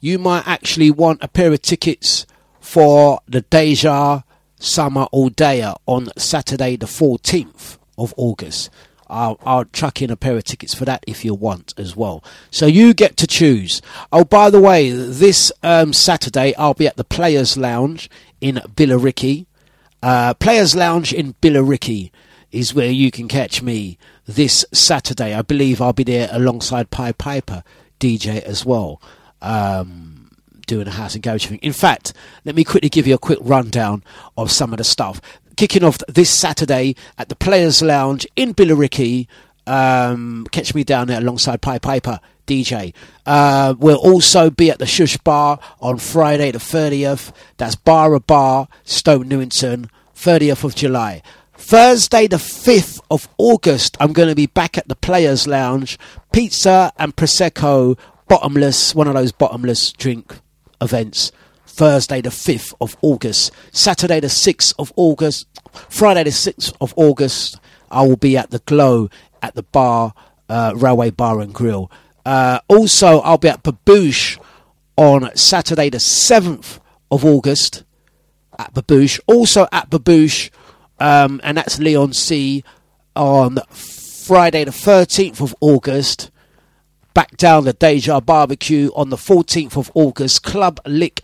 you 0.00 0.18
might 0.18 0.46
actually 0.46 0.90
want 0.90 1.22
a 1.22 1.28
pair 1.28 1.52
of 1.52 1.62
tickets 1.62 2.26
for 2.60 3.20
the 3.28 3.42
Deja 3.42 4.22
Summer 4.58 5.06
All 5.12 5.30
Dayer 5.30 5.76
on 5.86 6.08
Saturday, 6.16 6.76
the 6.76 6.86
14th 6.86 7.78
of 7.96 8.12
August. 8.16 8.70
I'll, 9.08 9.38
I'll 9.44 9.64
chuck 9.66 10.02
in 10.02 10.10
a 10.10 10.16
pair 10.16 10.36
of 10.36 10.44
tickets 10.44 10.74
for 10.74 10.84
that 10.84 11.04
if 11.06 11.24
you 11.24 11.34
want 11.34 11.74
as 11.76 11.96
well. 11.96 12.22
So 12.50 12.66
you 12.66 12.94
get 12.94 13.16
to 13.18 13.26
choose. 13.26 13.80
Oh, 14.12 14.24
by 14.24 14.50
the 14.50 14.60
way, 14.60 14.90
this 14.90 15.52
um, 15.62 15.92
Saturday 15.92 16.54
I'll 16.56 16.74
be 16.74 16.86
at 16.86 16.96
the 16.96 17.04
Players 17.04 17.56
Lounge 17.56 18.10
in 18.40 18.56
Billericay. 18.56 19.46
Uh, 20.02 20.34
Players 20.34 20.74
Lounge 20.74 21.12
in 21.12 21.34
Billericay 21.34 22.10
is 22.52 22.74
where 22.74 22.90
you 22.90 23.10
can 23.10 23.28
catch 23.28 23.62
me 23.62 23.98
this 24.26 24.64
Saturday. 24.72 25.34
I 25.34 25.42
believe 25.42 25.80
I'll 25.80 25.92
be 25.92 26.04
there 26.04 26.28
alongside 26.32 26.90
Pie 26.90 27.12
Piper 27.12 27.62
DJ 28.00 28.42
as 28.42 28.64
well. 28.64 29.00
Um, 29.42 30.30
doing 30.66 30.88
a 30.88 30.92
house 30.92 31.14
and 31.14 31.22
garage 31.22 31.46
thing. 31.46 31.58
In 31.62 31.72
fact, 31.72 32.12
let 32.44 32.54
me 32.54 32.64
quickly 32.64 32.88
give 32.88 33.06
you 33.06 33.14
a 33.14 33.18
quick 33.18 33.38
rundown 33.40 34.02
of 34.36 34.50
some 34.50 34.72
of 34.72 34.78
the 34.78 34.84
stuff. 34.84 35.20
Kicking 35.56 35.84
off 35.84 35.98
this 36.08 36.30
Saturday 36.30 36.94
at 37.18 37.28
the 37.28 37.36
Players 37.36 37.82
Lounge 37.82 38.26
in 38.36 38.54
Billericay. 38.54 39.26
Um, 39.66 40.46
catch 40.52 40.74
me 40.74 40.84
down 40.84 41.08
there 41.08 41.18
alongside 41.18 41.62
Pie 41.62 41.78
Piper 41.78 42.20
DJ. 42.46 42.94
Uh, 43.24 43.74
we'll 43.78 43.96
also 43.96 44.50
be 44.50 44.70
at 44.70 44.78
the 44.78 44.86
Shush 44.86 45.16
Bar 45.18 45.58
on 45.80 45.98
Friday 45.98 46.50
the 46.50 46.58
30th. 46.58 47.32
That's 47.56 47.74
Bar 47.74 48.14
a 48.14 48.20
Bar, 48.20 48.68
Stoke 48.84 49.26
Newington, 49.26 49.90
30th 50.14 50.64
of 50.64 50.74
July. 50.74 51.22
Thursday 51.54 52.26
the 52.26 52.36
5th 52.36 53.00
of 53.10 53.28
August, 53.38 53.96
I'm 53.98 54.12
going 54.12 54.28
to 54.28 54.34
be 54.34 54.46
back 54.46 54.76
at 54.76 54.88
the 54.88 54.94
Players 54.94 55.46
Lounge. 55.46 55.98
Pizza 56.32 56.92
and 56.98 57.16
Prosecco, 57.16 57.98
bottomless, 58.28 58.94
one 58.94 59.08
of 59.08 59.14
those 59.14 59.32
bottomless 59.32 59.92
drink 59.92 60.38
events. 60.80 61.32
Thursday 61.76 62.22
the 62.22 62.30
5th 62.30 62.72
of 62.80 62.96
August. 63.02 63.52
Saturday 63.70 64.18
the 64.18 64.28
6th 64.28 64.72
of 64.78 64.94
August. 64.96 65.46
Friday 65.90 66.24
the 66.24 66.30
6th 66.30 66.72
of 66.80 66.94
August, 66.96 67.60
I 67.90 68.00
will 68.00 68.16
be 68.16 68.34
at 68.38 68.50
the 68.50 68.60
Glow 68.60 69.10
at 69.42 69.54
the 69.54 69.62
bar, 69.62 70.14
uh, 70.48 70.72
Railway 70.74 71.10
Bar 71.10 71.40
and 71.40 71.52
Grill. 71.52 71.90
Uh, 72.24 72.60
also, 72.68 73.20
I'll 73.20 73.36
be 73.36 73.48
at 73.48 73.62
Babouche 73.62 74.38
on 74.96 75.30
Saturday 75.36 75.90
the 75.90 75.98
7th 75.98 76.80
of 77.10 77.26
August 77.26 77.84
at 78.58 78.72
Babouche. 78.72 79.20
Also 79.26 79.68
at 79.70 79.90
Babouche, 79.90 80.50
um, 80.98 81.42
and 81.44 81.58
that's 81.58 81.78
Leigh-on-Sea 81.78 82.64
on 83.14 83.58
Friday 83.68 84.64
the 84.64 84.70
13th 84.70 85.42
of 85.42 85.54
August. 85.60 86.30
Back 87.12 87.36
down 87.36 87.64
the 87.64 87.74
Deja 87.74 88.20
Barbecue 88.20 88.90
on 88.96 89.10
the 89.10 89.16
14th 89.16 89.76
of 89.76 89.90
August. 89.94 90.42
Club 90.42 90.80
Lick 90.86 91.22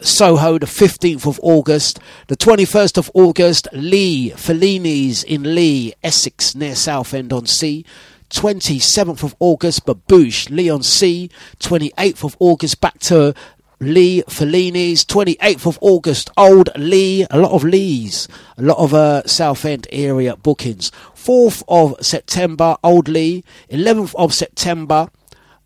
Soho 0.00 0.58
the 0.58 0.66
15th 0.66 1.26
of 1.26 1.40
August. 1.42 1.98
The 2.28 2.36
21st 2.36 2.98
of 2.98 3.10
August, 3.14 3.68
Leigh 3.72 4.30
Fellini's 4.30 5.22
in 5.24 5.54
Leigh, 5.54 5.94
Essex, 6.02 6.54
near 6.54 6.74
Southend 6.74 7.32
on 7.32 7.46
Sea. 7.46 7.84
27th 8.30 9.22
of 9.22 9.34
August, 9.38 9.86
Babouche, 9.86 10.50
Leigh-on-Sea. 10.50 11.30
28th 11.60 12.24
of 12.24 12.36
August, 12.40 12.80
back 12.80 12.98
to 12.98 13.34
Leigh 13.80 14.22
Fellini's. 14.28 15.04
28th 15.04 15.66
of 15.66 15.78
August, 15.80 16.30
Old 16.36 16.68
Leigh. 16.76 17.26
A 17.30 17.38
lot 17.38 17.52
of 17.52 17.64
Leighs. 17.64 18.28
A 18.58 18.62
lot 18.62 18.78
of 18.78 18.92
uh, 18.92 19.26
Southend 19.26 19.86
area 19.90 20.36
bookings. 20.36 20.90
4th 21.14 21.62
of 21.68 21.94
September, 22.04 22.76
Old 22.82 23.08
Leigh. 23.08 23.44
11th 23.70 24.14
of 24.16 24.34
September, 24.34 25.08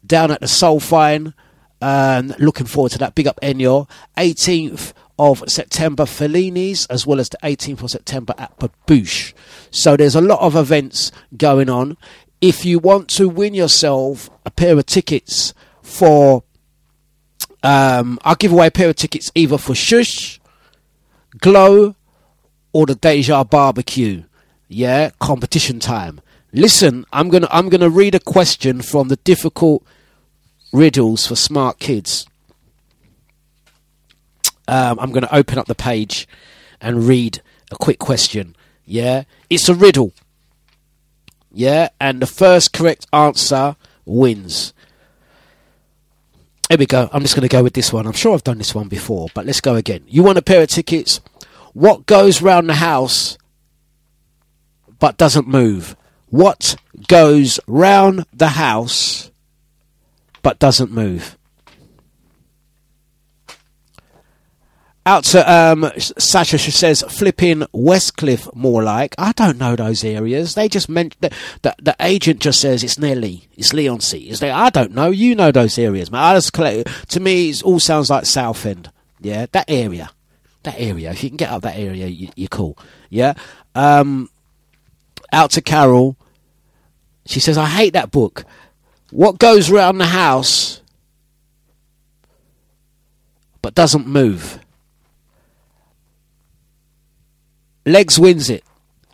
down 0.07 0.31
at 0.31 0.41
the 0.41 0.47
Soulfine. 0.47 1.35
Um, 1.81 2.35
looking 2.39 2.67
forward 2.67 2.93
to 2.93 2.99
that. 2.99 3.15
Big 3.15 3.27
up 3.27 3.41
Enyo. 3.41 3.89
18th 4.17 4.93
of 5.19 5.45
September, 5.49 6.05
Fellini's, 6.05 6.87
as 6.87 7.07
well 7.07 7.21
as 7.21 7.29
the 7.29 7.39
18th 7.43 7.83
of 7.83 7.91
September 7.91 8.35
at 8.39 8.59
Babouche. 8.59 9.35
So 9.71 9.97
there's 9.97 10.15
a 10.15 10.21
lot 10.21 10.41
of 10.41 10.57
events 10.57 11.13
going 11.37 11.69
on. 11.69 11.97
If 12.41 12.65
you 12.65 12.79
want 12.79 13.09
to 13.11 13.29
win 13.29 13.53
yourself 13.53 14.31
a 14.47 14.51
pair 14.51 14.79
of 14.79 14.87
tickets 14.87 15.53
for, 15.83 16.43
um, 17.63 18.19
I'll 18.23 18.35
give 18.35 18.53
away 18.53 18.69
a 18.69 18.71
pair 18.71 18.89
of 18.89 18.97
tickets 18.97 19.31
either 19.35 19.59
for 19.59 19.75
Shush, 19.75 20.41
Glow, 21.39 21.97
or 22.73 22.87
the 22.87 22.95
Deja 22.95 23.45
Barbecue. 23.45 24.25
Yeah, 24.69 25.11
competition 25.21 25.81
time. 25.81 26.21
Listen, 26.53 27.05
I'm 27.13 27.29
gonna 27.29 27.49
I'm 27.51 27.69
gonna 27.69 27.91
read 27.91 28.15
a 28.15 28.21
question 28.21 28.83
from 28.83 29.09
the 29.09 29.17
difficult 29.17 29.85
riddles 30.73 31.27
for 31.27 31.37
smart 31.37 31.79
kids. 31.79 32.27
Um, 34.69 34.99
I'm 35.01 35.11
going 35.11 35.25
to 35.25 35.35
open 35.35 35.59
up 35.59 35.67
the 35.67 35.75
page 35.75 36.29
and 36.81 37.05
read 37.05 37.43
a 37.71 37.77
quick 37.77 37.99
question. 37.99 38.55
Yeah, 38.85 39.25
it's 39.49 39.69
a 39.69 39.75
riddle. 39.75 40.13
Yeah, 41.53 41.89
and 42.01 42.21
the 42.21 42.27
first 42.27 42.73
correct 42.73 43.07
answer 43.13 43.77
wins. 44.05 44.73
Here 46.69 46.79
we 46.79 46.87
go. 46.87 47.11
I'm 47.13 47.23
just 47.23 47.35
going 47.35 47.49
to 47.49 47.53
go 47.53 47.65
with 47.65 47.75
this 47.75 47.93
one. 47.93 48.07
I'm 48.07 48.13
sure 48.13 48.33
I've 48.33 48.45
done 48.45 48.59
this 48.59 48.75
one 48.75 48.87
before, 48.87 49.29
but 49.35 49.45
let's 49.45 49.61
go 49.61 49.75
again. 49.75 50.05
You 50.07 50.23
want 50.23 50.39
a 50.39 50.43
pair 50.43 50.63
of 50.63 50.69
tickets? 50.69 51.21
What 51.73 52.07
goes 52.07 52.41
round 52.43 52.69
the 52.69 52.75
house 52.75 53.37
but 55.01 55.17
doesn't 55.17 55.49
move? 55.49 55.97
What 56.29 56.77
goes 57.09 57.59
round 57.67 58.25
the 58.33 58.51
house 58.51 59.30
but 60.43 60.59
doesn't 60.59 60.91
move? 60.91 61.37
Out 65.07 65.25
to 65.25 65.51
um, 65.51 65.91
Sasha, 65.97 66.59
she 66.59 66.71
says, 66.71 67.03
flipping 67.09 67.61
Westcliff 67.73 68.55
more 68.55 68.83
like. 68.83 69.15
I 69.17 69.33
don't 69.33 69.57
know 69.57 69.75
those 69.75 70.05
areas. 70.05 70.55
They 70.55 70.69
just 70.69 70.91
meant 70.91 71.19
that 71.23 71.33
the, 71.63 71.75
the 71.81 71.97
agent 72.01 72.41
just 72.41 72.61
says 72.61 72.85
it's 72.85 72.99
near 72.99 73.17
Leigh. 73.17 73.49
It's 73.57 73.73
Leigh-on-Sea. 73.73 74.29
It's 74.29 74.41
there. 74.41 74.53
I 74.53 74.69
don't 74.69 74.93
know. 74.93 75.11
You 75.11 75.35
know 75.35 75.51
those 75.51 75.79
areas, 75.79 76.11
man. 76.13 76.23
I 76.23 76.35
just 76.35 76.53
collect, 76.53 77.09
to 77.11 77.19
me, 77.19 77.49
it 77.49 77.63
all 77.63 77.81
sounds 77.81 78.11
like 78.11 78.27
Southend. 78.27 78.91
Yeah, 79.21 79.47
that 79.53 79.65
area. 79.69 80.11
That 80.65 80.79
area. 80.79 81.11
If 81.11 81.25
you 81.25 81.31
can 81.31 81.39
get 81.39 81.51
up 81.51 81.63
that 81.63 81.79
area, 81.79 82.07
you, 82.07 82.29
you're 82.37 82.49
cool. 82.49 82.77
Yeah. 83.09 83.33
Um, 83.75 84.29
out 85.33 85.51
to 85.53 85.63
Carol. 85.63 86.17
She 87.25 87.41
says, 87.41 87.57
I 87.57 87.67
hate 87.67 87.95
that 87.95 88.11
book. 88.11 88.45
What 89.11 89.39
goes 89.39 89.71
round 89.71 90.01
the 90.01 90.07
house 90.07 90.81
but 93.63 93.75
doesn't 93.75 94.07
move? 94.07 94.61
Legs 97.85 98.19
wins 98.19 98.51
it. 98.51 98.65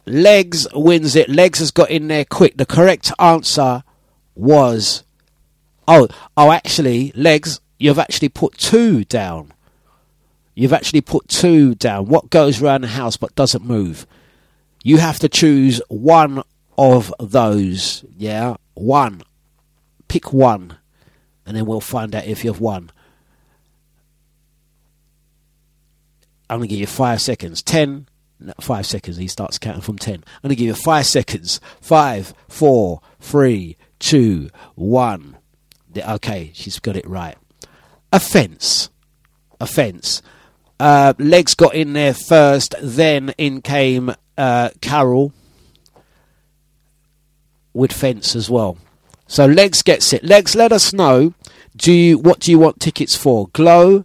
Legs 0.07 0.67
wins 0.75 1.17
it. 1.17 1.29
Legs 1.29 1.59
has 1.61 1.71
got 1.71 1.91
in 1.91 2.09
there 2.09 2.25
quick. 2.25 2.57
The 2.57 2.67
correct 2.67 3.13
answer 3.19 3.83
was 4.35 5.03
oh 5.89 6.09
oh 6.37 6.53
actually 6.53 7.11
legs 7.15 7.61
you've 7.79 7.99
actually 7.99 8.29
put 8.29 8.57
two 8.59 9.05
down. 9.05 9.53
You've 10.55 10.73
actually 10.73 11.03
put 11.03 11.29
two 11.29 11.75
down. 11.75 12.07
What 12.07 12.31
goes 12.31 12.63
around 12.63 12.83
the 12.83 12.89
house 12.89 13.17
but 13.17 13.35
doesn't 13.35 13.65
move? 13.65 14.07
You 14.83 14.99
have 14.99 15.19
to 15.21 15.29
choose 15.29 15.81
one 15.89 16.43
of 16.79 17.13
those. 17.19 18.05
Yeah, 18.17 18.57
one. 18.75 19.23
Pick 20.09 20.33
one, 20.33 20.79
and 21.45 21.57
then 21.57 21.67
we'll 21.67 21.81
find 21.81 22.15
out 22.15 22.27
if 22.27 22.45
you've 22.45 22.61
won. 22.61 22.91
I'm 26.49 26.59
gonna 26.59 26.69
give 26.69 26.79
you 26.79 26.87
five 26.87 27.21
seconds. 27.21 27.63
Ten, 27.63 28.07
no, 28.39 28.53
five 28.61 28.87
seconds. 28.87 29.17
He 29.17 29.27
starts 29.27 29.59
counting 29.59 29.83
from 29.83 29.99
ten. 29.99 30.17
I'm 30.17 30.43
gonna 30.43 30.55
give 30.55 30.67
you 30.67 30.75
five 30.75 31.07
seconds. 31.07 31.61
Five, 31.81 32.35
four, 32.49 33.01
three, 33.21 33.77
two, 33.99 34.51
one. 34.75 35.37
Okay, 35.97 36.51
she's 36.55 36.79
got 36.79 36.97
it 36.97 37.07
right. 37.09 37.37
Offence. 38.13 38.91
Offence. 39.61 40.23
Uh, 40.79 41.15
Legs 41.19 41.55
got 41.55 41.75
in 41.75 41.95
there 41.95 42.15
first. 42.15 42.75
Then 42.81 43.35
in 43.39 43.63
came 43.63 44.15
uh, 44.37 44.71
Carol 44.81 45.33
with 47.73 47.93
fence 47.93 48.37
as 48.37 48.49
well. 48.51 48.79
So 49.27 49.47
Legs 49.47 49.83
gets 49.83 50.13
it. 50.13 50.23
Legs, 50.25 50.55
let 50.55 50.73
us 50.73 50.93
know. 50.93 51.35
Do 51.77 51.93
you 51.93 52.19
what 52.19 52.41
do 52.41 52.51
you 52.51 52.59
want 52.59 52.81
tickets 52.81 53.15
for? 53.15 53.49
Glow, 53.49 54.05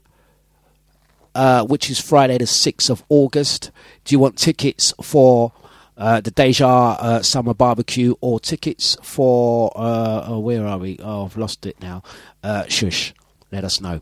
uh, 1.36 1.64
which 1.66 1.90
is 1.90 2.00
Friday 2.00 2.38
the 2.38 2.48
sixth 2.48 2.90
of 2.90 3.04
August. 3.08 3.72
Do 4.04 4.14
you 4.14 4.20
want 4.20 4.38
tickets 4.38 4.94
for 5.02 5.54
uh, 5.98 6.20
the 6.20 6.32
Deja 6.32 6.68
uh, 6.68 7.22
Summer 7.22 7.54
Barbecue 7.54 8.16
or 8.20 8.40
tickets 8.40 8.98
for 9.04 9.72
oh, 9.76 10.40
where 10.40 10.66
are 10.66 10.78
we? 10.78 10.98
Oh, 11.02 11.26
I've 11.26 11.38
lost 11.38 11.66
it 11.66 11.80
now. 11.82 12.04
Uh, 12.44 12.66
shush. 12.68 13.14
Let 13.52 13.64
us 13.64 13.80
know. 13.80 14.02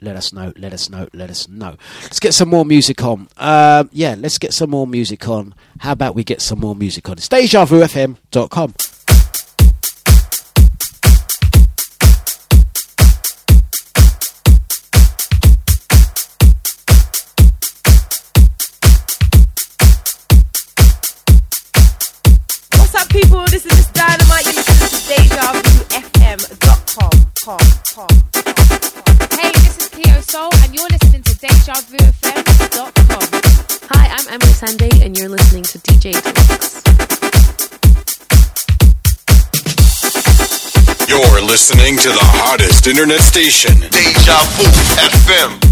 let 0.00 0.16
us 0.16 0.32
know, 0.32 0.52
let 0.56 0.72
us 0.72 0.90
know, 0.90 1.08
let 1.12 1.30
us 1.30 1.48
know. 1.48 1.76
Let's 2.02 2.20
get 2.20 2.34
some 2.34 2.48
more 2.48 2.64
music 2.64 3.02
on. 3.04 3.28
Um, 3.36 3.88
yeah, 3.92 4.14
let's 4.18 4.38
get 4.38 4.52
some 4.52 4.70
more 4.70 4.86
music 4.86 5.28
on. 5.28 5.54
How 5.80 5.92
about 5.92 6.14
we 6.14 6.24
get 6.24 6.40
some 6.40 6.60
more 6.60 6.74
music 6.74 7.08
on? 7.08 7.18
It's 7.18 7.28
DejaVuFM.com. 7.28 8.74
Hey, 27.58 29.50
this 29.52 29.76
is 29.76 29.88
Cleo 29.90 30.20
Sol, 30.22 30.48
and 30.62 30.74
you're 30.74 30.88
listening 30.88 31.20
to 31.22 31.34
DejaVuFM.com. 31.34 33.28
Hi, 33.90 34.08
I'm 34.08 34.24
Emeli 34.40 34.54
Sandé, 34.56 35.04
and 35.04 35.18
you're 35.18 35.28
listening 35.28 35.62
to 35.64 35.78
DJ 35.80 36.12
Dlux. 36.12 36.80
You're 41.06 41.42
listening 41.42 41.98
to 41.98 42.08
the 42.08 42.22
hottest 42.22 42.86
internet 42.86 43.20
station, 43.20 43.78
Deja 43.80 44.38
Vu 44.56 44.64
FM. 44.96 45.71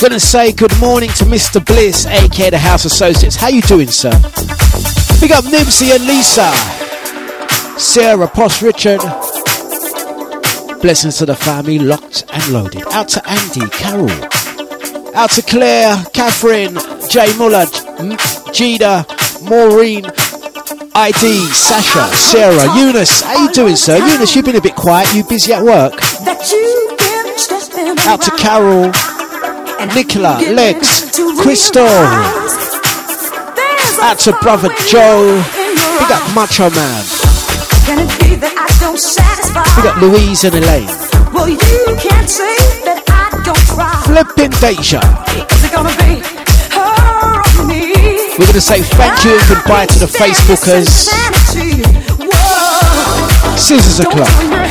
Gonna 0.00 0.20
say 0.20 0.52
good 0.52 0.78
morning 0.78 1.08
to 1.10 1.24
Mr. 1.24 1.64
Bliss, 1.64 2.04
aka 2.06 2.50
the 2.50 2.58
House 2.58 2.84
Associates. 2.84 3.34
How 3.34 3.48
you 3.48 3.62
doing, 3.62 3.88
sir? 3.88 4.10
Big 5.20 5.32
up 5.32 5.44
Nibsy 5.44 5.94
and 5.94 6.06
Lisa, 6.06 6.52
Sarah, 7.80 8.28
Posh 8.28 8.60
Richard. 8.62 9.00
Blessings 10.82 11.16
to 11.18 11.26
the 11.26 11.34
family, 11.34 11.78
locked 11.78 12.24
and 12.30 12.48
loaded. 12.48 12.84
Out 12.92 13.08
to 13.08 13.26
Andy, 13.28 13.66
Carol. 13.70 14.10
Out 15.16 15.30
to 15.30 15.42
Claire, 15.42 15.96
Catherine, 16.12 16.74
Jay 17.08 17.34
Muller, 17.38 17.64
Jida, 18.52 19.06
Maureen, 19.48 20.04
ID, 20.94 21.38
Sasha, 21.52 22.14
Sarah, 22.14 22.76
Eunice. 22.78 23.22
How 23.22 23.42
you 23.42 23.50
doing, 23.52 23.76
sir? 23.76 23.96
Eunice, 23.96 24.36
you've 24.36 24.44
been 24.44 24.56
a 24.56 24.60
bit 24.60 24.76
quiet. 24.76 25.12
You 25.14 25.24
busy 25.24 25.54
at 25.54 25.62
work? 25.64 25.94
Out 28.06 28.22
to 28.22 28.30
Carol, 28.38 28.92
Nicola, 29.94 30.38
Lex, 30.52 31.10
Crystal. 31.40 31.86
Out 34.02 34.18
to 34.20 34.32
brother 34.42 34.68
Joe. 34.88 35.42
Big 35.98 36.10
up 36.10 36.34
Macho 36.34 36.70
Man. 36.70 37.04
Can 37.84 38.00
it 38.00 38.12
be 38.20 38.36
that 38.36 38.52
I 38.56 38.68
don't 38.80 38.98
satisfy? 38.98 39.64
Big 39.76 39.86
up 39.86 39.96
Louise 40.00 40.44
and 40.44 40.54
Elaine. 40.56 40.88
Well, 41.32 41.48
you 41.48 41.56
can't 42.00 42.28
say 42.28 42.56
that 42.84 43.04
I 43.08 43.42
don't 43.44 43.56
try. 43.72 43.92
Flipping 44.04 44.52
Deja. 44.60 45.00
Is 45.32 45.64
it 45.64 45.72
gonna 45.72 45.92
be 46.04 46.20
her 46.76 47.40
or 47.60 47.66
me? 47.66 47.92
We're 48.36 48.52
going 48.52 48.60
to 48.60 48.60
say 48.60 48.82
thank 48.82 49.24
you 49.24 49.32
and 49.32 49.48
goodbye 49.48 49.86
to 49.86 49.98
the 49.98 50.06
Facebookers. 50.06 51.08
Scissors 53.56 54.00
o'clock. 54.00 54.65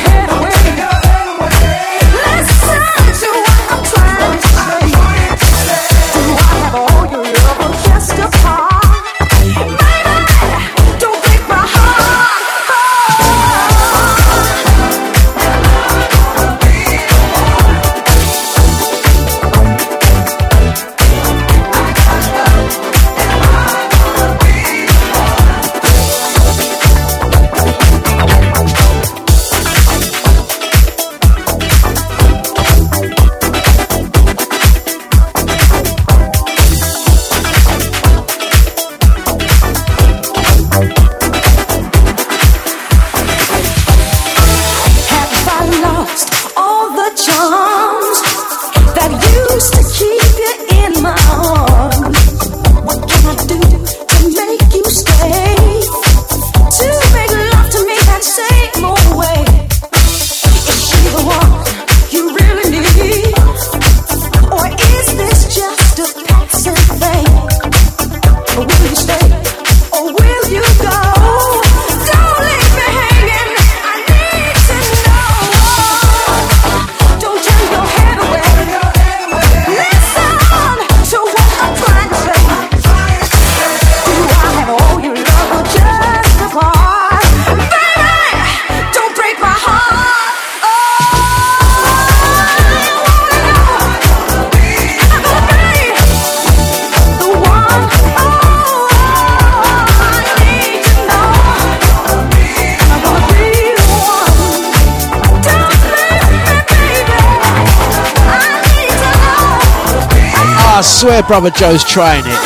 I 110.76 110.82
swear, 110.82 111.22
brother 111.22 111.48
Joe's 111.48 111.82
trying 111.82 112.22
it. 112.26 112.38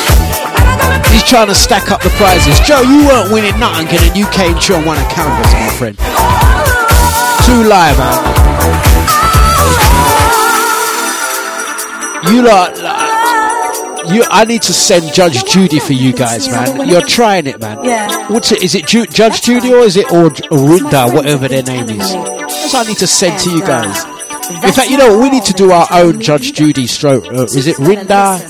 He's 1.10 1.24
trying 1.24 1.48
to 1.48 1.54
stack 1.54 1.90
up 1.90 2.00
the 2.00 2.10
prizes. 2.10 2.60
Joe, 2.60 2.80
you 2.80 3.04
weren't 3.04 3.32
winning 3.32 3.58
nothing, 3.58 3.88
and 3.88 3.98
then 3.98 4.14
you 4.14 4.24
came 4.30 4.54
through 4.54 4.76
and 4.76 4.86
won 4.86 4.96
a 4.98 5.04
canvas, 5.10 5.52
my 5.52 5.68
friend. 5.74 5.98
Too 7.44 7.68
live, 7.68 7.98
man. 7.98 8.14
You 12.30 12.42
lot, 12.42 12.78
like, 12.78 14.14
you. 14.14 14.22
I 14.30 14.44
need 14.46 14.62
to 14.62 14.72
send 14.72 15.12
Judge 15.12 15.44
Judy 15.46 15.80
for 15.80 15.94
you 15.94 16.12
guys, 16.12 16.48
man. 16.48 16.88
You're 16.88 17.00
trying 17.02 17.48
it, 17.48 17.58
man. 17.58 17.82
Yeah. 17.82 18.28
What's 18.30 18.52
it? 18.52 18.62
Is 18.62 18.76
it 18.76 18.86
Ju- 18.86 19.06
Judge 19.06 19.42
Judy 19.42 19.72
or 19.74 19.80
is 19.80 19.96
it 19.96 20.12
or 20.12 20.30
Orinda, 20.52 21.12
whatever 21.12 21.48
their 21.48 21.64
name 21.64 21.90
is? 21.90 22.12
That's 22.12 22.74
what 22.74 22.86
I 22.86 22.88
need 22.88 22.98
to 22.98 23.08
send 23.08 23.40
to 23.40 23.50
you 23.50 23.62
guys. 23.62 24.19
In 24.50 24.72
fact, 24.72 24.90
you 24.90 24.98
know 24.98 25.12
what? 25.16 25.22
We 25.22 25.30
need 25.30 25.44
to 25.44 25.52
do 25.52 25.70
our 25.70 25.86
own 25.92 26.20
Judge 26.20 26.52
Judy 26.52 26.86
stroke. 26.86 27.26
Uh, 27.26 27.44
is 27.44 27.66
it 27.66 27.76
Rinder? 27.76 28.40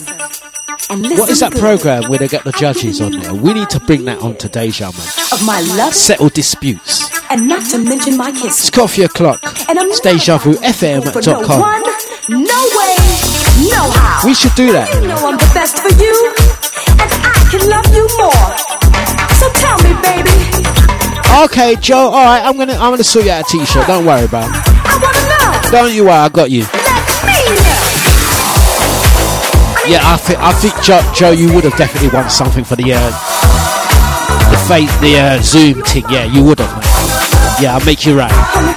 What 1.19 1.29
is 1.31 1.41
that 1.41 1.53
program 1.53 2.09
where 2.11 2.19
they 2.19 2.27
get 2.27 2.43
the 2.45 2.53
judges 2.53 3.01
on 3.01 3.13
there? 3.13 3.35
We 3.35 3.53
need 3.53 3.69
to 3.71 3.81
bring 3.81 4.07
that 4.07 4.19
on 4.23 4.37
to 4.37 4.49
Deja, 4.49 4.87
man. 4.87 5.09
Of 5.31 5.45
my 5.45 5.61
love 5.77 5.95
Settle 5.95 6.31
disputes. 6.31 7.09
and 7.31 7.47
not 7.47 7.65
to 7.71 7.79
mention 7.79 8.17
my 8.17 8.33
kiss. 8.33 8.59
It's 8.59 8.71
coffee 8.71 9.03
o'clock. 9.03 9.41
And 9.69 9.79
I'm 9.79 9.89
It's 9.91 10.01
for 10.01 11.21
no 11.23 11.39
one, 11.61 11.83
no 12.29 12.61
way, 12.75 12.97
no 13.71 13.83
how. 13.93 14.27
We 14.27 14.35
should 14.35 14.55
do 14.57 14.73
that. 14.73 14.89
You 14.95 15.07
know 15.07 15.17
I'm 15.29 15.37
the 15.37 15.51
best 15.55 15.79
for 15.79 15.93
you, 15.95 16.15
and 16.99 17.11
I 17.23 17.39
can 17.53 17.63
love 17.71 17.87
you 17.95 18.09
more. 18.19 18.51
So 19.39 19.47
tell 19.61 19.79
me, 19.85 19.95
baby, 20.03 20.35
Okay, 21.45 21.77
Joe. 21.77 22.11
All 22.11 22.25
right, 22.25 22.43
I'm 22.45 22.57
gonna 22.59 22.73
I'm 22.75 22.91
gonna 22.91 23.05
sort 23.05 23.27
you 23.27 23.31
out 23.31 23.43
a 23.47 23.53
t-shirt. 23.53 23.87
Don't 23.87 24.05
worry 24.05 24.25
about 24.25 24.51
it. 24.51 24.70
Don't 25.71 25.95
you 25.95 26.03
worry, 26.05 26.13
I 26.13 26.29
got 26.29 26.51
you. 26.51 26.63
Yeah, 29.87 30.01
I 30.03 30.17
think 30.17 30.39
I 30.41 30.53
think 30.53 30.75
Joe, 30.83 31.01
Joe, 31.15 31.31
you 31.31 31.53
would 31.55 31.65
have 31.65 31.77
definitely 31.77 32.11
won 32.11 32.29
something 32.29 32.65
for 32.65 32.77
the 32.77 32.93
uh, 32.93 33.11
the 34.51 34.59
fate 34.69 34.91
the 35.01 35.19
uh, 35.19 35.43
Zoom 35.43 35.83
thing. 35.85 36.05
Yeah, 36.11 36.25
you 36.25 36.43
would 36.45 36.59
have. 36.59 37.63
Yeah, 37.63 37.77
I'll 37.77 37.85
make 37.87 38.05
you 38.05 38.19
right. 38.19 38.77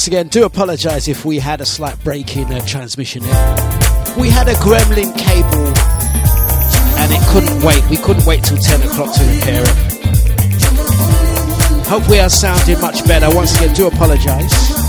Once 0.00 0.06
again, 0.06 0.28
do 0.28 0.46
apologise 0.46 1.08
if 1.08 1.26
we 1.26 1.38
had 1.38 1.60
a 1.60 1.66
slight 1.66 2.02
break 2.02 2.34
in 2.34 2.50
uh, 2.50 2.58
transmission. 2.64 3.20
We 4.18 4.30
had 4.30 4.48
a 4.48 4.54
gremlin 4.54 5.12
cable 5.18 5.66
and 6.96 7.12
it 7.12 7.20
couldn't 7.28 7.62
wait. 7.62 7.86
We 7.90 7.98
couldn't 7.98 8.24
wait 8.24 8.42
till 8.42 8.56
10 8.56 8.80
o'clock 8.80 9.14
to 9.14 9.22
repair 9.24 9.62
it. 9.62 9.76
Hope 11.86 12.08
we 12.08 12.18
are 12.18 12.30
sounding 12.30 12.80
much 12.80 13.06
better. 13.06 13.28
Once 13.36 13.54
again, 13.56 13.74
do 13.74 13.88
apologise. 13.88 14.79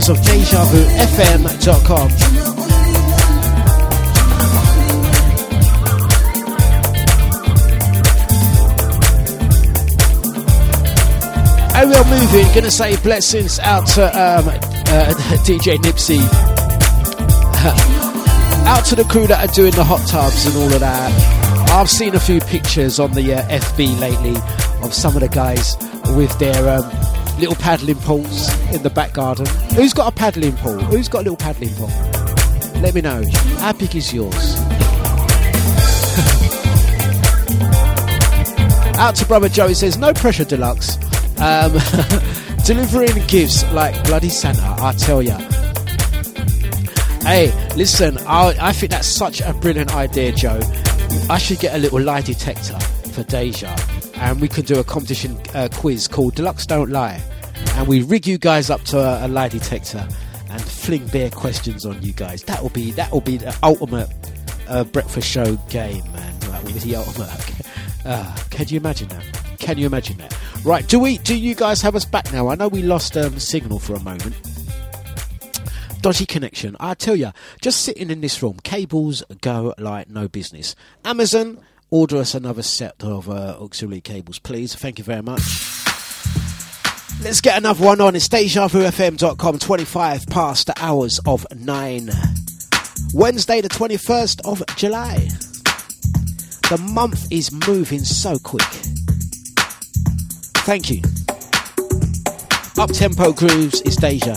Sounds 0.00 0.08
of 0.08 0.26
deja 0.26 0.64
vu 0.64 0.84
fm.com. 0.96 2.10
Ariel 11.74 12.04
moving, 12.06 12.54
gonna 12.54 12.70
say 12.70 12.96
blessings 13.02 13.58
out 13.60 13.86
to 13.86 14.04
um, 14.06 14.48
uh, 14.48 14.52
DJ 15.44 15.76
Nipsey. 15.78 16.18
out 18.66 18.84
to 18.84 18.96
the 18.96 19.04
crew 19.04 19.26
that 19.26 19.48
are 19.48 19.54
doing 19.54 19.72
the 19.72 19.84
hot 19.84 20.06
tubs 20.08 20.46
and 20.46 20.56
all 20.56 20.72
of 20.72 20.80
that. 20.80 21.70
I've 21.70 21.90
seen 21.90 22.14
a 22.14 22.20
few 22.20 22.40
pictures 22.40 22.98
on 22.98 23.12
the 23.12 23.34
uh, 23.34 23.42
FB 23.48 24.00
lately 24.00 24.36
of 24.82 24.92
some 24.92 25.14
of 25.14 25.20
the 25.20 25.28
guys 25.28 25.76
with 26.16 26.36
their 26.38 26.78
um, 26.78 27.17
little 27.38 27.54
paddling 27.54 27.96
pools 27.96 28.48
in 28.72 28.82
the 28.82 28.90
back 28.90 29.12
garden. 29.12 29.46
Who's 29.74 29.92
got 29.92 30.12
a 30.12 30.16
paddling 30.16 30.56
pool? 30.56 30.78
Who's 30.78 31.08
got 31.08 31.20
a 31.20 31.30
little 31.30 31.36
paddling 31.36 31.74
pool? 31.74 31.88
Let 32.80 32.94
me 32.94 33.00
know. 33.00 33.24
How 33.58 33.72
big 33.72 33.94
is 33.94 34.12
yours? 34.12 34.34
Out 38.98 39.14
to 39.16 39.26
brother 39.26 39.48
Joe, 39.48 39.68
he 39.68 39.74
says, 39.74 39.96
no 39.96 40.12
pressure 40.12 40.44
Dlux. 40.44 40.96
Um, 41.40 41.72
delivering 42.64 43.24
gifts 43.26 43.64
like 43.72 43.94
bloody 44.04 44.28
Santa, 44.28 44.74
I 44.78 44.92
tell 44.92 45.22
ya. 45.22 45.38
Hey, 47.22 47.52
listen, 47.76 48.18
I, 48.26 48.56
I 48.60 48.72
think 48.72 48.90
that's 48.90 49.06
such 49.06 49.40
a 49.40 49.54
brilliant 49.54 49.94
idea, 49.94 50.32
Joe. 50.32 50.60
I 51.30 51.38
should 51.38 51.60
get 51.60 51.74
a 51.74 51.78
little 51.78 52.00
lie 52.00 52.22
detector 52.22 52.78
for 53.12 53.22
Deja, 53.22 53.74
and 54.20 54.40
we 54.40 54.48
can 54.48 54.64
do 54.64 54.78
a 54.78 54.84
competition 54.84 55.38
uh, 55.54 55.68
quiz 55.72 56.08
called 56.08 56.34
Dlux 56.34 56.66
Don't 56.66 56.90
Lie, 56.90 57.22
and 57.74 57.86
we 57.88 58.02
rig 58.02 58.26
you 58.26 58.38
guys 58.38 58.70
up 58.70 58.82
to 58.84 58.98
a, 58.98 59.26
a 59.26 59.28
lie 59.28 59.48
detector 59.48 60.06
and 60.50 60.62
fling 60.62 61.06
bare 61.08 61.30
questions 61.30 61.84
on 61.84 62.00
you 62.02 62.12
guys. 62.12 62.42
That 62.44 62.62
will 62.62 62.70
be 62.70 62.90
that 62.92 63.12
will 63.12 63.20
be 63.20 63.36
the 63.36 63.56
ultimate 63.62 64.08
uh, 64.68 64.84
breakfast 64.84 65.28
show 65.28 65.56
game, 65.70 66.04
man. 66.12 66.40
That 66.40 66.62
will 66.62 66.72
be 66.72 66.78
the 66.78 66.96
ultimate. 66.96 67.30
Uh, 68.04 68.34
can 68.48 68.66
you 68.68 68.78
imagine 68.78 69.06
that? 69.08 69.22
Can 69.58 69.76
you 69.76 69.84
imagine 69.84 70.16
that? 70.16 70.34
Right, 70.64 70.86
do 70.88 70.98
we? 70.98 71.18
Do 71.18 71.36
you 71.36 71.54
guys 71.54 71.82
have 71.82 71.94
us 71.94 72.06
back 72.06 72.32
now? 72.32 72.48
I 72.48 72.54
know 72.54 72.68
we 72.68 72.80
lost 72.80 73.18
um, 73.18 73.38
signal 73.38 73.80
for 73.80 73.94
a 73.94 74.00
moment. 74.00 74.34
Dodgy 76.00 76.24
connection. 76.24 76.76
I 76.80 76.94
tell 76.94 77.16
you, 77.16 77.32
just 77.60 77.82
sitting 77.82 78.08
in 78.08 78.20
this 78.22 78.42
room, 78.42 78.58
cables 78.62 79.22
go 79.42 79.74
like 79.78 80.08
no 80.08 80.28
business. 80.28 80.74
Amazon, 81.04 81.60
order 81.90 82.18
us 82.18 82.34
another 82.34 82.62
set 82.62 83.02
of 83.02 83.28
uh, 83.28 83.56
auxiliary 83.60 84.00
cables, 84.00 84.38
please. 84.38 84.74
Thank 84.74 84.98
you 84.98 85.04
very 85.04 85.22
much. 85.22 85.42
Let's 87.22 87.40
get 87.40 87.58
another 87.58 87.84
one 87.84 88.00
on. 88.00 88.14
It's 88.14 88.28
DejaVuFM.com, 88.28 89.58
25 89.58 90.26
past 90.26 90.66
the 90.66 90.74
hours 90.76 91.18
of 91.26 91.46
9. 91.54 92.10
Wednesday, 93.12 93.60
the 93.60 93.68
21st 93.68 94.40
of 94.44 94.62
July. 94.76 95.28
The 96.70 96.78
month 96.92 97.32
is 97.32 97.50
moving 97.66 98.00
so 98.00 98.38
quick. 98.38 98.62
Thank 100.64 100.90
you. 100.90 101.02
Up 102.78 102.90
tempo 102.92 103.32
grooves 103.32 103.80
is 103.82 103.96
Deja. 103.96 104.36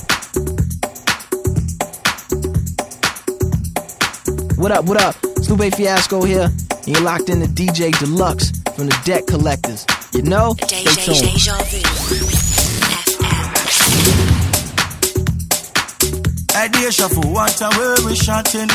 What 4.55 4.71
up, 4.71 4.85
what 4.85 5.01
up? 5.01 5.15
Lupe 5.49 5.73
Fiasco 5.75 6.23
here. 6.23 6.49
And 6.85 6.95
you're 6.95 7.01
locked 7.01 7.29
in 7.29 7.39
to 7.41 7.47
DJ 7.47 7.91
Dlux 7.91 8.51
from 8.75 8.87
the 8.87 9.01
Debt 9.05 9.27
Collectors. 9.27 9.85
You 10.13 10.23
know? 10.23 10.55
Stay 10.65 10.83
tuned. 10.83 11.21
Hey, 16.53 16.67
deja 16.69 17.07
vu, 17.07 17.21
what 17.31 17.61
a 17.61 17.69
way 17.77 17.95
we 18.05 18.15
shotting. 18.15 18.67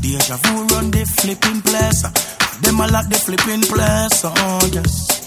Deja 0.00 0.36
vu 0.36 0.66
run 0.74 0.90
the 0.90 1.04
flipping 1.20 1.60
place. 1.62 2.02
Them 2.62 2.80
a 2.80 2.86
lock 2.86 3.08
the 3.08 3.18
flipping 3.18 3.62
place. 3.62 4.22
Oh, 4.24 4.70
yes. 4.72 5.17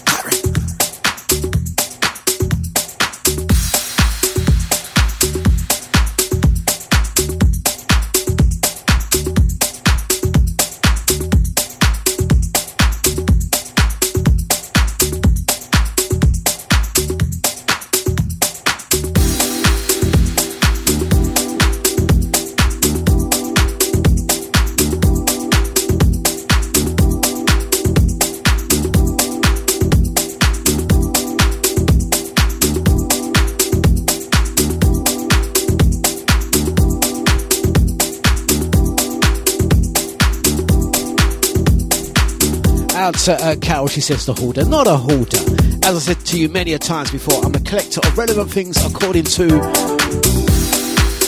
Out 43.01 43.15
to 43.15 43.33
uh, 43.33 43.55
Carol, 43.55 43.87
she 43.87 43.99
says 43.99 44.27
the 44.27 44.33
hoarder, 44.35 44.63
not 44.63 44.85
a 44.85 44.95
hoarder. 44.95 45.39
As 45.83 45.95
I 45.95 45.99
said 46.13 46.23
to 46.27 46.39
you 46.39 46.49
many 46.49 46.73
a 46.73 46.77
times 46.77 47.09
before, 47.09 47.43
I'm 47.43 47.55
a 47.55 47.59
collector 47.59 47.99
of 48.03 48.15
relevant 48.15 48.51
things 48.51 48.77
according 48.85 49.23
to 49.23 49.47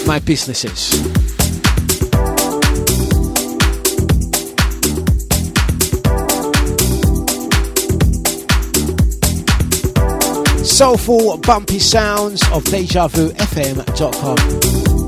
my 0.05 0.19
businesses. 0.19 0.91
Soulful, 10.69 11.39
bumpy 11.39 11.79
sounds 11.79 12.43
of 12.51 12.63
DejaVuFM.com. 12.65 15.02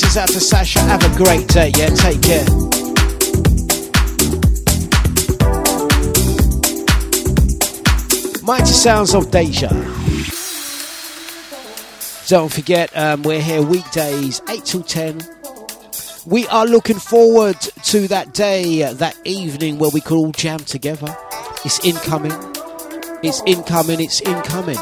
blessings 0.00 0.16
out 0.18 0.28
to 0.28 0.40
Sasha. 0.40 0.80
Have 0.80 1.02
a 1.04 1.16
great 1.16 1.48
day. 1.48 1.72
Yeah, 1.76 1.88
take 1.88 2.20
care. 2.20 2.44
Mighty 8.42 8.66
sounds 8.66 9.14
of 9.14 9.30
Deja. 9.30 9.68
Don't 12.28 12.52
forget, 12.52 12.94
um, 12.96 13.22
we're 13.22 13.40
here 13.40 13.62
weekdays, 13.62 14.42
8 14.48 14.64
till 14.64 14.82
10. 14.82 15.22
We 16.26 16.46
are 16.48 16.66
looking 16.66 16.98
forward 16.98 17.58
to 17.60 18.08
that 18.08 18.34
day, 18.34 18.92
that 18.92 19.16
evening 19.24 19.78
where 19.78 19.90
we 19.90 20.00
could 20.00 20.16
all 20.16 20.32
jam 20.32 20.58
together. 20.58 21.16
It's 21.64 21.82
incoming. 21.84 22.34
It's 23.22 23.42
incoming. 23.46 24.00
It's 24.00 24.20
incoming. 24.20 24.78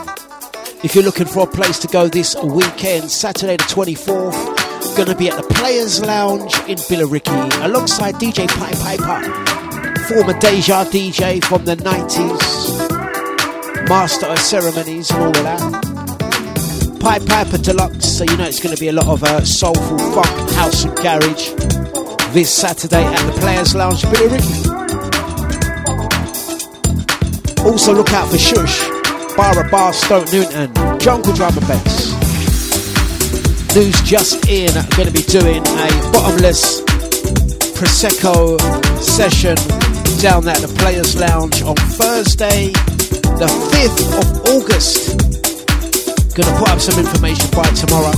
If 0.83 0.95
you're 0.95 1.05
looking 1.05 1.27
for 1.27 1.45
a 1.45 1.47
place 1.47 1.79
to 1.81 1.89
go 1.89 2.09
this 2.09 2.35
weekend, 2.43 3.11
Saturday 3.11 3.57
the 3.57 3.65
24th, 3.65 4.64
to 5.07 5.15
be 5.17 5.29
at 5.29 5.37
the 5.37 5.43
Players 5.55 6.01
Lounge 6.01 6.53
in 6.69 6.77
Billericay 6.77 7.65
alongside 7.65 8.15
DJ 8.17 8.47
Pipe 8.49 8.79
Piper, 8.79 9.23
former 10.05 10.39
Deja 10.39 10.85
DJ 10.85 11.43
from 11.45 11.65
the 11.65 11.77
90s, 11.77 13.89
master 13.89 14.27
of 14.27 14.39
ceremonies 14.39 15.11
and 15.11 15.23
all 15.23 15.29
of 15.29 15.43
that. 15.43 15.61
Pipe 17.01 17.25
Piper 17.27 17.59
Dlux, 17.59 18.03
so 18.03 18.25
you 18.25 18.37
know 18.37 18.45
it's 18.45 18.61
to 18.75 18.81
be 18.81 18.89
a 18.89 18.93
lot 18.93 19.07
of 19.07 19.23
uh, 19.23 19.45
soulful 19.45 19.99
funk, 19.99 20.51
house 20.53 20.85
and 20.85 20.97
garage 20.97 21.51
this 22.33 22.53
Saturday 22.53 23.05
at 23.05 23.27
the 23.27 23.33
Players 23.41 23.75
Lounge 23.75 24.03
Billericay. 24.03 24.65
Also 27.65 27.95
look 27.95 28.13
out 28.13 28.29
for 28.29 28.39
Shush, 28.39 28.87
Bar 29.37 29.69
Bar 29.71 29.93
Stoke 29.93 30.31
Newton, 30.33 30.73
Jungle 31.01 31.43
and 31.43 31.61
Bass. 31.67 32.14
News 33.75 34.03
just 34.03 34.49
in, 34.49 34.71
going 34.95 35.09
to 35.09 35.13
be 35.13 35.23
doing 35.27 35.59
a 35.59 35.89
bottomless 36.13 36.81
Prosecco 37.75 38.57
session 39.03 39.57
down 40.23 40.47
at 40.47 40.59
the 40.59 40.73
Players 40.79 41.17
Lounge 41.19 41.61
on 41.63 41.75
Thursday, 41.99 42.71
the 43.35 43.51
5th 43.75 44.03
of 44.15 44.27
August. 44.55 45.19
Going 46.37 46.47
to 46.47 46.57
put 46.57 46.71
up 46.71 46.79
some 46.79 47.01
information 47.01 47.51
by 47.51 47.67
tomorrow. 47.75 48.15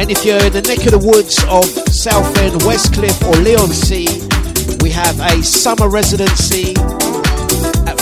And 0.00 0.10
if 0.10 0.24
you're 0.24 0.40
in 0.40 0.54
the 0.54 0.64
neck 0.64 0.80
of 0.86 0.92
the 0.92 1.02
woods 1.04 1.44
of 1.44 1.66
Southend, 1.92 2.62
Westcliff, 2.62 3.20
or 3.28 3.36
Leigh-on-Sea, 3.36 4.08
we 4.82 4.88
have 4.92 5.20
a 5.20 5.42
summer 5.42 5.90
residency 5.90 6.72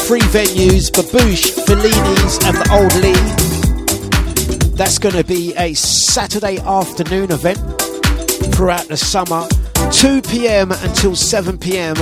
three 0.08 0.20
venues 0.20 0.90
Babouche, 0.90 1.50
Fellini's, 1.66 2.38
and 2.46 2.56
the 2.56 2.66
Old 2.72 2.94
Leigh. 3.02 4.72
That's 4.74 4.98
going 4.98 5.14
to 5.14 5.22
be 5.22 5.54
a 5.58 5.74
Saturday 5.74 6.56
afternoon 6.60 7.30
event 7.30 7.58
throughout 8.54 8.88
the 8.88 8.96
summer. 8.96 9.46
2 9.92 10.22
pm 10.22 10.72
until 10.72 11.14
7 11.14 11.58
pm. 11.58 11.94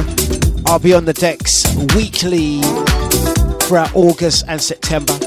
I'll 0.67 0.79
be 0.79 0.95
on 0.95 1.05
the 1.05 1.15
decks 1.15 1.67
weekly 1.97 2.61
throughout 3.67 3.93
August 3.97 4.45
and 4.47 4.63
September. 4.63 5.19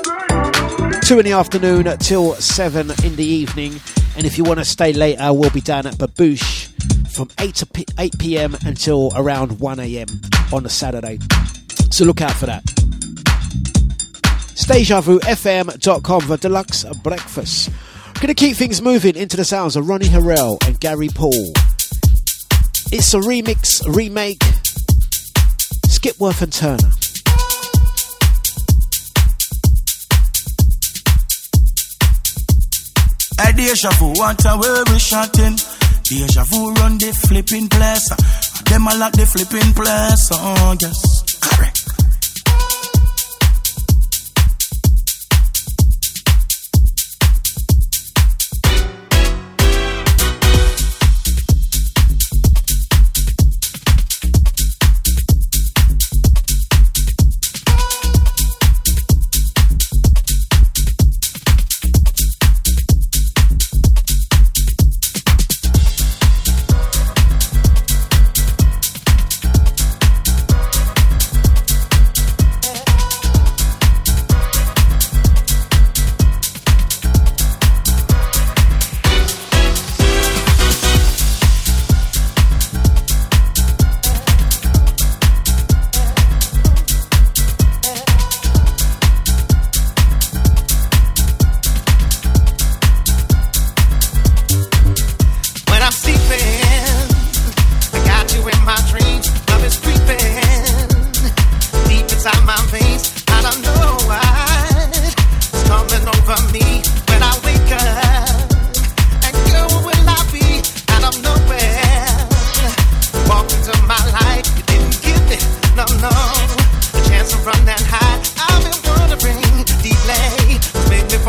2 1.01 1.19
in 1.19 1.25
the 1.25 1.33
afternoon 1.33 1.97
till 1.97 2.35
7 2.35 2.91
in 3.03 3.17
the 3.17 3.25
evening. 3.25 3.73
And 4.15 4.25
if 4.25 4.37
you 4.37 4.45
want 4.45 4.59
to 4.59 4.65
stay 4.65 4.93
later, 4.93 5.33
we'll 5.33 5.49
be 5.49 5.59
down 5.59 5.85
at 5.85 5.95
Babouche 5.95 6.69
from 7.09 7.27
8 7.41 7.55
to 7.55 7.65
p- 7.65 7.85
8 7.99 8.17
p.m. 8.19 8.55
until 8.65 9.11
around 9.17 9.59
1 9.59 9.79
a.m. 9.81 10.07
on 10.53 10.65
a 10.65 10.69
Saturday. 10.69 11.19
So 11.91 12.05
look 12.05 12.21
out 12.21 12.33
for 12.33 12.45
that. 12.45 12.63
DejaVuFM.com 14.69 16.21
for 16.21 16.37
Dlux 16.37 17.03
breakfast. 17.03 17.71
Gonna 18.21 18.35
keep 18.35 18.55
things 18.55 18.83
moving 18.83 19.15
into 19.15 19.35
the 19.35 19.43
sounds 19.43 19.75
of 19.75 19.89
Ronnie 19.89 20.07
Herel 20.07 20.59
and 20.67 20.79
Gary 20.79 21.07
Paul. 21.07 21.53
It's 22.91 23.13
a 23.15 23.19
remix, 23.19 23.83
remake. 23.95 24.39
Skipworth 25.89 26.43
and 26.43 26.53
Turner. 26.53 26.91
Hey, 33.41 33.53
deja 33.53 33.89
vu, 33.97 34.13
what 34.13 34.45
a 34.45 34.57
where 34.57 34.83
we 34.91 34.99
shotting. 34.99 35.55
Deja 36.03 36.43
vu 36.43 36.73
run 36.73 36.99
the 36.99 37.11
flipping 37.27 37.67
place. 37.69 38.09
Them 38.65 38.85
a 38.85 38.95
lock 38.97 39.13
the 39.13 39.25
flipping 39.25 39.73
place. 39.73 40.29
Oh, 40.31 40.75
yes. 40.79 41.28
Correct. 41.41 41.88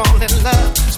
Fall 0.05 0.23
in 0.23 0.43
love. 0.43 0.90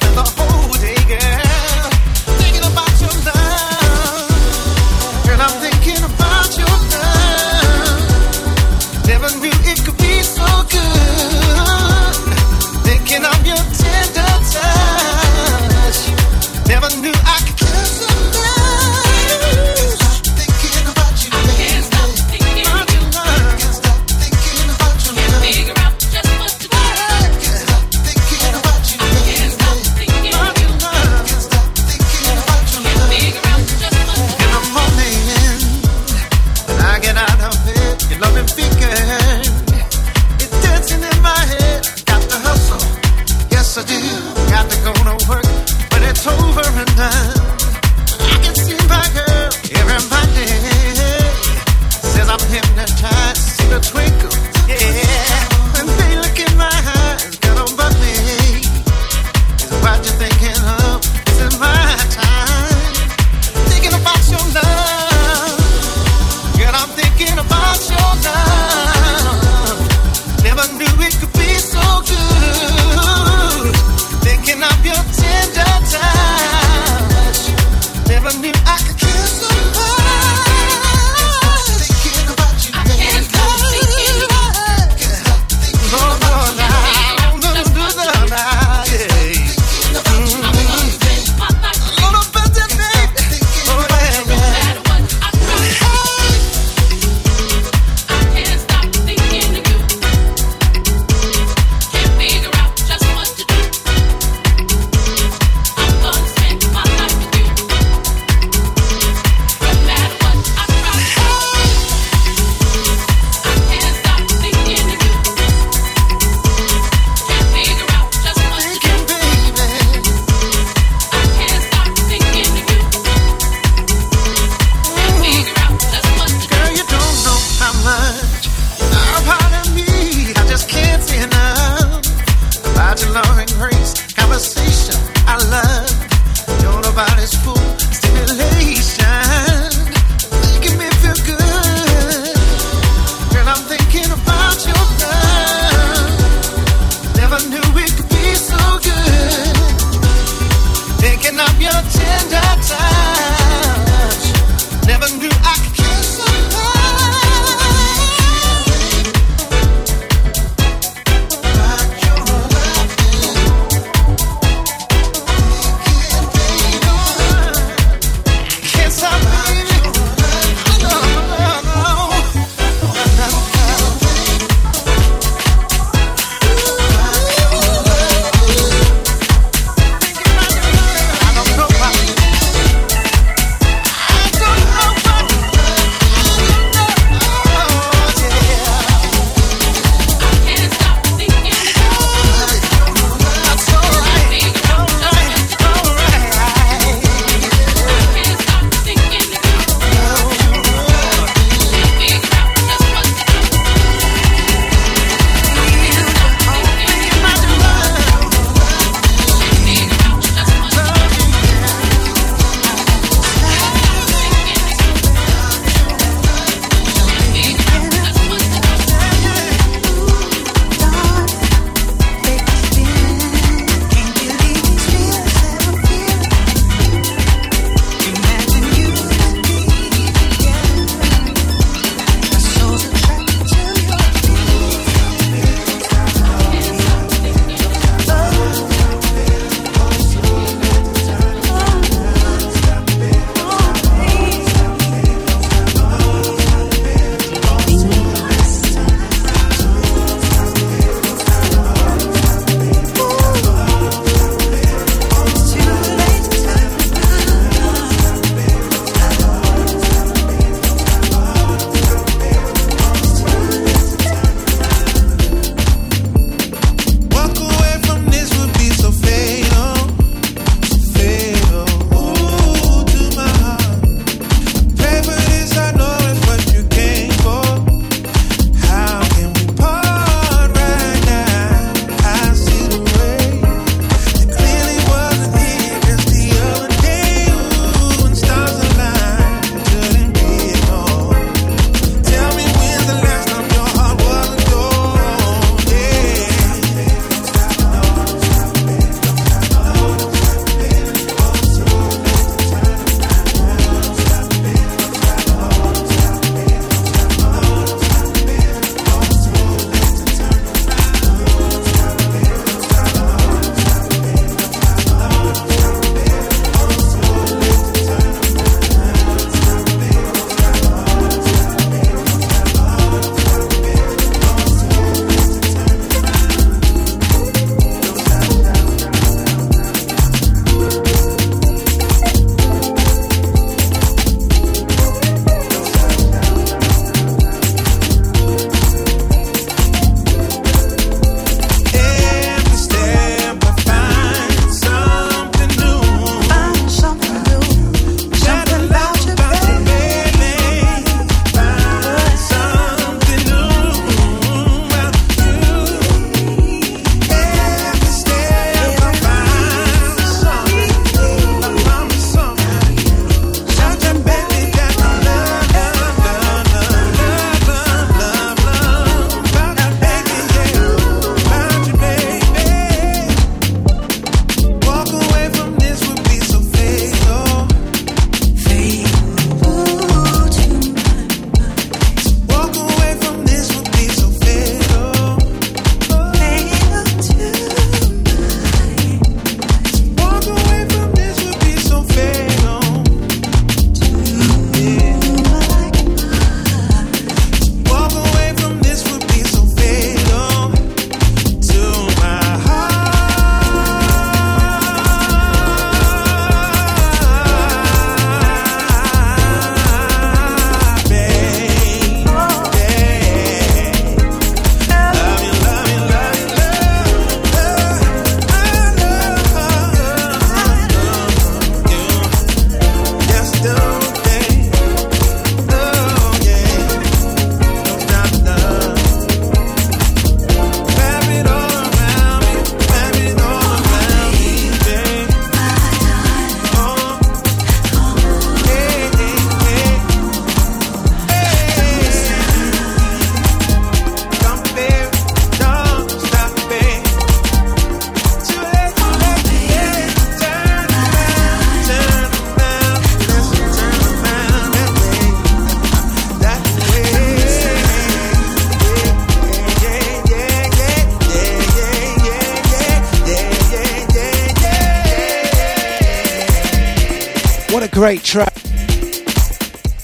Great 467.92 468.04
track. 468.04 468.34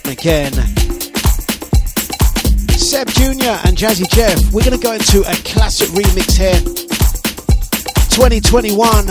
Again, 0.06 0.52
Seb 2.78 3.06
Jr. 3.08 3.60
and 3.66 3.76
Jazzy 3.76 4.08
Jeff. 4.08 4.50
We're 4.50 4.64
going 4.64 4.78
to 4.78 4.82
go 4.82 4.94
into 4.94 5.20
a 5.20 5.34
classic 5.44 5.90
remix 5.90 6.38
here. 6.38 6.58
2021. 8.08 9.06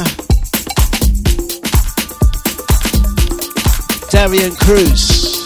Darian 4.09 4.55
Cruz. 4.55 5.36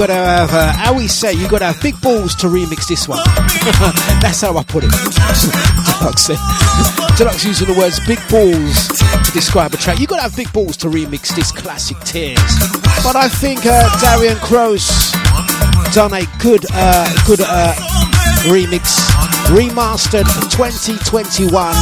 Got 0.00 0.06
to 0.06 0.14
have, 0.14 0.54
uh, 0.54 0.72
how 0.72 0.94
we 0.94 1.08
say, 1.08 1.34
you 1.34 1.46
got 1.46 1.58
to 1.58 1.66
have 1.66 1.82
big 1.82 2.00
balls 2.00 2.34
to 2.36 2.46
remix 2.46 2.88
this 2.88 3.06
one. 3.06 3.18
That's 4.24 4.40
how 4.40 4.56
I 4.56 4.64
put 4.64 4.82
it. 4.82 4.88
Dlux. 4.88 6.34
Dlux 7.20 7.44
using 7.44 7.66
the 7.66 7.78
words 7.78 8.00
big 8.06 8.18
balls 8.30 8.88
to 8.88 9.32
describe 9.32 9.74
a 9.74 9.76
track. 9.76 10.00
You 10.00 10.06
got 10.06 10.16
to 10.16 10.22
have 10.22 10.34
big 10.34 10.50
balls 10.54 10.78
to 10.78 10.86
remix 10.86 11.36
this 11.36 11.52
classic 11.52 11.98
Tears. 12.00 12.40
But 13.04 13.14
I 13.14 13.28
think 13.28 13.66
uh, 13.66 13.94
Darian 14.00 14.38
Crows 14.38 14.88
done 15.92 16.14
a 16.14 16.24
good, 16.40 16.64
uh, 16.72 17.04
good 17.26 17.40
uh, 17.42 17.74
remix, 18.48 18.96
remastered 19.52 20.24
2021 20.50 21.74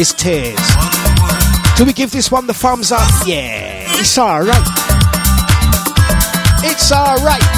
is 0.00 0.14
Tears. 0.14 0.56
Do 1.76 1.84
we 1.84 1.92
give 1.92 2.10
this 2.10 2.32
one 2.32 2.46
the 2.46 2.54
thumbs 2.54 2.90
up? 2.90 3.06
Yeah, 3.26 3.84
it's 4.00 4.16
alright. 4.16 4.66
It's 6.64 6.90
alright. 6.90 7.55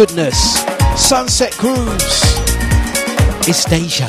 Goodness, 0.00 0.54
sunset 0.96 1.54
grooves. 1.58 2.22
It's 3.46 3.66
Deja. 3.66 4.08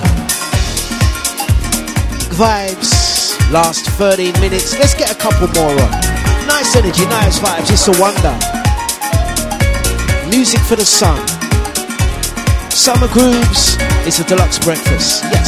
Vibes, 2.32 3.52
last 3.52 3.88
13 4.00 4.32
minutes. 4.40 4.74
Let's 4.80 4.94
get 4.94 5.12
a 5.12 5.16
couple 5.16 5.50
more 5.50 5.70
on. 5.70 5.92
Nice 6.48 6.78
energy, 6.78 7.04
nice 7.08 7.40
vibes. 7.40 7.70
It's 7.70 7.90
a 7.90 8.00
wonder. 8.00 8.32
Music 10.30 10.62
for 10.62 10.78
the 10.78 10.86
sun. 10.86 11.20
Summer 12.72 13.10
grooves. 13.10 13.76
It's 14.08 14.20
a 14.20 14.24
Dlux 14.24 14.64
breakfast. 14.64 15.26
Yes. 15.26 15.41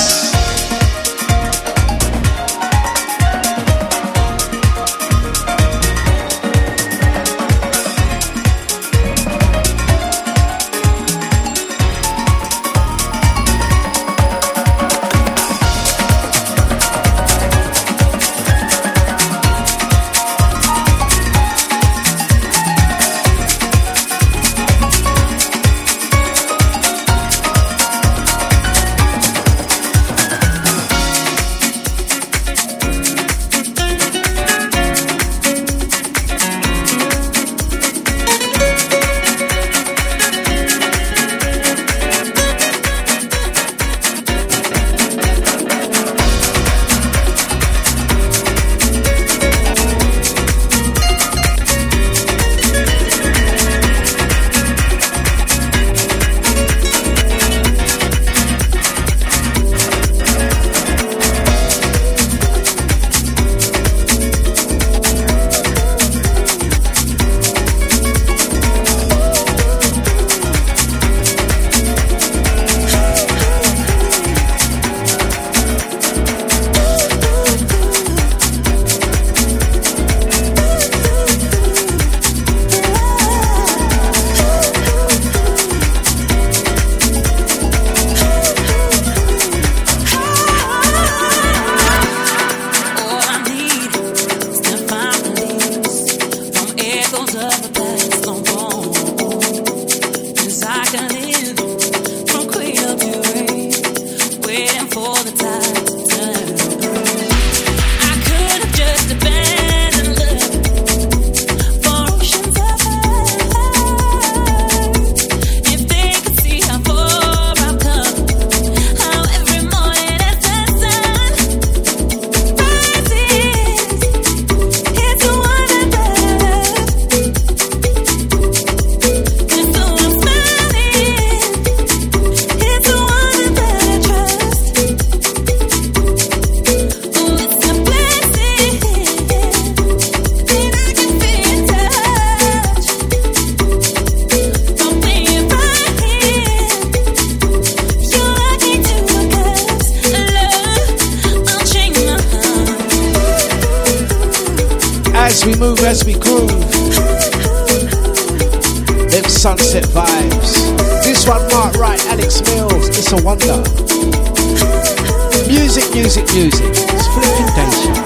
Music, 165.94 166.26
music. 166.34 166.65
It's 166.72 167.07
danger. 167.56 167.94
Tap 167.94 168.03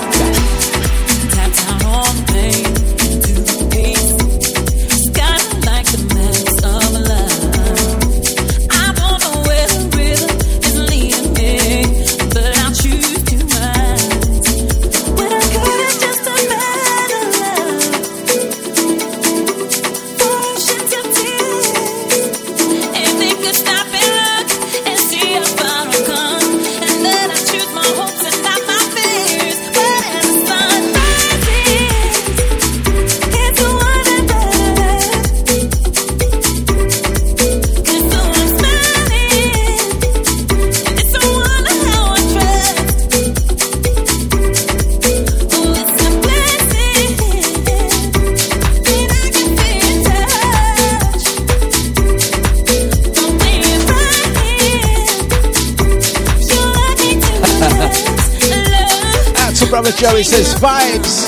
Joey 60.18 60.24
says 60.24 60.56
vibes 60.56 61.28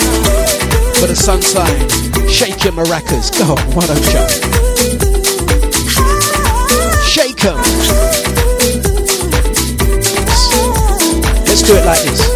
for 0.99 1.05
the 1.05 1.15
sunshine. 1.15 1.87
Shake 2.27 2.63
your 2.63 2.73
maracas. 2.73 3.29
Go 3.37 3.53
on, 3.53 3.59
why 3.75 3.85
don't 3.85 4.03
you? 4.09 4.25
Shake 7.03 7.45
'em. 7.45 7.57
Let's 11.45 11.61
do 11.61 11.75
it 11.75 11.85
like 11.85 12.01
this. 12.01 12.28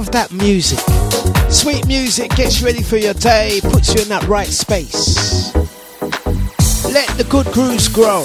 Love 0.00 0.12
that 0.12 0.32
music. 0.32 0.78
Sweet 1.52 1.86
music 1.86 2.34
gets 2.34 2.58
you 2.58 2.66
ready 2.66 2.82
for 2.82 2.96
your 2.96 3.12
day, 3.12 3.60
puts 3.64 3.94
you 3.94 4.00
in 4.00 4.08
that 4.08 4.26
right 4.28 4.46
space. 4.46 5.54
Let 6.86 7.06
the 7.18 7.26
good 7.28 7.44
grooves 7.52 7.86
grow. 7.86 8.24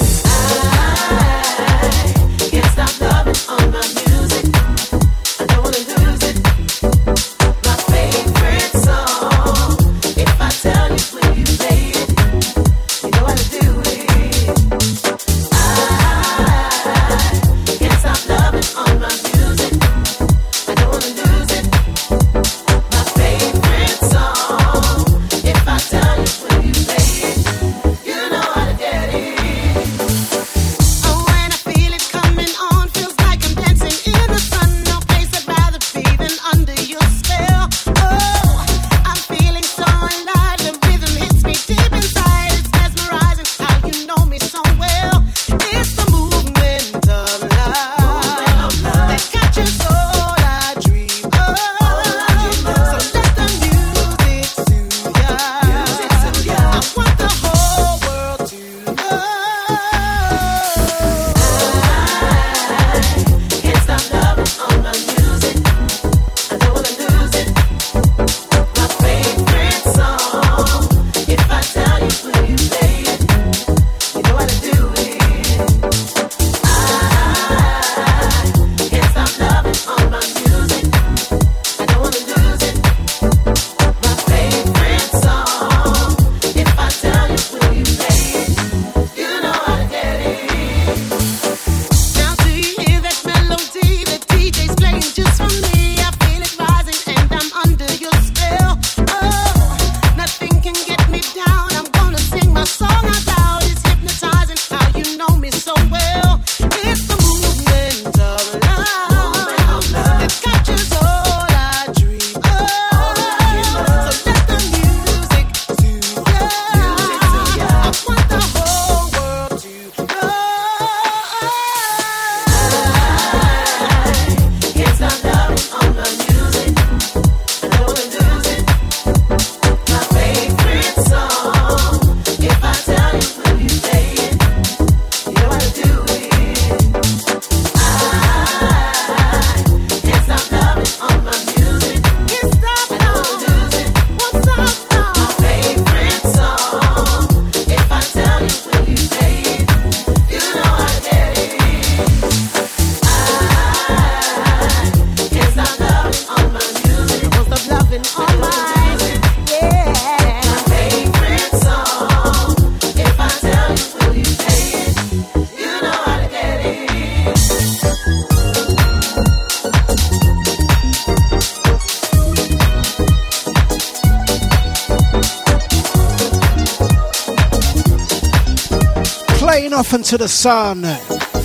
To 180.05 180.19
the 180.19 180.27
sun. 180.27 180.83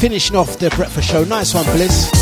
Finishing 0.00 0.36
off 0.36 0.58
the 0.58 0.68
breakfast 0.68 1.08
show. 1.08 1.24
Nice 1.24 1.54
one, 1.54 1.64
Bliss. 1.64 2.19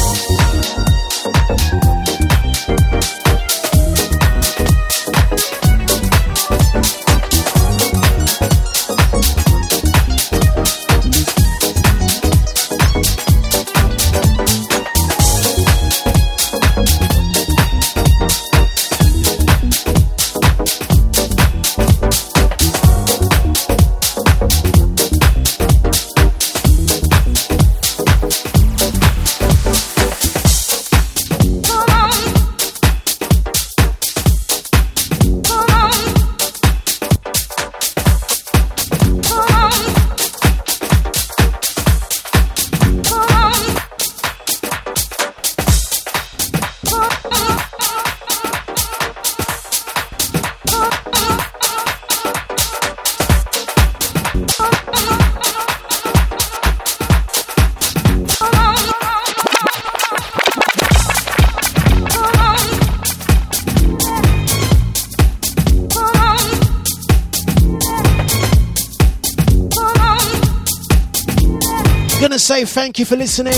say 72.59 72.65
thank 72.65 72.99
you 72.99 73.05
for 73.05 73.17
listening. 73.17 73.53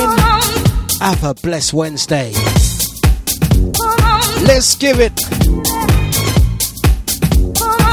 Have 1.01 1.25
a 1.25 1.35
blessed 1.35 1.73
Wednesday. 1.73 2.33
Let's 4.45 4.75
give 4.77 5.01
it. 5.01 5.19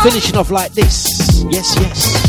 Finishing 0.04 0.38
off 0.38 0.52
like 0.52 0.74
this. 0.74 1.44
Yes, 1.50 1.76
yes. 1.80 2.27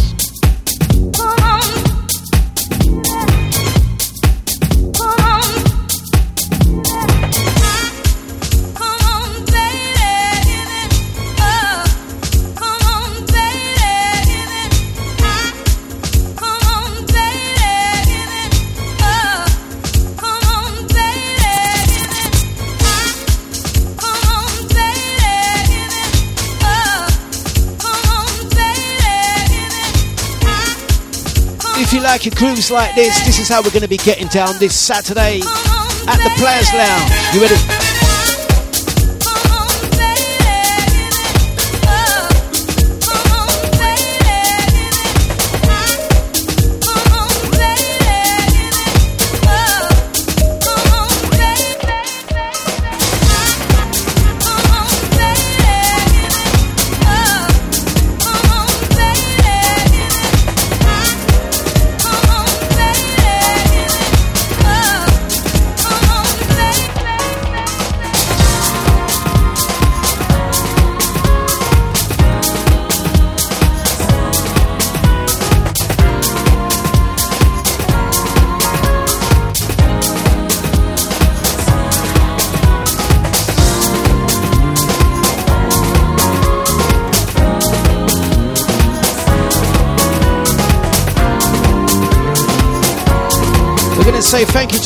Like 32.08 32.24
your 32.24 32.34
grooves 32.36 32.70
like 32.70 32.94
this, 32.94 33.20
this 33.26 33.38
is 33.38 33.50
how 33.50 33.62
we're 33.62 33.70
going 33.70 33.82
to 33.82 33.88
be 33.88 33.98
getting 33.98 34.28
down 34.28 34.54
this 34.58 34.74
Saturday 34.74 35.40
at 35.42 36.16
the 36.24 36.32
Players 36.38 36.72
Lounge. 36.72 37.34
You 37.34 37.42
ready? 37.42 37.77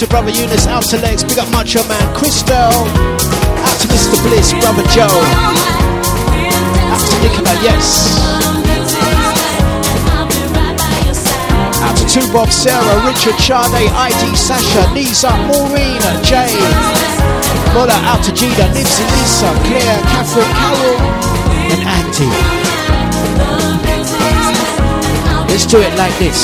To 0.03 0.09
Brother 0.09 0.31
Eunice, 0.31 0.67
out 0.67 0.83
to 0.91 0.99
Legs, 0.99 1.23
big 1.23 1.39
up 1.39 1.49
Macho 1.53 1.87
Man, 1.87 2.03
Crystal, 2.17 2.57
out 2.57 3.79
to 3.79 3.87
Mr. 3.87 4.19
Bliss, 4.27 4.51
Brother 4.59 4.83
Joe, 4.91 5.07
out 6.91 6.99
to 6.99 7.15
Nicola, 7.23 7.55
yes. 7.63 8.19
Out 11.87 11.95
to 11.99 12.05
Two 12.11 12.27
Bob, 12.33 12.51
Sarah, 12.51 12.99
Richard, 13.07 13.39
Sade, 13.39 13.87
ID, 13.95 14.35
Sasha, 14.35 14.93
Nisa, 14.93 15.31
Maureen, 15.47 16.03
Jay, 16.27 16.51
Mola, 17.71 17.95
out 18.11 18.25
to 18.25 18.33
Gina, 18.35 18.67
Nipsey, 18.75 19.07
Lisa, 19.07 19.55
Claire, 19.71 20.03
Catherine, 20.11 20.51
Carol, 20.59 20.99
and 21.71 21.83
Andy. 21.87 22.31
Let's 25.47 25.67
do 25.67 25.79
it 25.79 25.95
like 25.97 26.17
this. 26.19 26.43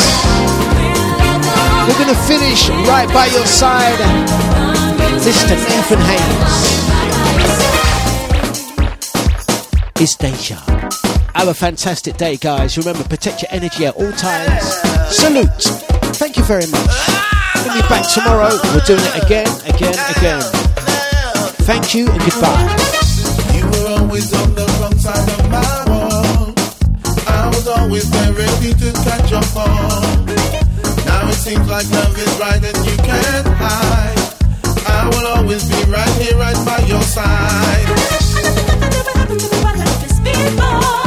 We're 1.89 2.05
to 2.05 2.15
finish 2.15 2.69
right 2.69 3.09
by 3.15 3.27
your 3.29 3.47
side. 3.47 3.99
Mr. 5.25 5.57
Nathan 5.57 5.99
Hayes. 5.99 6.79
It's 9.99 10.15
Deja. 10.15 10.57
Have 11.35 11.49
a 11.49 11.55
fantastic 11.55 12.19
day, 12.19 12.37
guys. 12.37 12.77
Remember, 12.77 13.05
protect 13.05 13.41
your 13.41 13.51
energy 13.51 13.87
at 13.87 13.95
all 13.95 14.13
times. 14.13 14.65
Salute. 15.17 15.49
Thank 16.17 16.37
you 16.37 16.43
very 16.45 16.67
much. 16.67 16.91
We'll 17.65 17.75
be 17.75 17.89
back 17.89 18.05
tomorrow. 18.13 18.51
We're 18.75 18.85
doing 18.85 19.01
it 19.01 19.25
again, 19.25 19.49
again, 19.67 19.97
again. 20.19 20.43
Thank 21.65 21.95
you 21.95 22.07
and 22.11 22.21
goodbye 22.21 22.89
seems 31.49 31.69
like 31.71 31.91
love 31.93 32.19
is 32.19 32.39
right 32.39 32.63
and 32.63 32.77
you 32.87 32.97
can't 32.99 33.47
hide. 33.57 34.19
I 34.87 35.09
will 35.09 35.27
always 35.29 35.65
be 35.67 35.91
right 35.91 36.15
here, 36.21 36.37
right 36.37 36.61
by 36.67 36.79
your 36.87 37.01
side. 37.01 37.25
I 37.25 38.89
Never 38.91 39.11
happened 39.19 39.41
to 39.41 39.49
me, 39.49 39.65
what 39.65 39.79
life 39.79 40.11
is 40.11 40.21
before. 40.21 40.98